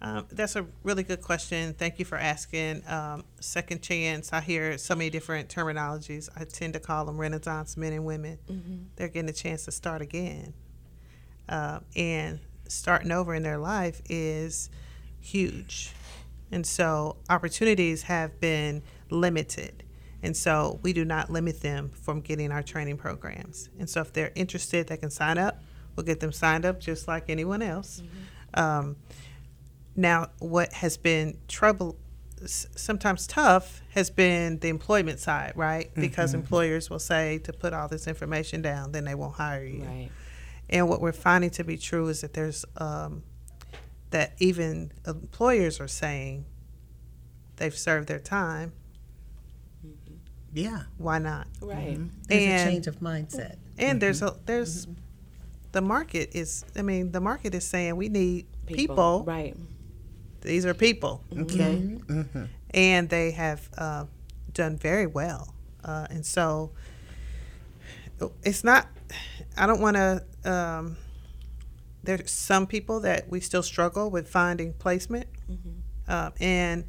Um, 0.00 0.26
that's 0.30 0.54
a 0.54 0.66
really 0.82 1.02
good 1.02 1.22
question. 1.22 1.72
Thank 1.72 1.98
you 1.98 2.04
for 2.04 2.18
asking. 2.18 2.82
Um, 2.86 3.24
second 3.40 3.80
chance, 3.82 4.32
I 4.32 4.40
hear 4.42 4.76
so 4.76 4.94
many 4.94 5.08
different 5.08 5.48
terminologies. 5.48 6.28
I 6.36 6.44
tend 6.44 6.74
to 6.74 6.80
call 6.80 7.06
them 7.06 7.16
Renaissance 7.16 7.76
men 7.76 7.92
and 7.94 8.04
women. 8.04 8.38
They're 8.96 9.08
getting 9.08 9.30
a 9.30 9.32
chance 9.32 9.64
to 9.64 9.72
start 9.72 10.02
again. 10.02 10.52
Uh, 11.48 11.80
and 11.96 12.38
starting 12.68 13.12
over 13.12 13.34
in 13.34 13.42
their 13.42 13.58
life 13.58 14.02
is 14.08 14.68
huge. 15.20 15.90
And 16.52 16.66
so 16.66 17.16
opportunities 17.30 18.02
have 18.02 18.38
been 18.40 18.82
limited. 19.10 19.83
And 20.24 20.34
so 20.34 20.80
we 20.82 20.94
do 20.94 21.04
not 21.04 21.28
limit 21.28 21.60
them 21.60 21.90
from 21.90 22.22
getting 22.22 22.50
our 22.50 22.62
training 22.62 22.96
programs. 22.96 23.68
And 23.78 23.88
so 23.88 24.00
if 24.00 24.14
they're 24.14 24.32
interested, 24.34 24.86
they 24.86 24.96
can 24.96 25.10
sign 25.10 25.36
up. 25.36 25.62
We'll 25.94 26.06
get 26.06 26.20
them 26.20 26.32
signed 26.32 26.64
up 26.64 26.80
just 26.80 27.06
like 27.06 27.28
anyone 27.28 27.60
else. 27.60 28.02
Um, 28.54 28.96
now, 29.94 30.30
what 30.38 30.72
has 30.72 30.96
been 30.96 31.36
trouble, 31.46 31.98
sometimes 32.46 33.26
tough, 33.26 33.82
has 33.90 34.08
been 34.08 34.58
the 34.60 34.68
employment 34.68 35.20
side, 35.20 35.52
right? 35.56 35.94
Because 35.94 36.32
employers 36.32 36.88
will 36.88 36.98
say 36.98 37.38
to 37.40 37.52
put 37.52 37.74
all 37.74 37.86
this 37.86 38.06
information 38.06 38.62
down, 38.62 38.92
then 38.92 39.04
they 39.04 39.14
won't 39.14 39.34
hire 39.34 39.64
you. 39.64 39.84
Right. 39.84 40.10
And 40.70 40.88
what 40.88 41.02
we're 41.02 41.12
finding 41.12 41.50
to 41.50 41.64
be 41.64 41.76
true 41.76 42.08
is 42.08 42.22
that 42.22 42.32
there's 42.32 42.64
um, 42.78 43.24
that 44.10 44.32
even 44.38 44.90
employers 45.06 45.80
are 45.80 45.88
saying 45.88 46.46
they've 47.56 47.76
served 47.76 48.08
their 48.08 48.18
time. 48.18 48.72
Yeah. 50.54 50.84
Why 50.98 51.18
not? 51.18 51.46
Right. 51.60 51.98
There's 52.28 52.42
And- 52.44 52.68
a 52.68 52.72
change 52.72 52.86
of 52.86 53.00
mindset. 53.00 53.56
And 53.76 54.00
there's 54.00 54.22
a 54.22 54.36
there's 54.46 54.86
the 55.72 55.80
market 55.82 56.30
is. 56.32 56.64
I 56.76 56.82
mean, 56.82 57.10
the 57.10 57.20
market 57.20 57.54
is 57.54 57.64
saying 57.66 57.96
we 57.96 58.08
need 58.08 58.46
people. 58.66 59.24
Right. 59.26 59.56
These 60.42 60.64
are 60.64 60.74
people. 60.74 61.22
Okay. 61.36 61.98
Mm-hmm. 62.06 62.44
and 62.72 63.08
they 63.08 63.32
have 63.32 63.68
uh, 63.78 64.04
done 64.52 64.76
very 64.76 65.06
well. 65.06 65.54
Uh, 65.82 66.06
and 66.10 66.24
so 66.24 66.70
it's 68.42 68.62
not, 68.64 68.86
I 69.56 69.66
don't 69.66 69.80
want 69.80 69.96
to, 69.96 70.24
um, 70.44 70.96
there's 72.02 72.30
some 72.30 72.66
people 72.66 73.00
that 73.00 73.28
we 73.28 73.40
still 73.40 73.62
struggle 73.62 74.10
with 74.10 74.28
finding 74.28 74.72
placement. 74.74 75.26
Uh, 76.08 76.30
and 76.40 76.84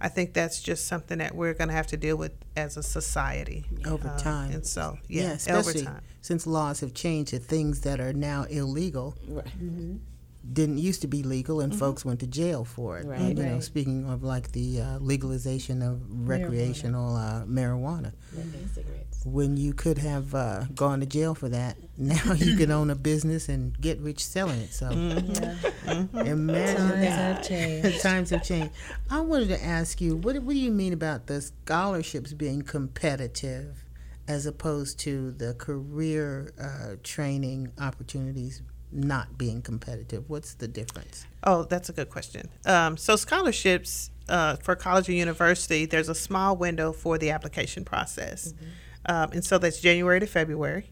I 0.00 0.08
think 0.08 0.32
that's 0.32 0.60
just 0.60 0.86
something 0.86 1.18
that 1.18 1.34
we're 1.34 1.54
going 1.54 1.68
to 1.68 1.74
have 1.74 1.88
to 1.88 1.96
deal 1.96 2.16
with 2.16 2.32
as 2.56 2.76
a 2.76 2.82
society 2.82 3.66
Over 3.84 4.08
Uh, 4.08 4.18
time. 4.18 4.52
And 4.52 4.64
so, 4.66 4.98
yeah, 5.08 5.22
Yeah, 5.46 5.54
over 5.56 5.70
especially 5.70 5.84
time. 5.86 6.02
since 6.22 6.46
laws 6.46 6.80
have 6.80 6.94
changed 6.94 7.30
to 7.30 7.38
things 7.40 7.80
that 7.80 7.98
are 8.00 8.12
now 8.12 8.44
illegal 8.44 9.16
Right. 9.26 9.46
Didn't 10.52 10.78
used 10.78 11.00
to 11.02 11.06
be 11.08 11.22
legal 11.22 11.60
and 11.60 11.74
folks 11.76 12.04
went 12.04 12.20
to 12.20 12.26
jail 12.26 12.64
for 12.64 12.98
it. 12.98 13.04
Right. 13.06 13.20
And, 13.20 13.38
you 13.38 13.44
know, 13.44 13.60
speaking 13.60 14.08
of 14.08 14.22
like 14.22 14.52
the 14.52 14.80
uh, 14.80 14.98
legalization 14.98 15.82
of 15.82 16.00
recreational 16.08 17.16
uh, 17.16 17.44
marijuana, 17.44 18.12
cigarettes. 18.74 19.24
when 19.26 19.56
you 19.56 19.74
could 19.74 19.98
have 19.98 20.34
uh, 20.34 20.64
gone 20.74 21.00
to 21.00 21.06
jail 21.06 21.34
for 21.34 21.48
that, 21.50 21.76
now 21.98 22.32
you 22.32 22.56
can 22.56 22.70
own 22.70 22.88
a 22.90 22.94
business 22.94 23.48
and 23.48 23.78
get 23.80 23.98
rich 24.00 24.24
selling 24.24 24.60
it. 24.60 24.72
So 24.72 24.90
Yeah. 24.90 25.56
imagine 26.14 26.76
Times 26.76 27.00
that. 27.00 27.36
have 27.36 27.42
changed. 27.48 28.00
Times 28.02 28.30
have 28.30 28.42
changed. 28.44 28.70
I 29.10 29.20
wanted 29.20 29.48
to 29.48 29.62
ask 29.64 30.00
you, 30.00 30.16
what, 30.16 30.36
what 30.42 30.52
do 30.54 30.58
you 30.58 30.70
mean 30.70 30.92
about 30.92 31.26
the 31.26 31.40
scholarships 31.40 32.32
being 32.32 32.62
competitive 32.62 33.84
as 34.26 34.46
opposed 34.46 34.98
to 35.00 35.32
the 35.32 35.54
career 35.54 36.52
uh, 36.60 36.96
training 37.02 37.72
opportunities 37.80 38.62
not 38.90 39.36
being 39.38 39.62
competitive? 39.62 40.28
What's 40.28 40.54
the 40.54 40.68
difference? 40.68 41.26
Oh, 41.44 41.64
that's 41.64 41.88
a 41.88 41.92
good 41.92 42.10
question. 42.10 42.48
Um, 42.66 42.96
so 42.96 43.16
scholarships 43.16 44.10
uh, 44.28 44.56
for 44.56 44.74
college 44.76 45.08
or 45.08 45.12
university, 45.12 45.86
there's 45.86 46.08
a 46.08 46.14
small 46.14 46.56
window 46.56 46.92
for 46.92 47.18
the 47.18 47.30
application 47.30 47.84
process. 47.84 48.54
Um, 49.06 49.30
and 49.32 49.44
so 49.44 49.58
that's 49.58 49.80
January 49.80 50.20
to 50.20 50.26
February. 50.26 50.86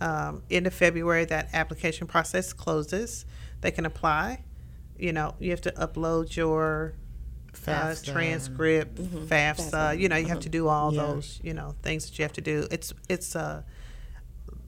Um, 0.00 0.42
end 0.50 0.66
of 0.66 0.74
February, 0.74 1.24
that 1.26 1.48
application 1.54 2.06
process 2.06 2.52
closes. 2.52 3.24
They 3.60 3.70
can 3.70 3.86
apply. 3.86 4.42
You 4.98 5.12
know, 5.12 5.34
you 5.38 5.50
have 5.50 5.62
to 5.62 5.72
upload 5.72 6.36
your 6.36 6.94
uh, 7.54 7.56
FAFSA. 7.56 8.12
transcript, 8.12 8.96
FAFSA. 9.28 9.98
You 9.98 10.08
know, 10.08 10.16
you 10.16 10.26
have 10.26 10.40
to 10.40 10.48
do 10.48 10.68
all 10.68 10.92
Yeah. 10.92 11.02
those, 11.02 11.40
you 11.42 11.54
know, 11.54 11.74
things 11.82 12.06
that 12.06 12.18
you 12.18 12.22
have 12.24 12.32
to 12.34 12.40
do. 12.40 12.66
It's 12.70 12.92
it's 13.08 13.34
uh, 13.36 13.62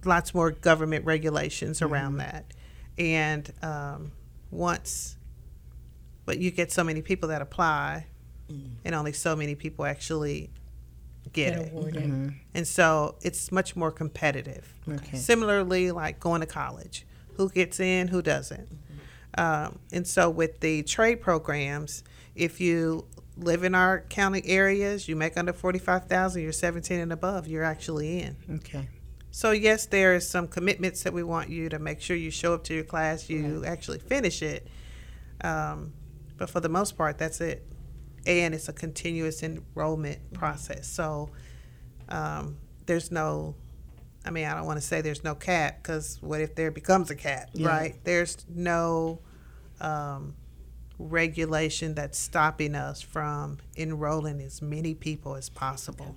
lots 0.05 0.33
more 0.35 0.51
government 0.53 1.05
regulations 1.05 1.83
around 1.83 2.17
that. 2.19 2.53
And 2.99 3.53
um, 3.63 4.13
once, 4.51 5.17
but 6.25 6.39
you 6.39 6.51
get 6.51 6.73
so 6.73 6.83
many 6.83 7.03
people 7.03 7.29
that 7.29 7.43
apply, 7.43 8.07
and 8.85 8.95
only 8.95 9.13
so 9.13 9.35
many 9.37 9.55
people 9.55 9.85
actually 9.85 10.51
get 11.33 11.55
Get 11.55 11.59
it. 11.67 11.73
awarded. 11.73 12.35
And 12.55 12.67
so 12.67 13.17
it's 13.21 13.51
much 13.51 13.75
more 13.77 13.91
competitive. 13.91 14.73
Okay. 14.89 15.17
Similarly, 15.17 15.91
like 15.91 16.21
going 16.21 16.41
to 16.41 16.47
college, 16.47 17.05
who 17.35 17.51
gets 17.51 17.81
in, 17.81 18.09
who 18.09 18.23
doesn't. 18.23 18.69
Um, 19.37 19.81
and 19.93 20.07
so 20.07 20.31
with 20.31 20.61
the 20.61 20.83
trade 20.85 21.21
programs, 21.21 22.03
if 22.35 22.61
you 22.61 23.07
live 23.37 23.65
in 23.65 23.75
our 23.75 24.01
county 24.01 24.41
areas, 24.47 25.09
you 25.09 25.17
make 25.17 25.37
under 25.37 25.53
forty-five 25.53 26.07
thousand, 26.07 26.43
you're 26.43 26.53
seventeen 26.53 27.01
and 27.01 27.13
above, 27.13 27.47
you're 27.47 27.65
actually 27.65 28.21
in. 28.21 28.37
Okay. 28.51 28.89
So 29.37 29.51
yes, 29.51 29.85
there 29.85 30.15
is 30.15 30.27
some 30.27 30.49
commitments 30.49 31.03
that 31.03 31.13
we 31.13 31.23
want 31.23 31.51
you 31.51 31.69
to 31.69 31.79
make 31.79 32.01
sure 32.01 32.17
you 32.17 32.31
show 32.31 32.55
up 32.55 32.65
to 32.65 32.75
your 32.75 32.85
class, 32.85 33.29
you 33.29 33.67
actually 33.67 33.99
finish 33.99 34.41
it. 34.41 34.67
Um, 35.43 35.93
but 36.39 36.49
for 36.49 36.61
the 36.61 36.71
most 36.71 36.97
part, 36.97 37.19
that's 37.19 37.43
it. 37.43 37.63
And 38.27 38.55
it's 38.55 38.71
a 38.71 38.73
continuous 38.73 39.43
enrollment 39.43 40.33
process. 40.33 40.87
So 40.89 41.29
um, 42.09 42.57
there's 42.87 43.11
no, 43.11 43.55
I 44.25 44.31
mean, 44.31 44.47
I 44.47 44.55
don't 44.55 44.65
want 44.65 44.81
to 44.81 44.87
say 44.87 45.03
there's 45.03 45.23
no 45.23 45.35
cap 45.35 45.83
because 45.83 46.17
what 46.23 46.41
if 46.41 46.55
there 46.55 46.71
becomes 46.71 47.11
a 47.11 47.15
cap, 47.15 47.51
Yeah. 47.53 47.69
right? 47.69 47.95
There's 48.05 48.39
no 48.49 49.19
um, 49.83 50.35
regulation 50.99 51.95
that's 51.95 52.19
stopping 52.19 52.75
us 52.75 53.03
from 53.03 53.59
enrolling 53.77 54.41
as 54.41 54.63
many 54.63 54.95
people 54.95 55.35
as 55.37 55.51
possible. 55.51 56.17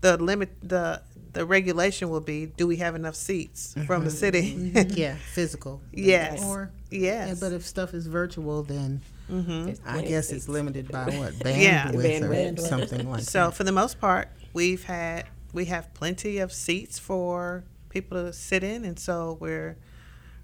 The 0.00 0.16
limit, 0.16 0.50
the 0.62 1.02
the 1.32 1.44
regulation 1.44 2.08
will 2.10 2.20
be: 2.20 2.46
Do 2.46 2.66
we 2.66 2.76
have 2.76 2.94
enough 2.94 3.14
seats 3.14 3.74
from 3.86 4.04
the 4.04 4.10
mm-hmm. 4.10 4.18
city? 4.18 4.54
Mm-hmm. 4.54 4.92
yeah, 4.96 5.16
physical. 5.16 5.80
Yes. 5.92 6.42
Or 6.44 6.70
yes. 6.90 7.28
yeah, 7.28 7.34
but 7.38 7.52
if 7.52 7.64
stuff 7.64 7.94
is 7.94 8.06
virtual, 8.06 8.62
then 8.62 9.02
mm-hmm. 9.30 9.72
I 9.86 10.02
guess 10.02 10.32
it's 10.32 10.48
limited 10.48 10.90
by 10.90 11.04
what 11.04 11.34
Yeah. 11.44 11.90
bandwidth 11.90 12.22
or 12.22 12.28
Bandwidth. 12.28 12.60
something 12.60 13.10
like 13.10 13.22
So 13.22 13.46
that. 13.46 13.54
for 13.54 13.64
the 13.64 13.72
most 13.72 14.00
part, 14.00 14.28
we've 14.52 14.84
had 14.84 15.26
we 15.52 15.66
have 15.66 15.92
plenty 15.94 16.38
of 16.38 16.52
seats 16.52 16.98
for 16.98 17.64
people 17.88 18.22
to 18.24 18.32
sit 18.32 18.62
in, 18.62 18.84
and 18.84 18.98
so 18.98 19.36
we're 19.40 19.76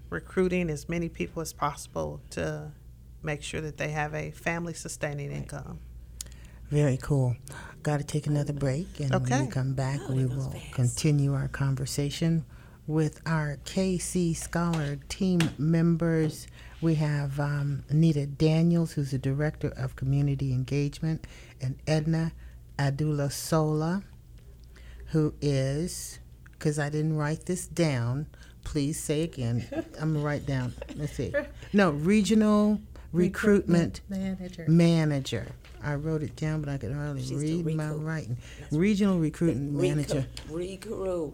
recruiting 0.09 0.69
as 0.69 0.87
many 0.87 1.09
people 1.09 1.41
as 1.41 1.53
possible 1.53 2.21
to 2.31 2.71
make 3.23 3.41
sure 3.41 3.61
that 3.61 3.77
they 3.77 3.89
have 3.89 4.13
a 4.13 4.31
family 4.31 4.73
sustaining 4.73 5.31
income. 5.31 5.79
Very 6.69 6.97
cool. 6.97 7.35
Got 7.83 7.97
to 7.97 8.05
take 8.05 8.27
another 8.27 8.53
break, 8.53 9.01
and 9.01 9.11
when 9.11 9.45
we 9.45 9.51
come 9.51 9.73
back, 9.73 9.99
we 10.07 10.25
will 10.25 10.55
continue 10.71 11.33
our 11.33 11.49
conversation 11.49 12.45
with 12.87 13.19
our 13.25 13.57
KC 13.65 14.33
Scholar 14.37 14.99
team 15.09 15.41
members. 15.57 16.47
We 16.79 16.95
have 16.95 17.41
um, 17.41 17.83
Anita 17.89 18.25
Daniels, 18.25 18.93
who's 18.93 19.11
the 19.11 19.17
Director 19.17 19.73
of 19.75 19.97
Community 19.97 20.53
Engagement, 20.53 21.27
and 21.59 21.75
Edna 21.85 22.31
Adelusola, 22.79 24.03
who 25.07 25.33
is, 25.41 26.19
because 26.53 26.79
I 26.79 26.87
didn't 26.87 27.17
write 27.17 27.45
this 27.47 27.67
down, 27.67 28.27
please 28.63 28.97
say 28.97 29.23
again. 29.23 29.67
I'm 29.99 30.13
going 30.13 30.13
to 30.13 30.19
write 30.19 30.45
down. 30.45 30.73
Let's 30.95 31.13
see. 31.13 31.33
No, 31.73 31.89
Regional 31.91 32.79
Recruitment 33.11 33.99
manager. 34.07 34.65
manager. 34.69 35.47
I 35.83 35.95
wrote 35.95 36.23
it 36.23 36.35
down, 36.35 36.61
but 36.61 36.69
I 36.69 36.77
could 36.77 36.93
hardly 36.93 37.21
She's 37.21 37.41
read 37.41 37.75
my 37.75 37.89
writing. 37.89 38.37
Regional 38.71 39.19
recruitment 39.19 39.73
manager. 39.73 40.25
Recruit. 40.49 41.33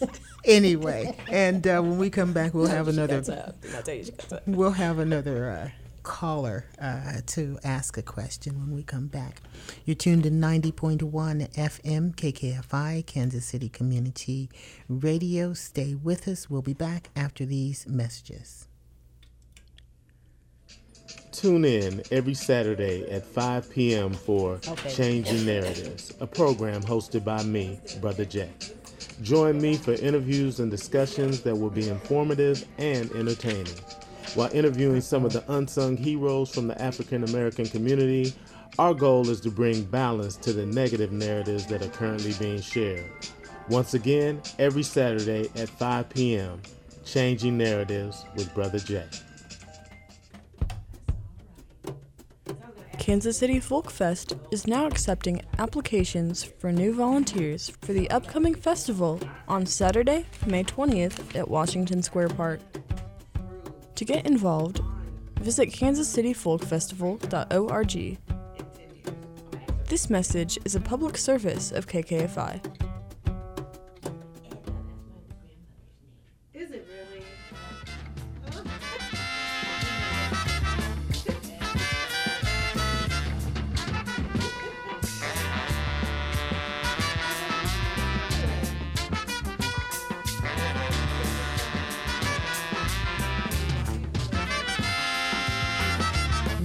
Anyway, 0.46 1.16
and 1.28 1.66
uh, 1.66 1.80
when 1.80 1.98
we 1.98 2.08
come 2.08 2.32
back, 2.32 2.54
we'll 2.54 2.68
have 2.68 2.86
another. 2.86 3.20
That's 3.20 3.28
up. 3.28 3.60
Did 3.60 3.74
I 3.74 3.82
tell 3.82 3.94
you 3.96 4.04
she 4.04 4.12
got 4.12 4.32
up? 4.32 4.42
We'll 4.46 4.70
have 4.70 5.00
another 5.00 5.50
uh, 5.50 5.70
caller 6.04 6.66
uh, 6.80 7.14
to 7.26 7.58
ask 7.64 7.98
a 7.98 8.02
question 8.02 8.60
when 8.60 8.72
we 8.72 8.84
come 8.84 9.08
back. 9.08 9.42
You're 9.84 9.96
tuned 9.96 10.22
to 10.22 10.30
90.1 10.30 11.00
FM 11.00 12.14
KKFI, 12.14 13.04
Kansas 13.06 13.44
City 13.44 13.68
Community 13.68 14.48
Radio. 14.88 15.52
Stay 15.52 15.96
with 15.96 16.28
us. 16.28 16.48
We'll 16.48 16.62
be 16.62 16.74
back 16.74 17.10
after 17.16 17.44
these 17.44 17.86
messages. 17.88 18.68
Tune 21.32 21.64
in 21.64 22.02
every 22.10 22.34
Saturday 22.34 23.08
at 23.10 23.24
5 23.24 23.70
p.m. 23.70 24.12
for 24.12 24.58
Changing 24.88 25.44
Narratives, 25.44 26.14
a 26.20 26.26
program 26.26 26.82
hosted 26.82 27.24
by 27.24 27.42
me, 27.42 27.78
Brother 28.00 28.24
Jay. 28.24 28.50
Join 29.22 29.60
me 29.60 29.76
for 29.76 29.92
interviews 29.92 30.60
and 30.60 30.70
discussions 30.70 31.40
that 31.42 31.54
will 31.54 31.70
be 31.70 31.88
informative 31.88 32.66
and 32.78 33.10
entertaining. 33.12 33.74
While 34.34 34.50
interviewing 34.52 35.00
some 35.00 35.24
of 35.24 35.32
the 35.32 35.44
unsung 35.52 35.96
heroes 35.96 36.54
from 36.54 36.68
the 36.68 36.80
African 36.80 37.24
American 37.24 37.66
community, 37.66 38.34
our 38.78 38.92
goal 38.92 39.28
is 39.30 39.40
to 39.42 39.50
bring 39.50 39.84
balance 39.84 40.36
to 40.36 40.52
the 40.52 40.66
negative 40.66 41.12
narratives 41.12 41.66
that 41.66 41.82
are 41.82 41.88
currently 41.88 42.34
being 42.38 42.60
shared. 42.60 43.10
Once 43.68 43.94
again, 43.94 44.42
every 44.58 44.82
Saturday 44.82 45.48
at 45.56 45.68
5 45.68 46.08
p.m., 46.10 46.60
Changing 47.04 47.56
Narratives 47.56 48.24
with 48.34 48.52
Brother 48.52 48.78
Jay. 48.80 49.06
Kansas 53.06 53.38
City 53.38 53.60
Folk 53.60 53.92
Fest 53.92 54.34
is 54.50 54.66
now 54.66 54.88
accepting 54.88 55.40
applications 55.60 56.42
for 56.42 56.72
new 56.72 56.92
volunteers 56.92 57.70
for 57.82 57.92
the 57.92 58.10
upcoming 58.10 58.52
festival 58.52 59.20
on 59.46 59.64
Saturday, 59.64 60.26
May 60.44 60.64
20th 60.64 61.36
at 61.36 61.48
Washington 61.48 62.02
Square 62.02 62.30
Park. 62.30 62.58
To 63.94 64.04
get 64.04 64.26
involved, 64.26 64.80
visit 65.38 65.68
kansascityfolkfestival.org. 65.68 68.18
This 69.84 70.10
message 70.10 70.58
is 70.64 70.74
a 70.74 70.80
public 70.80 71.16
service 71.16 71.70
of 71.70 71.86
KKFI. 71.86 72.85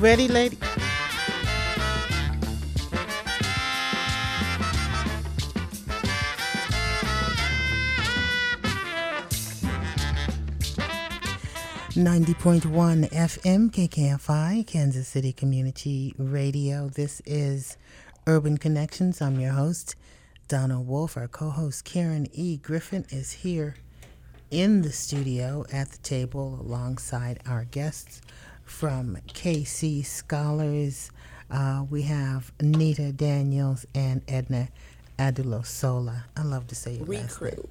Ready, 0.01 0.27
lady? 0.27 0.57
Ninety 11.95 12.33
point 12.33 12.65
one 12.65 13.03
FM 13.03 13.69
KKFI 13.69 14.65
Kansas 14.65 15.07
City 15.07 15.31
Community 15.31 16.15
Radio. 16.17 16.89
This 16.89 17.21
is 17.27 17.77
Urban 18.25 18.57
Connections. 18.57 19.21
I'm 19.21 19.39
your 19.39 19.51
host, 19.51 19.95
Donna 20.47 20.81
Wolf. 20.81 21.15
Our 21.15 21.27
co-host 21.27 21.85
Karen 21.85 22.27
E. 22.33 22.57
Griffin 22.57 23.05
is 23.11 23.31
here 23.31 23.75
in 24.49 24.81
the 24.81 24.91
studio 24.91 25.63
at 25.71 25.91
the 25.91 25.99
table 25.99 26.59
alongside 26.59 27.39
our 27.45 27.65
guests 27.65 28.21
from 28.71 29.17
KC 29.27 30.03
Scholars. 30.03 31.11
Uh, 31.51 31.85
we 31.89 32.03
have 32.03 32.51
Nita 32.59 33.11
Daniels 33.11 33.85
and 33.93 34.21
Edna 34.27 34.69
Adelusola. 35.19 36.23
I 36.35 36.43
love 36.43 36.67
to 36.67 36.75
say 36.75 36.93
your 36.95 37.05
last 37.05 37.41
name. 37.41 37.51
Recruit. 37.51 37.69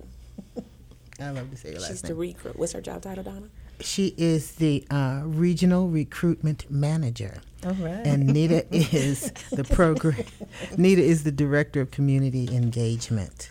I 1.20 1.30
love 1.30 1.50
to 1.50 1.56
say 1.56 1.70
your 1.70 1.80
last 1.80 1.90
She's 1.90 2.02
the 2.02 2.14
recruit. 2.14 2.56
What's 2.56 2.72
her 2.72 2.80
job 2.80 3.02
title, 3.02 3.24
Donna? 3.24 3.48
She 3.80 4.14
is 4.18 4.52
the 4.52 4.84
uh, 4.90 5.22
regional 5.24 5.88
recruitment 5.88 6.70
manager. 6.70 7.40
All 7.64 7.72
right. 7.72 8.06
And 8.06 8.26
Nita 8.26 8.66
is 8.70 9.32
the 9.50 9.64
program. 9.64 10.24
Nita 10.76 11.02
is 11.02 11.24
the 11.24 11.32
director 11.32 11.80
of 11.80 11.90
community 11.90 12.54
engagement. 12.54 13.50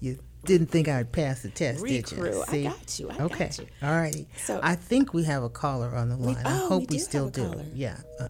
You 0.00 0.18
didn't 0.44 0.66
think 0.68 0.88
I'd 0.88 1.12
pass 1.12 1.42
the 1.42 1.48
test, 1.50 1.84
did 1.84 2.10
you? 2.12 2.42
I 2.48 2.62
got 2.64 2.98
you. 2.98 3.10
I 3.10 3.18
okay. 3.24 3.44
got 3.46 3.58
you. 3.58 3.66
All 3.82 3.90
righty. 3.96 4.26
So- 4.36 4.60
I 4.62 4.74
think 4.74 5.12
we 5.14 5.24
have 5.24 5.42
a 5.42 5.48
caller 5.48 5.94
on 5.94 6.08
the 6.08 6.16
line. 6.16 6.36
I 6.44 6.60
oh, 6.62 6.68
hope 6.68 6.90
we 6.90 6.96
we, 6.96 6.98
still 6.98 7.28
do. 7.28 7.48
caller. 7.48 7.64
Yeah. 7.74 7.98
Uh, 8.20 8.28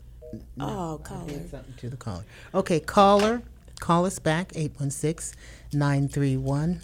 Oh, 0.59 1.01
caller. 1.05 1.31
something 1.49 1.75
to 1.79 1.89
the 1.91 1.97
caller. 1.97 2.25
Okay, 2.53 2.81
caller, 2.81 3.43
call 3.79 4.05
us 4.05 4.19
back 4.19 4.51
816 4.57 5.39
931 5.73 6.81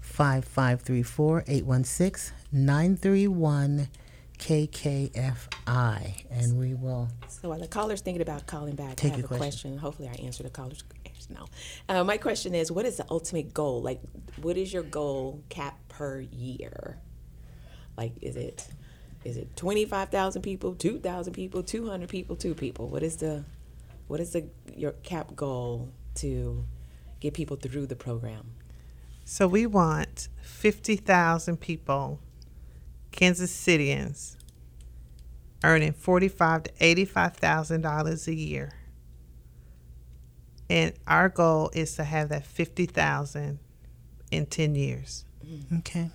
5534 0.00 1.44
816 1.46 2.34
931 2.52 3.88
KKFI. 4.38 6.24
And 6.30 6.58
we 6.58 6.74
will. 6.74 7.08
So 7.28 7.48
while 7.50 7.58
the 7.58 7.66
caller's 7.68 8.00
thinking 8.00 8.22
about 8.22 8.46
calling 8.46 8.74
back, 8.76 8.96
Take 8.96 9.12
I 9.12 9.16
have 9.16 9.24
a 9.24 9.28
question. 9.28 9.38
question. 9.38 9.78
Hopefully, 9.78 10.08
I 10.08 10.14
answer 10.24 10.42
the 10.42 10.50
caller's 10.50 10.82
question 10.82 10.95
now. 11.28 11.46
Uh, 11.88 12.04
my 12.04 12.16
question 12.16 12.54
is, 12.54 12.70
what 12.70 12.84
is 12.86 12.96
the 12.96 13.06
ultimate 13.10 13.52
goal? 13.54 13.82
Like, 13.82 14.00
what 14.40 14.56
is 14.56 14.72
your 14.72 14.82
goal 14.82 15.42
cap 15.48 15.78
per 15.88 16.20
year? 16.20 16.98
Like, 17.96 18.12
is 18.22 18.36
it 18.36 18.68
is 19.24 19.36
it 19.36 19.56
twenty 19.56 19.84
five 19.84 20.10
thousand 20.10 20.42
people, 20.42 20.74
two 20.74 20.98
thousand 20.98 21.32
people, 21.32 21.62
two 21.62 21.88
hundred 21.88 22.08
people, 22.08 22.36
two 22.36 22.54
people? 22.54 22.88
What 22.88 23.02
is 23.02 23.16
the 23.16 23.44
what 24.06 24.20
is 24.20 24.32
the 24.32 24.48
your 24.74 24.92
cap 24.92 25.34
goal 25.34 25.88
to 26.16 26.64
get 27.20 27.34
people 27.34 27.56
through 27.56 27.86
the 27.86 27.96
program? 27.96 28.52
So 29.24 29.48
we 29.48 29.66
want 29.66 30.28
50,000 30.42 31.56
people, 31.56 32.20
Kansas 33.10 33.52
Cityans, 33.52 34.36
earning 35.64 35.92
forty-five 35.92 36.62
to 36.64 36.70
eighty-five 36.80 37.36
thousand 37.36 37.80
dollars 37.80 38.28
a 38.28 38.34
year, 38.34 38.74
and 40.68 40.92
our 41.06 41.28
goal 41.28 41.70
is 41.74 41.94
to 41.96 42.04
have 42.04 42.28
that 42.30 42.44
fifty 42.46 42.86
thousand 42.86 43.58
in 44.30 44.46
ten 44.46 44.74
years. 44.74 45.24
Okay. 45.78 46.10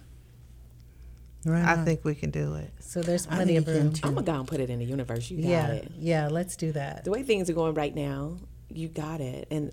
Right. 1.45 1.63
I 1.65 1.73
on. 1.77 1.85
think 1.85 2.05
we 2.05 2.13
can 2.13 2.29
do 2.29 2.53
it. 2.55 2.71
So 2.79 3.01
there's 3.01 3.25
plenty 3.25 3.57
of 3.57 3.65
room. 3.67 3.93
too. 3.93 4.07
I'm 4.07 4.13
gonna 4.13 4.25
go 4.25 4.33
and 4.35 4.47
put 4.47 4.59
it 4.59 4.69
in 4.69 4.79
the 4.79 4.85
universe. 4.85 5.31
You 5.31 5.41
got 5.41 5.49
Yeah, 5.49 5.67
it. 5.71 5.91
yeah. 5.97 6.27
Let's 6.27 6.55
do 6.55 6.71
that. 6.73 7.03
the 7.03 7.11
way 7.11 7.23
things 7.23 7.49
are 7.49 7.53
going 7.53 7.73
right 7.73 7.95
now, 7.95 8.37
you 8.69 8.87
got 8.89 9.21
it. 9.21 9.47
And 9.49 9.71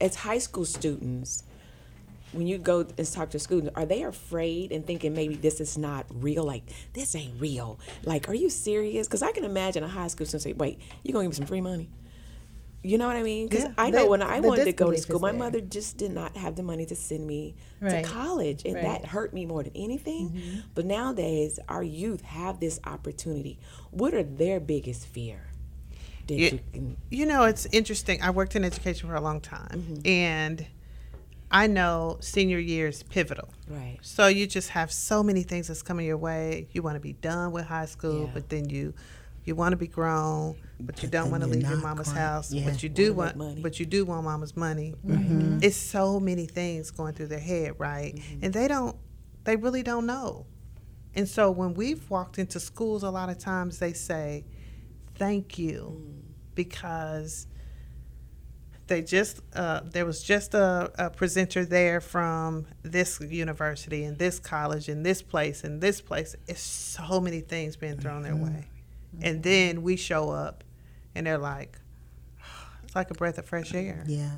as 0.00 0.14
high 0.14 0.38
school 0.38 0.64
students, 0.64 1.42
when 2.32 2.46
you 2.46 2.56
go 2.58 2.86
and 2.96 3.06
talk 3.12 3.30
to 3.30 3.38
students, 3.38 3.72
are 3.76 3.84
they 3.84 4.02
afraid 4.04 4.72
and 4.72 4.86
thinking 4.86 5.12
maybe 5.14 5.34
this 5.34 5.60
is 5.60 5.76
not 5.76 6.06
real? 6.10 6.44
Like 6.44 6.62
this 6.94 7.14
ain't 7.14 7.38
real. 7.40 7.78
Like, 8.04 8.28
are 8.30 8.34
you 8.34 8.48
serious? 8.48 9.06
Because 9.06 9.22
I 9.22 9.32
can 9.32 9.44
imagine 9.44 9.84
a 9.84 9.88
high 9.88 10.08
school 10.08 10.26
student 10.26 10.42
say, 10.44 10.52
"Wait, 10.54 10.78
you 11.02 11.12
gonna 11.12 11.24
give 11.24 11.32
me 11.32 11.36
some 11.36 11.46
free 11.46 11.60
money?" 11.60 11.90
You 12.86 12.98
know 12.98 13.08
what 13.08 13.16
I 13.16 13.22
mean? 13.24 13.48
Because 13.48 13.64
Yeah, 13.64 13.72
I 13.78 13.90
know 13.90 14.06
when 14.06 14.22
I 14.22 14.38
wanted 14.38 14.64
to 14.66 14.72
go 14.72 14.92
to 14.92 14.96
school, 14.98 15.18
my 15.18 15.32
mother 15.32 15.60
just 15.60 15.96
did 15.96 16.12
not 16.12 16.36
have 16.36 16.54
the 16.54 16.62
money 16.62 16.86
to 16.86 16.94
send 16.94 17.26
me 17.26 17.56
Right. 17.80 18.04
to 18.04 18.08
college, 18.08 18.62
and 18.64 18.74
Right. 18.76 18.84
that 18.84 19.06
hurt 19.06 19.34
me 19.34 19.44
more 19.44 19.64
than 19.64 19.72
anything. 19.74 20.30
Mhm. 20.30 20.62
But 20.74 20.86
nowadays, 20.86 21.58
our 21.68 21.82
youth 21.82 22.20
have 22.22 22.60
this 22.60 22.78
opportunity. 22.84 23.58
What 23.90 24.14
are 24.14 24.22
their 24.22 24.60
biggest 24.60 25.04
fear? 25.06 25.48
That 26.28 26.34
You, 26.38 26.44
you 26.44 26.60
can- 26.72 26.96
you 27.10 27.26
know, 27.26 27.42
it's 27.44 27.66
interesting. 27.72 28.22
I 28.22 28.30
worked 28.30 28.54
in 28.54 28.64
education 28.64 29.08
for 29.08 29.16
a 29.16 29.20
long 29.20 29.40
time, 29.40 30.00
and 30.04 30.66
I 31.50 31.66
know 31.66 32.18
senior 32.20 32.58
year 32.60 32.86
is 32.86 33.02
pivotal. 33.02 33.48
Right. 33.68 33.98
So 34.00 34.28
you 34.28 34.46
just 34.46 34.70
have 34.70 34.92
so 34.92 35.24
many 35.24 35.42
things 35.42 35.66
that's 35.68 35.82
coming 35.82 36.06
your 36.06 36.16
way. 36.18 36.68
You 36.72 36.82
want 36.82 36.94
to 36.94 37.00
be 37.00 37.14
done 37.14 37.50
with 37.50 37.64
high 37.66 37.86
school, 37.86 38.30
but 38.32 38.48
then 38.48 38.68
you 38.70 38.94
you 39.46 39.54
want 39.54 39.72
to 39.72 39.76
be 39.76 39.86
grown, 39.86 40.56
but 40.80 41.02
you 41.02 41.08
don't 41.08 41.30
want 41.30 41.42
to 41.42 41.48
leave 41.48 41.62
your 41.68 41.78
mama's 41.78 42.08
quite- 42.08 42.18
house. 42.18 42.52
yeah. 42.52 42.68
But 42.68 42.82
you 42.82 42.88
do 42.88 43.14
Wanna 43.14 43.28
make 43.30 43.36
want, 43.36 43.48
money. 43.50 43.62
but 43.62 43.80
you 43.80 43.86
do 43.86 44.04
want 44.04 44.24
mama's 44.24 44.56
money. 44.56 44.94
Mhm. 45.06 45.62
It's 45.64 45.76
so 45.76 46.20
many 46.20 46.46
things 46.46 46.90
going 46.90 47.14
through 47.14 47.28
their 47.28 47.38
head, 47.38 47.74
right? 47.78 48.20
And 48.42 48.52
they 48.52 48.68
don't, 48.68 48.96
they 49.44 49.56
really 49.56 49.82
don't 49.82 50.06
know. 50.06 50.46
And 51.14 51.28
so 51.28 51.50
when 51.50 51.74
we've 51.74 52.08
walked 52.10 52.38
into 52.38 52.60
schools, 52.60 53.02
a 53.02 53.10
lot 53.10 53.30
of 53.30 53.38
times 53.38 53.78
they 53.78 53.92
say, 53.94 54.44
"Thank 55.14 55.58
you," 55.58 56.12
because 56.54 57.46
they 58.88 59.00
just 59.02 59.40
uh, 59.54 59.80
there 59.84 60.04
was 60.04 60.22
just 60.22 60.52
a, 60.54 60.90
a 60.98 61.10
presenter 61.10 61.64
there 61.64 62.00
from 62.00 62.66
this 62.82 63.18
university 63.20 64.04
and 64.04 64.18
this 64.18 64.38
college 64.38 64.88
and 64.88 65.04
this 65.06 65.22
place 65.22 65.64
and 65.64 65.80
this 65.80 66.00
place. 66.02 66.36
It's 66.46 66.60
so 66.60 67.20
many 67.20 67.40
things 67.40 67.76
being 67.76 67.96
thrown 67.98 68.22
their 68.22 68.36
way, 68.36 68.68
and 69.20 69.42
then 69.42 69.82
we 69.82 69.96
show 69.96 70.30
up, 70.30 70.64
and 71.14 71.26
they're 71.26 71.38
like, 71.38 71.78
it's 72.84 72.94
like 72.96 73.10
a 73.10 73.14
breath 73.14 73.38
of 73.38 73.46
fresh 73.46 73.74
air. 73.74 74.04
Yeah. 74.06 74.36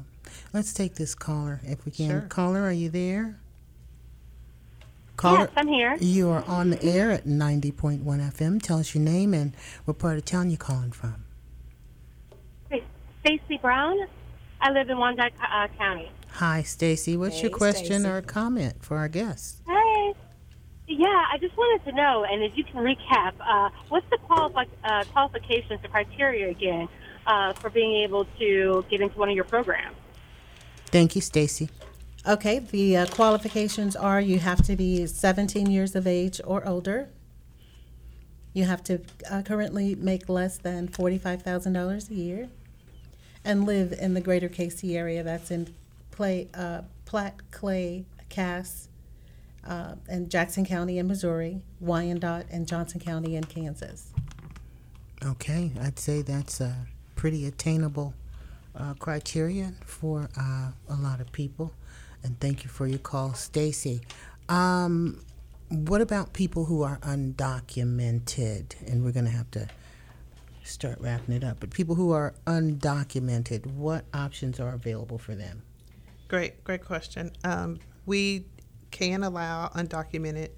Let's 0.52 0.72
take 0.72 0.94
this 0.94 1.14
caller 1.14 1.60
if 1.64 1.84
we 1.84 1.92
can. 1.92 2.10
Sure. 2.10 2.20
Caller, 2.22 2.62
are 2.62 2.72
you 2.72 2.88
there? 2.90 3.38
Caller, 5.16 5.40
Yes, 5.40 5.50
I'm 5.56 5.66
here. 5.68 5.96
You 6.00 6.30
are 6.30 6.44
on 6.44 6.70
the 6.70 6.82
air 6.82 7.10
at 7.10 7.24
90.1 7.24 8.02
FM. 8.04 8.62
Tell 8.62 8.78
us 8.78 8.94
your 8.94 9.02
name 9.02 9.34
and 9.34 9.52
what 9.84 9.98
part 9.98 10.16
of 10.16 10.24
town 10.24 10.48
you're 10.50 10.58
calling 10.58 10.92
from. 10.92 11.24
Hey, 12.70 12.84
Stacy 13.20 13.58
Brown. 13.60 13.98
I 14.60 14.70
live 14.70 14.88
in 14.88 14.98
Wyandotte 14.98 15.32
uh, 15.42 15.66
County. 15.76 16.10
Hi, 16.32 16.62
Stacy. 16.62 17.16
What's 17.16 17.42
your 17.42 17.50
question 17.50 18.00
Stacy. 18.00 18.08
or 18.08 18.22
comment 18.22 18.76
for 18.80 18.96
our 18.96 19.08
guests? 19.08 19.60
Yeah, 20.88 21.24
I 21.30 21.36
just 21.38 21.54
wanted 21.54 21.84
to 21.90 21.94
know, 21.94 22.24
and 22.24 22.42
if 22.42 22.56
you 22.56 22.64
can 22.64 22.76
recap, 22.76 23.34
uh, 23.40 23.68
what's 23.90 24.06
the 24.08 24.16
uh, 24.84 25.04
qualifications, 25.12 25.82
the 25.82 25.88
criteria 25.88 26.48
again, 26.48 26.88
uh, 27.26 27.52
for 27.52 27.68
being 27.68 28.02
able 28.04 28.24
to 28.38 28.84
get 28.88 29.02
into 29.02 29.18
one 29.18 29.28
of 29.28 29.34
your 29.34 29.44
programs? 29.44 29.96
Thank 30.86 31.14
you, 31.14 31.20
Stacy. 31.20 31.68
Okay, 32.26 32.60
the 32.60 32.96
uh, 32.96 33.06
qualifications 33.06 33.96
are 33.96 34.18
you 34.18 34.38
have 34.38 34.62
to 34.62 34.76
be 34.76 35.06
17 35.06 35.70
years 35.70 35.94
of 35.94 36.06
age 36.06 36.40
or 36.42 36.66
older. 36.66 37.10
You 38.54 38.64
have 38.64 38.82
to 38.84 39.00
uh, 39.30 39.42
currently 39.42 39.94
make 39.94 40.30
less 40.30 40.56
than 40.56 40.88
$45,000 40.88 42.10
a 42.10 42.14
year 42.14 42.48
and 43.44 43.66
live 43.66 43.92
in 43.92 44.14
the 44.14 44.22
greater 44.22 44.48
KC 44.48 44.96
area. 44.96 45.22
That's 45.22 45.50
in 45.50 45.74
Platte, 46.10 46.48
uh, 46.54 46.82
Clay, 47.50 48.06
Cass, 48.30 48.87
uh, 49.68 49.94
and 50.08 50.30
Jackson 50.30 50.64
County 50.64 50.98
in 50.98 51.06
Missouri, 51.06 51.60
Wyandotte, 51.80 52.46
and 52.50 52.66
Johnson 52.66 53.00
County 53.00 53.36
in 53.36 53.44
Kansas. 53.44 54.12
Okay, 55.24 55.72
I'd 55.80 55.98
say 55.98 56.22
that's 56.22 56.60
a 56.60 56.86
pretty 57.16 57.46
attainable 57.46 58.14
uh, 58.74 58.94
criteria 58.94 59.74
for 59.84 60.28
uh, 60.40 60.70
a 60.88 60.96
lot 60.96 61.20
of 61.20 61.30
people. 61.32 61.74
And 62.22 62.38
thank 62.40 62.64
you 62.64 62.70
for 62.70 62.86
your 62.86 62.98
call, 62.98 63.34
Stacy. 63.34 64.00
Um, 64.48 65.20
what 65.68 66.00
about 66.00 66.32
people 66.32 66.64
who 66.64 66.82
are 66.82 66.98
undocumented? 66.98 68.74
And 68.90 69.04
we're 69.04 69.12
going 69.12 69.26
to 69.26 69.30
have 69.30 69.50
to 69.52 69.68
start 70.62 70.98
wrapping 71.00 71.34
it 71.34 71.44
up. 71.44 71.58
But 71.60 71.70
people 71.70 71.94
who 71.94 72.12
are 72.12 72.34
undocumented, 72.46 73.66
what 73.66 74.04
options 74.14 74.60
are 74.60 74.72
available 74.72 75.18
for 75.18 75.34
them? 75.34 75.62
Great, 76.28 76.62
great 76.64 76.84
question. 76.84 77.32
Um, 77.44 77.78
we 78.06 78.44
can 78.90 79.22
allow 79.24 79.68
undocumented 79.68 80.50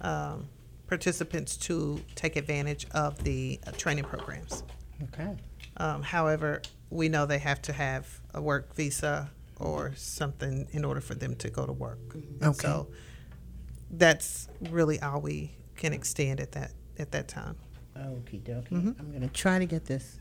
um, 0.00 0.48
participants 0.86 1.56
to 1.56 2.00
take 2.14 2.36
advantage 2.36 2.86
of 2.92 3.22
the 3.24 3.58
uh, 3.66 3.72
training 3.72 4.04
programs. 4.04 4.62
Okay. 5.04 5.34
Um, 5.78 6.02
however, 6.02 6.62
we 6.90 7.08
know 7.08 7.26
they 7.26 7.38
have 7.38 7.60
to 7.62 7.72
have 7.72 8.20
a 8.34 8.40
work 8.40 8.74
visa 8.74 9.30
or 9.58 9.92
something 9.96 10.68
in 10.72 10.84
order 10.84 11.00
for 11.00 11.14
them 11.14 11.34
to 11.36 11.50
go 11.50 11.66
to 11.66 11.72
work. 11.72 11.98
Okay. 12.42 12.52
So 12.58 12.88
that's 13.90 14.48
really 14.70 15.00
all 15.00 15.20
we 15.20 15.52
can 15.76 15.92
extend 15.92 16.40
at 16.40 16.52
that 16.52 16.72
at 16.98 17.12
that 17.12 17.28
time. 17.28 17.56
Okie 17.96 18.42
dokie. 18.42 18.68
Mhm. 18.70 18.98
I'm 18.98 19.08
going 19.10 19.22
to 19.22 19.28
try 19.28 19.58
to 19.58 19.66
get 19.66 19.84
this 19.86 20.18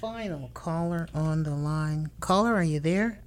final 0.00 0.50
caller 0.54 1.08
on 1.14 1.42
the 1.42 1.54
line. 1.54 2.10
Caller, 2.20 2.54
are 2.54 2.62
you 2.64 2.80
there? 2.80 3.20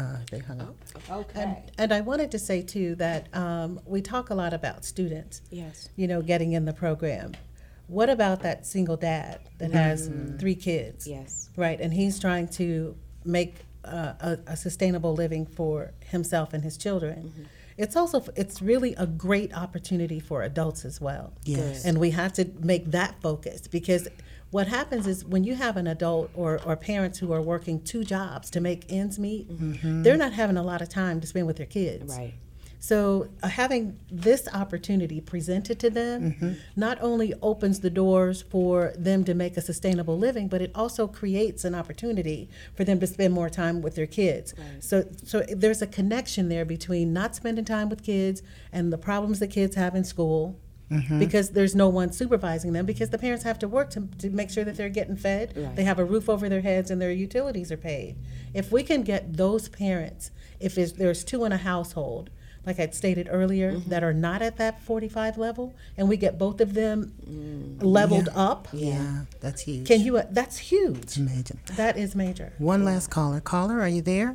Uh, 0.00 0.16
they 0.30 0.38
hung 0.38 0.60
up. 0.62 0.76
And, 1.34 1.56
and 1.76 1.92
I 1.92 2.00
wanted 2.00 2.30
to 2.30 2.38
say 2.38 2.62
too 2.62 2.94
that 2.94 3.28
um, 3.36 3.80
we 3.84 4.00
talk 4.00 4.30
a 4.30 4.34
lot 4.34 4.54
about 4.54 4.84
students. 4.84 5.42
Yes. 5.50 5.90
You 5.96 6.08
know, 6.08 6.22
getting 6.22 6.52
in 6.52 6.64
the 6.64 6.72
program. 6.72 7.32
What 7.86 8.08
about 8.08 8.40
that 8.42 8.66
single 8.66 8.96
dad 8.96 9.40
that 9.58 9.72
has 9.72 10.08
three 10.38 10.54
kids? 10.54 11.06
Yes. 11.06 11.50
Right, 11.56 11.80
and 11.80 11.92
he's 11.92 12.20
trying 12.20 12.46
to 12.50 12.96
make 13.24 13.56
uh, 13.84 14.12
a, 14.20 14.38
a 14.46 14.56
sustainable 14.56 15.12
living 15.12 15.44
for 15.44 15.92
himself 16.06 16.54
and 16.54 16.62
his 16.62 16.76
children. 16.76 17.48
It's 17.76 17.96
also 17.96 18.24
it's 18.36 18.62
really 18.62 18.94
a 18.94 19.06
great 19.06 19.56
opportunity 19.56 20.20
for 20.20 20.42
adults 20.42 20.84
as 20.84 21.00
well. 21.00 21.32
Yes. 21.44 21.84
And 21.84 21.98
we 21.98 22.10
have 22.12 22.32
to 22.34 22.48
make 22.60 22.90
that 22.92 23.20
focus 23.20 23.66
because 23.66 24.06
what 24.50 24.66
happens 24.66 25.06
is 25.06 25.24
when 25.24 25.44
you 25.44 25.54
have 25.54 25.76
an 25.76 25.86
adult 25.86 26.30
or, 26.34 26.60
or 26.66 26.76
parents 26.76 27.18
who 27.18 27.32
are 27.32 27.40
working 27.42 27.80
two 27.82 28.04
jobs 28.04 28.50
to 28.50 28.60
make 28.60 28.84
ends 28.88 29.18
meet, 29.18 29.48
Mhm. 29.48 30.02
they're 30.02 30.16
not 30.16 30.32
having 30.32 30.56
a 30.56 30.62
lot 30.62 30.82
of 30.82 30.88
time 30.88 31.20
to 31.20 31.26
spend 31.26 31.46
with 31.46 31.56
their 31.56 31.66
kids. 31.66 32.16
Right. 32.16 32.34
So 32.82 33.28
uh, 33.42 33.48
having 33.48 33.98
this 34.10 34.48
opportunity 34.54 35.20
presented 35.20 35.78
to 35.80 35.90
them 35.90 36.22
Mm-hmm. 36.32 36.52
not 36.76 36.96
only 37.02 37.34
opens 37.42 37.80
the 37.80 37.90
doors 37.90 38.40
for 38.40 38.94
them 38.96 39.22
to 39.24 39.34
make 39.34 39.58
a 39.58 39.60
sustainable 39.60 40.16
living, 40.18 40.48
but 40.48 40.62
it 40.62 40.70
also 40.74 41.06
creates 41.06 41.64
an 41.66 41.74
opportunity 41.74 42.48
for 42.74 42.84
them 42.84 42.98
to 43.00 43.06
spend 43.06 43.34
more 43.34 43.50
time 43.50 43.82
with 43.82 43.96
their 43.96 44.06
kids. 44.06 44.54
Right. 44.56 44.82
So 44.82 45.04
so 45.24 45.42
there's 45.54 45.82
a 45.82 45.86
connection 45.86 46.48
there 46.48 46.64
between 46.64 47.12
not 47.12 47.36
spending 47.36 47.66
time 47.66 47.90
with 47.90 48.02
kids 48.02 48.42
and 48.72 48.90
the 48.92 48.98
problems 48.98 49.38
that 49.40 49.48
kids 49.48 49.76
have 49.76 49.94
in 49.94 50.02
school. 50.04 50.56
Mhm. 50.90 51.18
Because 51.20 51.50
there's 51.50 51.74
no 51.74 51.88
one 51.88 52.10
supervising 52.12 52.72
them, 52.72 52.84
because 52.84 53.10
the 53.10 53.18
parents 53.18 53.44
have 53.44 53.58
to 53.60 53.68
work 53.68 53.90
to, 53.90 54.08
to 54.18 54.28
make 54.30 54.50
sure 54.50 54.64
that 54.64 54.76
they're 54.76 54.88
getting 54.88 55.16
fed, 55.16 55.52
Right. 55.56 55.76
they 55.76 55.84
have 55.84 55.98
a 56.00 56.04
roof 56.04 56.28
over 56.28 56.48
their 56.48 56.62
heads, 56.62 56.90
and 56.90 57.00
their 57.00 57.12
utilities 57.12 57.70
are 57.70 57.76
paid. 57.76 58.16
If 58.54 58.72
we 58.72 58.82
can 58.82 59.02
get 59.02 59.36
those 59.36 59.68
parents, 59.68 60.30
if 60.58 60.74
there's 60.74 61.22
two 61.22 61.44
in 61.44 61.52
a 61.52 61.56
household, 61.58 62.30
like 62.66 62.80
I 62.80 62.88
stated 62.90 63.28
earlier, 63.30 63.72
Mm-hmm. 63.74 63.88
that 63.90 64.02
are 64.02 64.12
not 64.12 64.42
at 64.42 64.56
that 64.56 64.82
45 64.82 65.38
level, 65.38 65.72
and 65.96 66.08
we 66.08 66.16
get 66.16 66.38
both 66.38 66.60
of 66.60 66.74
them 66.74 67.12
leveled 67.80 68.26
Yeah. 68.32 68.40
up, 68.42 68.68
Yeah, 68.72 69.20
that's 69.40 69.62
huge. 69.62 69.86
can 69.86 70.00
you? 70.00 70.16
uh, 70.18 70.24
That's 70.30 70.58
huge. 70.58 70.98
It's 70.98 71.16
amazing. 71.16 71.60
That 71.76 71.96
is 71.96 72.16
major. 72.16 72.52
One 72.58 72.84
last 72.84 73.10
caller. 73.10 73.40
Caller, 73.40 73.80
are 73.80 73.88
you 73.88 74.02
there? 74.02 74.34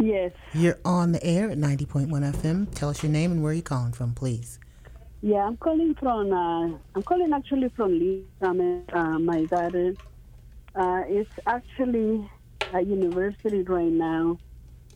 Yes. 0.00 0.32
You're 0.52 0.78
on 0.84 1.12
the 1.12 1.22
air 1.24 1.50
at 1.50 1.58
90.1 1.58 2.24
FM. 2.24 2.66
Tell 2.74 2.88
us 2.88 3.02
your 3.02 3.12
name 3.12 3.30
and 3.30 3.42
where 3.42 3.52
you're 3.52 3.62
calling 3.62 3.92
from, 3.92 4.12
please. 4.14 4.58
Yeah, 5.22 5.46
I'm 5.46 5.56
calling 5.56 5.94
from. 5.94 6.32
Uh, 6.32 6.76
I'm 6.96 7.02
calling 7.04 7.32
actually 7.32 7.68
from 7.76 7.92
Lee. 7.92 8.24
From 8.40 8.84
uh, 8.92 9.18
my 9.20 9.44
daughter. 9.44 9.94
Uh, 10.74 11.02
it's 11.06 11.30
actually 11.46 12.28
at 12.72 12.86
university 12.86 13.62
right 13.62 13.92
now, 13.92 14.36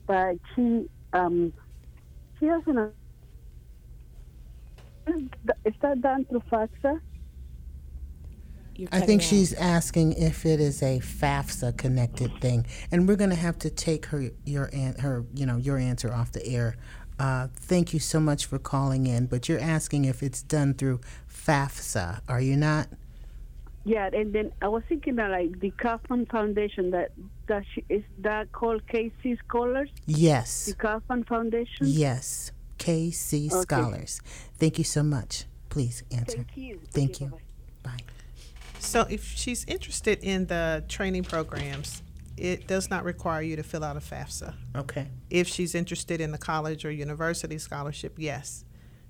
but 0.07 0.37
she 0.55 0.89
um, 1.13 1.53
she 2.41 2.47
doesn't. 2.47 2.93
Is 5.65 5.75
that 5.83 6.01
done 6.01 6.25
through 6.25 6.43
FAFSA? 6.51 7.01
I 8.93 9.01
think 9.01 9.23
she's 9.23 9.55
asking 9.55 10.15
if 10.15 10.45
it 10.45 10.61
is 10.61 10.83
a 10.83 10.99
FAFSA 10.99 11.79
connected 11.79 12.33
thing, 12.41 12.67
and 12.91 13.09
we're 13.09 13.17
going 13.17 13.31
to 13.31 13.37
have 13.37 13.59
to 13.61 13.71
take 13.71 14.07
her 14.07 14.31
your 14.45 14.67
an, 14.73 14.97
her 14.99 15.25
you 15.35 15.47
know 15.47 15.57
your 15.57 15.79
answer 15.79 16.13
off 16.13 16.33
the 16.33 16.45
air. 16.45 16.77
Uh, 17.19 17.49
thank 17.57 17.95
you 17.95 18.01
so 18.01 18.21
much 18.21 18.47
for 18.47 18.59
calling 18.59 19.07
in, 19.07 19.27
but 19.27 19.49
you're 19.49 19.61
asking 19.61 20.05
if 20.05 20.23
it's 20.23 20.43
done 20.43 20.75
through 20.75 21.01
FAFSA, 21.31 22.21
are 22.29 22.41
you 22.41 22.57
not? 22.57 22.89
Yeah, 23.85 24.11
and 24.13 24.33
then 24.33 24.53
I 24.61 24.69
was 24.69 24.83
thinking 24.89 25.15
that 25.17 25.31
like 25.31 25.61
the 25.61 25.71
Kauffman 25.71 26.27
Foundation 26.27 26.91
that 26.91 27.13
that 27.47 27.63
she, 27.73 27.85
is 27.89 28.03
that 28.19 28.51
called 28.51 28.85
KC 28.89 29.39
Scholars? 29.47 29.89
Yes. 30.07 30.67
The 30.67 30.75
Kauffman 30.75 31.23
Foundation. 31.23 31.87
Yes. 31.87 32.51
KC 32.79 33.47
Okay. 33.53 33.63
Scholars. 33.63 34.21
Thank 34.59 34.79
you 34.79 34.85
so 34.85 35.05
much. 35.05 35.45
Please 35.69 36.03
answer. 36.11 36.39
Thank 36.39 36.57
you. 36.57 36.81
Thank 36.91 37.21
you. 37.21 37.39
Bye. 37.85 38.01
So 38.81 39.07
if 39.09 39.25
she's 39.25 39.65
interested 39.67 40.19
in 40.23 40.47
the 40.47 40.85
training 40.89 41.23
programs, 41.23 42.03
it 42.37 42.67
does 42.67 42.91
not 42.91 43.05
require 43.05 43.43
you 43.43 43.57
to 43.57 43.63
fill 43.63 43.85
out 43.85 43.97
a 43.97 44.01
FAFSA. 44.01 44.55
Okay. 44.75 45.09
If 45.31 45.49
she's 45.49 45.75
interested 45.75 46.21
in 46.21 46.33
the 46.33 46.39
college 46.39 46.85
or 46.85 46.91
university 46.91 47.59
scholarship, 47.59 48.15
yes, 48.19 48.65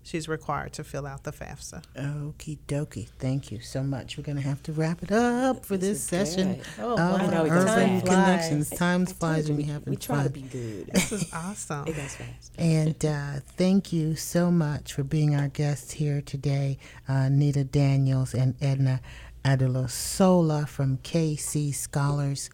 she's 0.07 0.29
required 0.29 0.73
to 0.75 0.85
fill 0.85 1.07
out 1.07 1.25
the 1.25 1.33
FAFSA. 1.33 1.83
Okie 1.97 2.59
dokie. 2.69 3.09
Thank 3.19 3.51
you 3.51 3.61
so 3.61 3.83
much. 3.83 4.17
We're 4.17 4.25
going 4.25 4.37
to 4.37 4.43
have 4.43 4.63
to 4.65 4.73
wrap 4.73 5.03
it 5.03 5.11
up 5.11 5.67
for 5.67 5.77
this, 5.77 5.99
is 5.99 6.03
session. 6.05 6.61
Oh, 6.79 6.93
of 6.93 6.99
wow. 6.99 7.17
I 7.17 7.27
know, 7.27 7.47
Urban 7.47 7.67
time 7.67 8.01
flies. 8.01 8.03
Connections. 8.03 8.71
Time 8.71 9.07
flies 9.07 9.49
when 9.49 9.59
you, 9.59 9.67
you're 9.67 9.75
having 9.75 9.91
we 9.91 9.97
try 9.97 10.17
fun. 10.17 10.25
to 10.25 10.31
be 10.31 10.43
good. 10.43 10.87
This 10.93 11.13
is 11.13 11.33
awesome. 11.33 11.89
It 11.89 11.97
goes 11.97 12.15
fast. 12.15 12.53
And 12.59 13.05
uh, 13.05 13.41
thank 13.57 13.93
you 13.93 14.15
so 14.15 14.51
much 14.51 14.93
for 14.93 15.03
being 15.03 15.35
our 15.35 15.49
guests 15.49 15.93
here 15.93 16.21
today, 16.21 16.79
uh, 17.09 17.29
Nita 17.29 17.65
Daniels 17.65 18.35
and 18.35 18.55
Edna 18.63 19.01
Adelusola 19.45 20.67
from 20.69 20.99
KC 20.99 21.75
Scholars. 21.75 22.51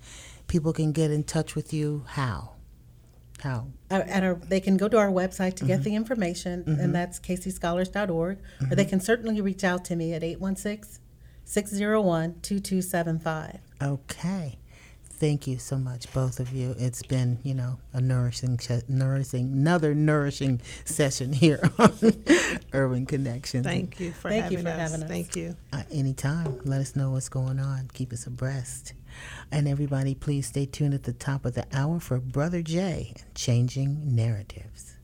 People 0.52 0.74
can 0.74 0.92
get 0.92 1.10
in 1.10 1.24
touch 1.24 1.54
with 1.54 1.72
you 1.72 2.04
how? 2.06 2.50
How? 3.42 3.68
Uh, 3.90 4.02
at 4.06 4.22
our, 4.22 4.34
they 4.34 4.60
can 4.60 4.76
go 4.76 4.86
to 4.86 4.98
our 4.98 5.08
website 5.08 5.54
to 5.54 5.64
get 5.64 5.82
the 5.82 5.96
information, 5.96 6.64
and 6.66 6.94
that's 6.94 7.18
kcscholars.org, 7.18 8.38
or 8.70 8.76
they 8.76 8.84
can 8.84 9.00
certainly 9.00 9.40
reach 9.40 9.64
out 9.64 9.82
to 9.86 9.96
me 9.96 10.12
at 10.12 10.22
816 10.22 11.00
601 11.46 12.34
2275. 12.42 13.60
Okay. 13.80 14.58
Thank 15.04 15.46
you 15.46 15.58
so 15.58 15.78
much, 15.78 16.12
both 16.12 16.38
of 16.38 16.52
you. 16.52 16.74
It's 16.78 17.02
been, 17.02 17.38
you 17.42 17.54
know, 17.54 17.78
a 17.94 18.02
nourishing, 18.02 18.60
nourishing, 18.88 19.52
another 19.52 19.94
nourishing 19.94 20.60
session 20.84 21.32
here 21.32 21.62
on 21.78 21.94
Urban 22.74 23.06
Connections. 23.06 23.64
Thank 23.64 24.00
you 24.00 24.12
for, 24.12 24.28
Thank 24.28 24.50
you 24.50 24.58
having, 24.58 24.64
for 24.64 24.78
us. 24.78 24.90
having 24.90 25.04
us. 25.04 25.08
Thank 25.08 25.34
you. 25.34 25.56
Uh, 25.72 25.84
anytime. 25.90 26.60
Let 26.64 26.82
us 26.82 26.94
know 26.94 27.12
what's 27.12 27.30
going 27.30 27.58
on. 27.58 27.88
Keep 27.94 28.12
us 28.12 28.26
abreast. 28.26 28.92
And 29.50 29.68
everybody, 29.68 30.14
please 30.14 30.46
stay 30.46 30.66
tuned 30.66 30.94
at 30.94 31.04
the 31.04 31.12
top 31.12 31.44
of 31.44 31.54
the 31.54 31.66
hour 31.72 32.00
for 32.00 32.18
Brother 32.18 32.62
Jay 32.62 33.12
and 33.16 33.34
Changing 33.34 34.14
Narratives. 34.14 34.96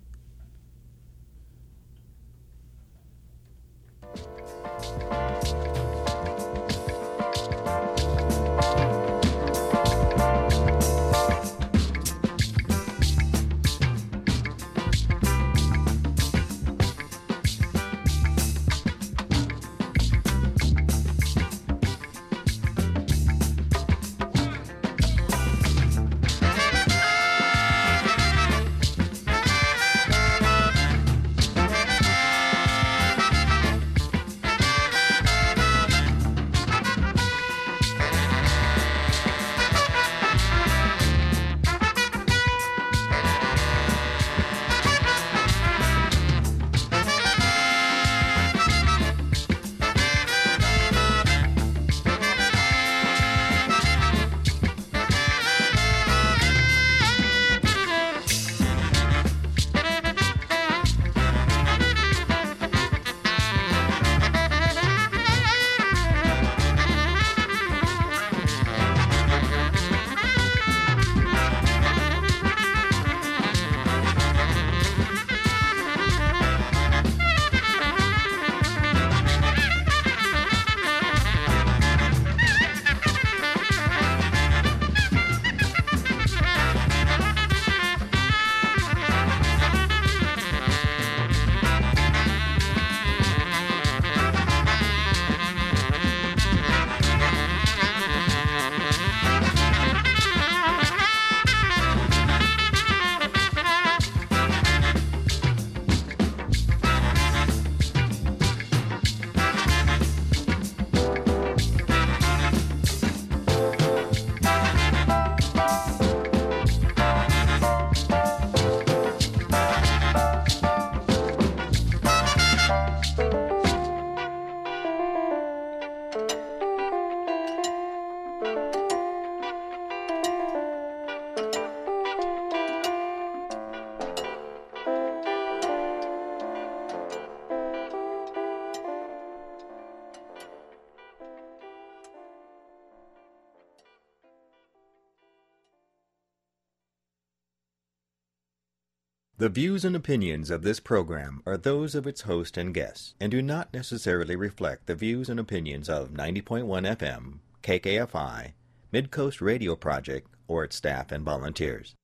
The 149.39 149.49
views 149.49 149.85
and 149.85 149.95
opinions 149.95 150.51
of 150.51 150.63
this 150.63 150.81
program 150.81 151.45
are 151.47 151.57
those 151.57 151.95
of 151.95 152.09
its 152.09 152.23
host 152.23 152.57
and 152.57 152.75
guests 152.75 153.15
and 153.21 153.31
do 153.31 153.41
not 153.41 153.73
necessarily 153.73 154.35
reflect 154.35 154.87
the 154.87 154.97
views 154.97 155.29
and 155.29 155.39
opinions 155.39 155.89
of 155.89 156.11
90.1 156.11 156.65
FM, 156.67 157.39
KKFI, 157.63 158.55
Midcoast 158.93 159.41
Radio 159.41 159.77
Project, 159.77 160.35
or 160.49 160.65
its 160.65 160.75
staff 160.75 161.13
and 161.13 161.25
volunteers. 161.25 161.95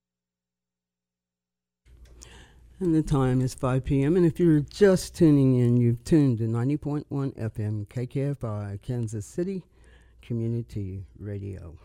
And 2.78 2.94
the 2.94 3.02
time 3.02 3.40
is 3.40 3.52
5 3.52 3.84
p.m. 3.84 4.16
And 4.16 4.24
if 4.24 4.38
you're 4.38 4.60
just 4.60 5.16
tuning 5.16 5.58
in, 5.58 5.76
you've 5.76 6.04
tuned 6.04 6.38
to 6.38 6.44
90.1 6.44 7.04
FM 7.10 7.88
KKFI, 7.88 8.80
Kansas 8.80 9.26
City 9.26 9.64
Community 10.22 11.04
Radio. 11.18 11.78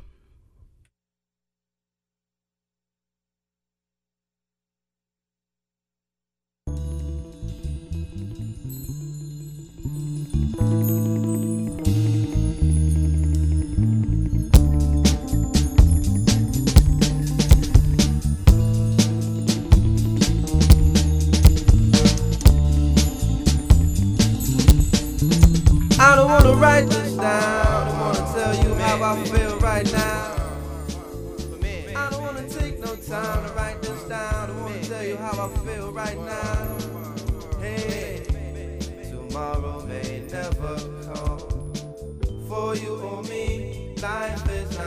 Wanna 26.50 26.62
write 26.62 26.90
this 26.90 27.14
down. 27.14 27.28
I 27.28 27.86
don't 27.86 28.00
wanna 28.00 28.34
tell 28.34 28.56
you 28.66 28.74
how 28.74 29.04
I 29.04 29.24
feel 29.26 29.60
right 29.60 29.92
now. 29.92 30.36
I 31.96 32.10
don't 32.10 32.22
wanna 32.24 32.50
take 32.50 32.80
no 32.80 32.96
time 32.96 33.48
to 33.48 33.54
write 33.54 33.80
this 33.84 34.02
down. 34.06 34.34
I 34.34 34.48
don't 34.48 34.62
wanna 34.64 34.84
tell 34.84 35.06
you 35.06 35.18
how 35.18 35.46
I 35.46 35.58
feel 35.60 35.92
right 35.92 36.18
now. 36.18 36.78
Hey, 37.60 38.24
tomorrow 39.12 39.86
may 39.86 40.24
never 40.32 40.76
come 41.14 41.72
for 42.48 42.76
you 42.76 43.00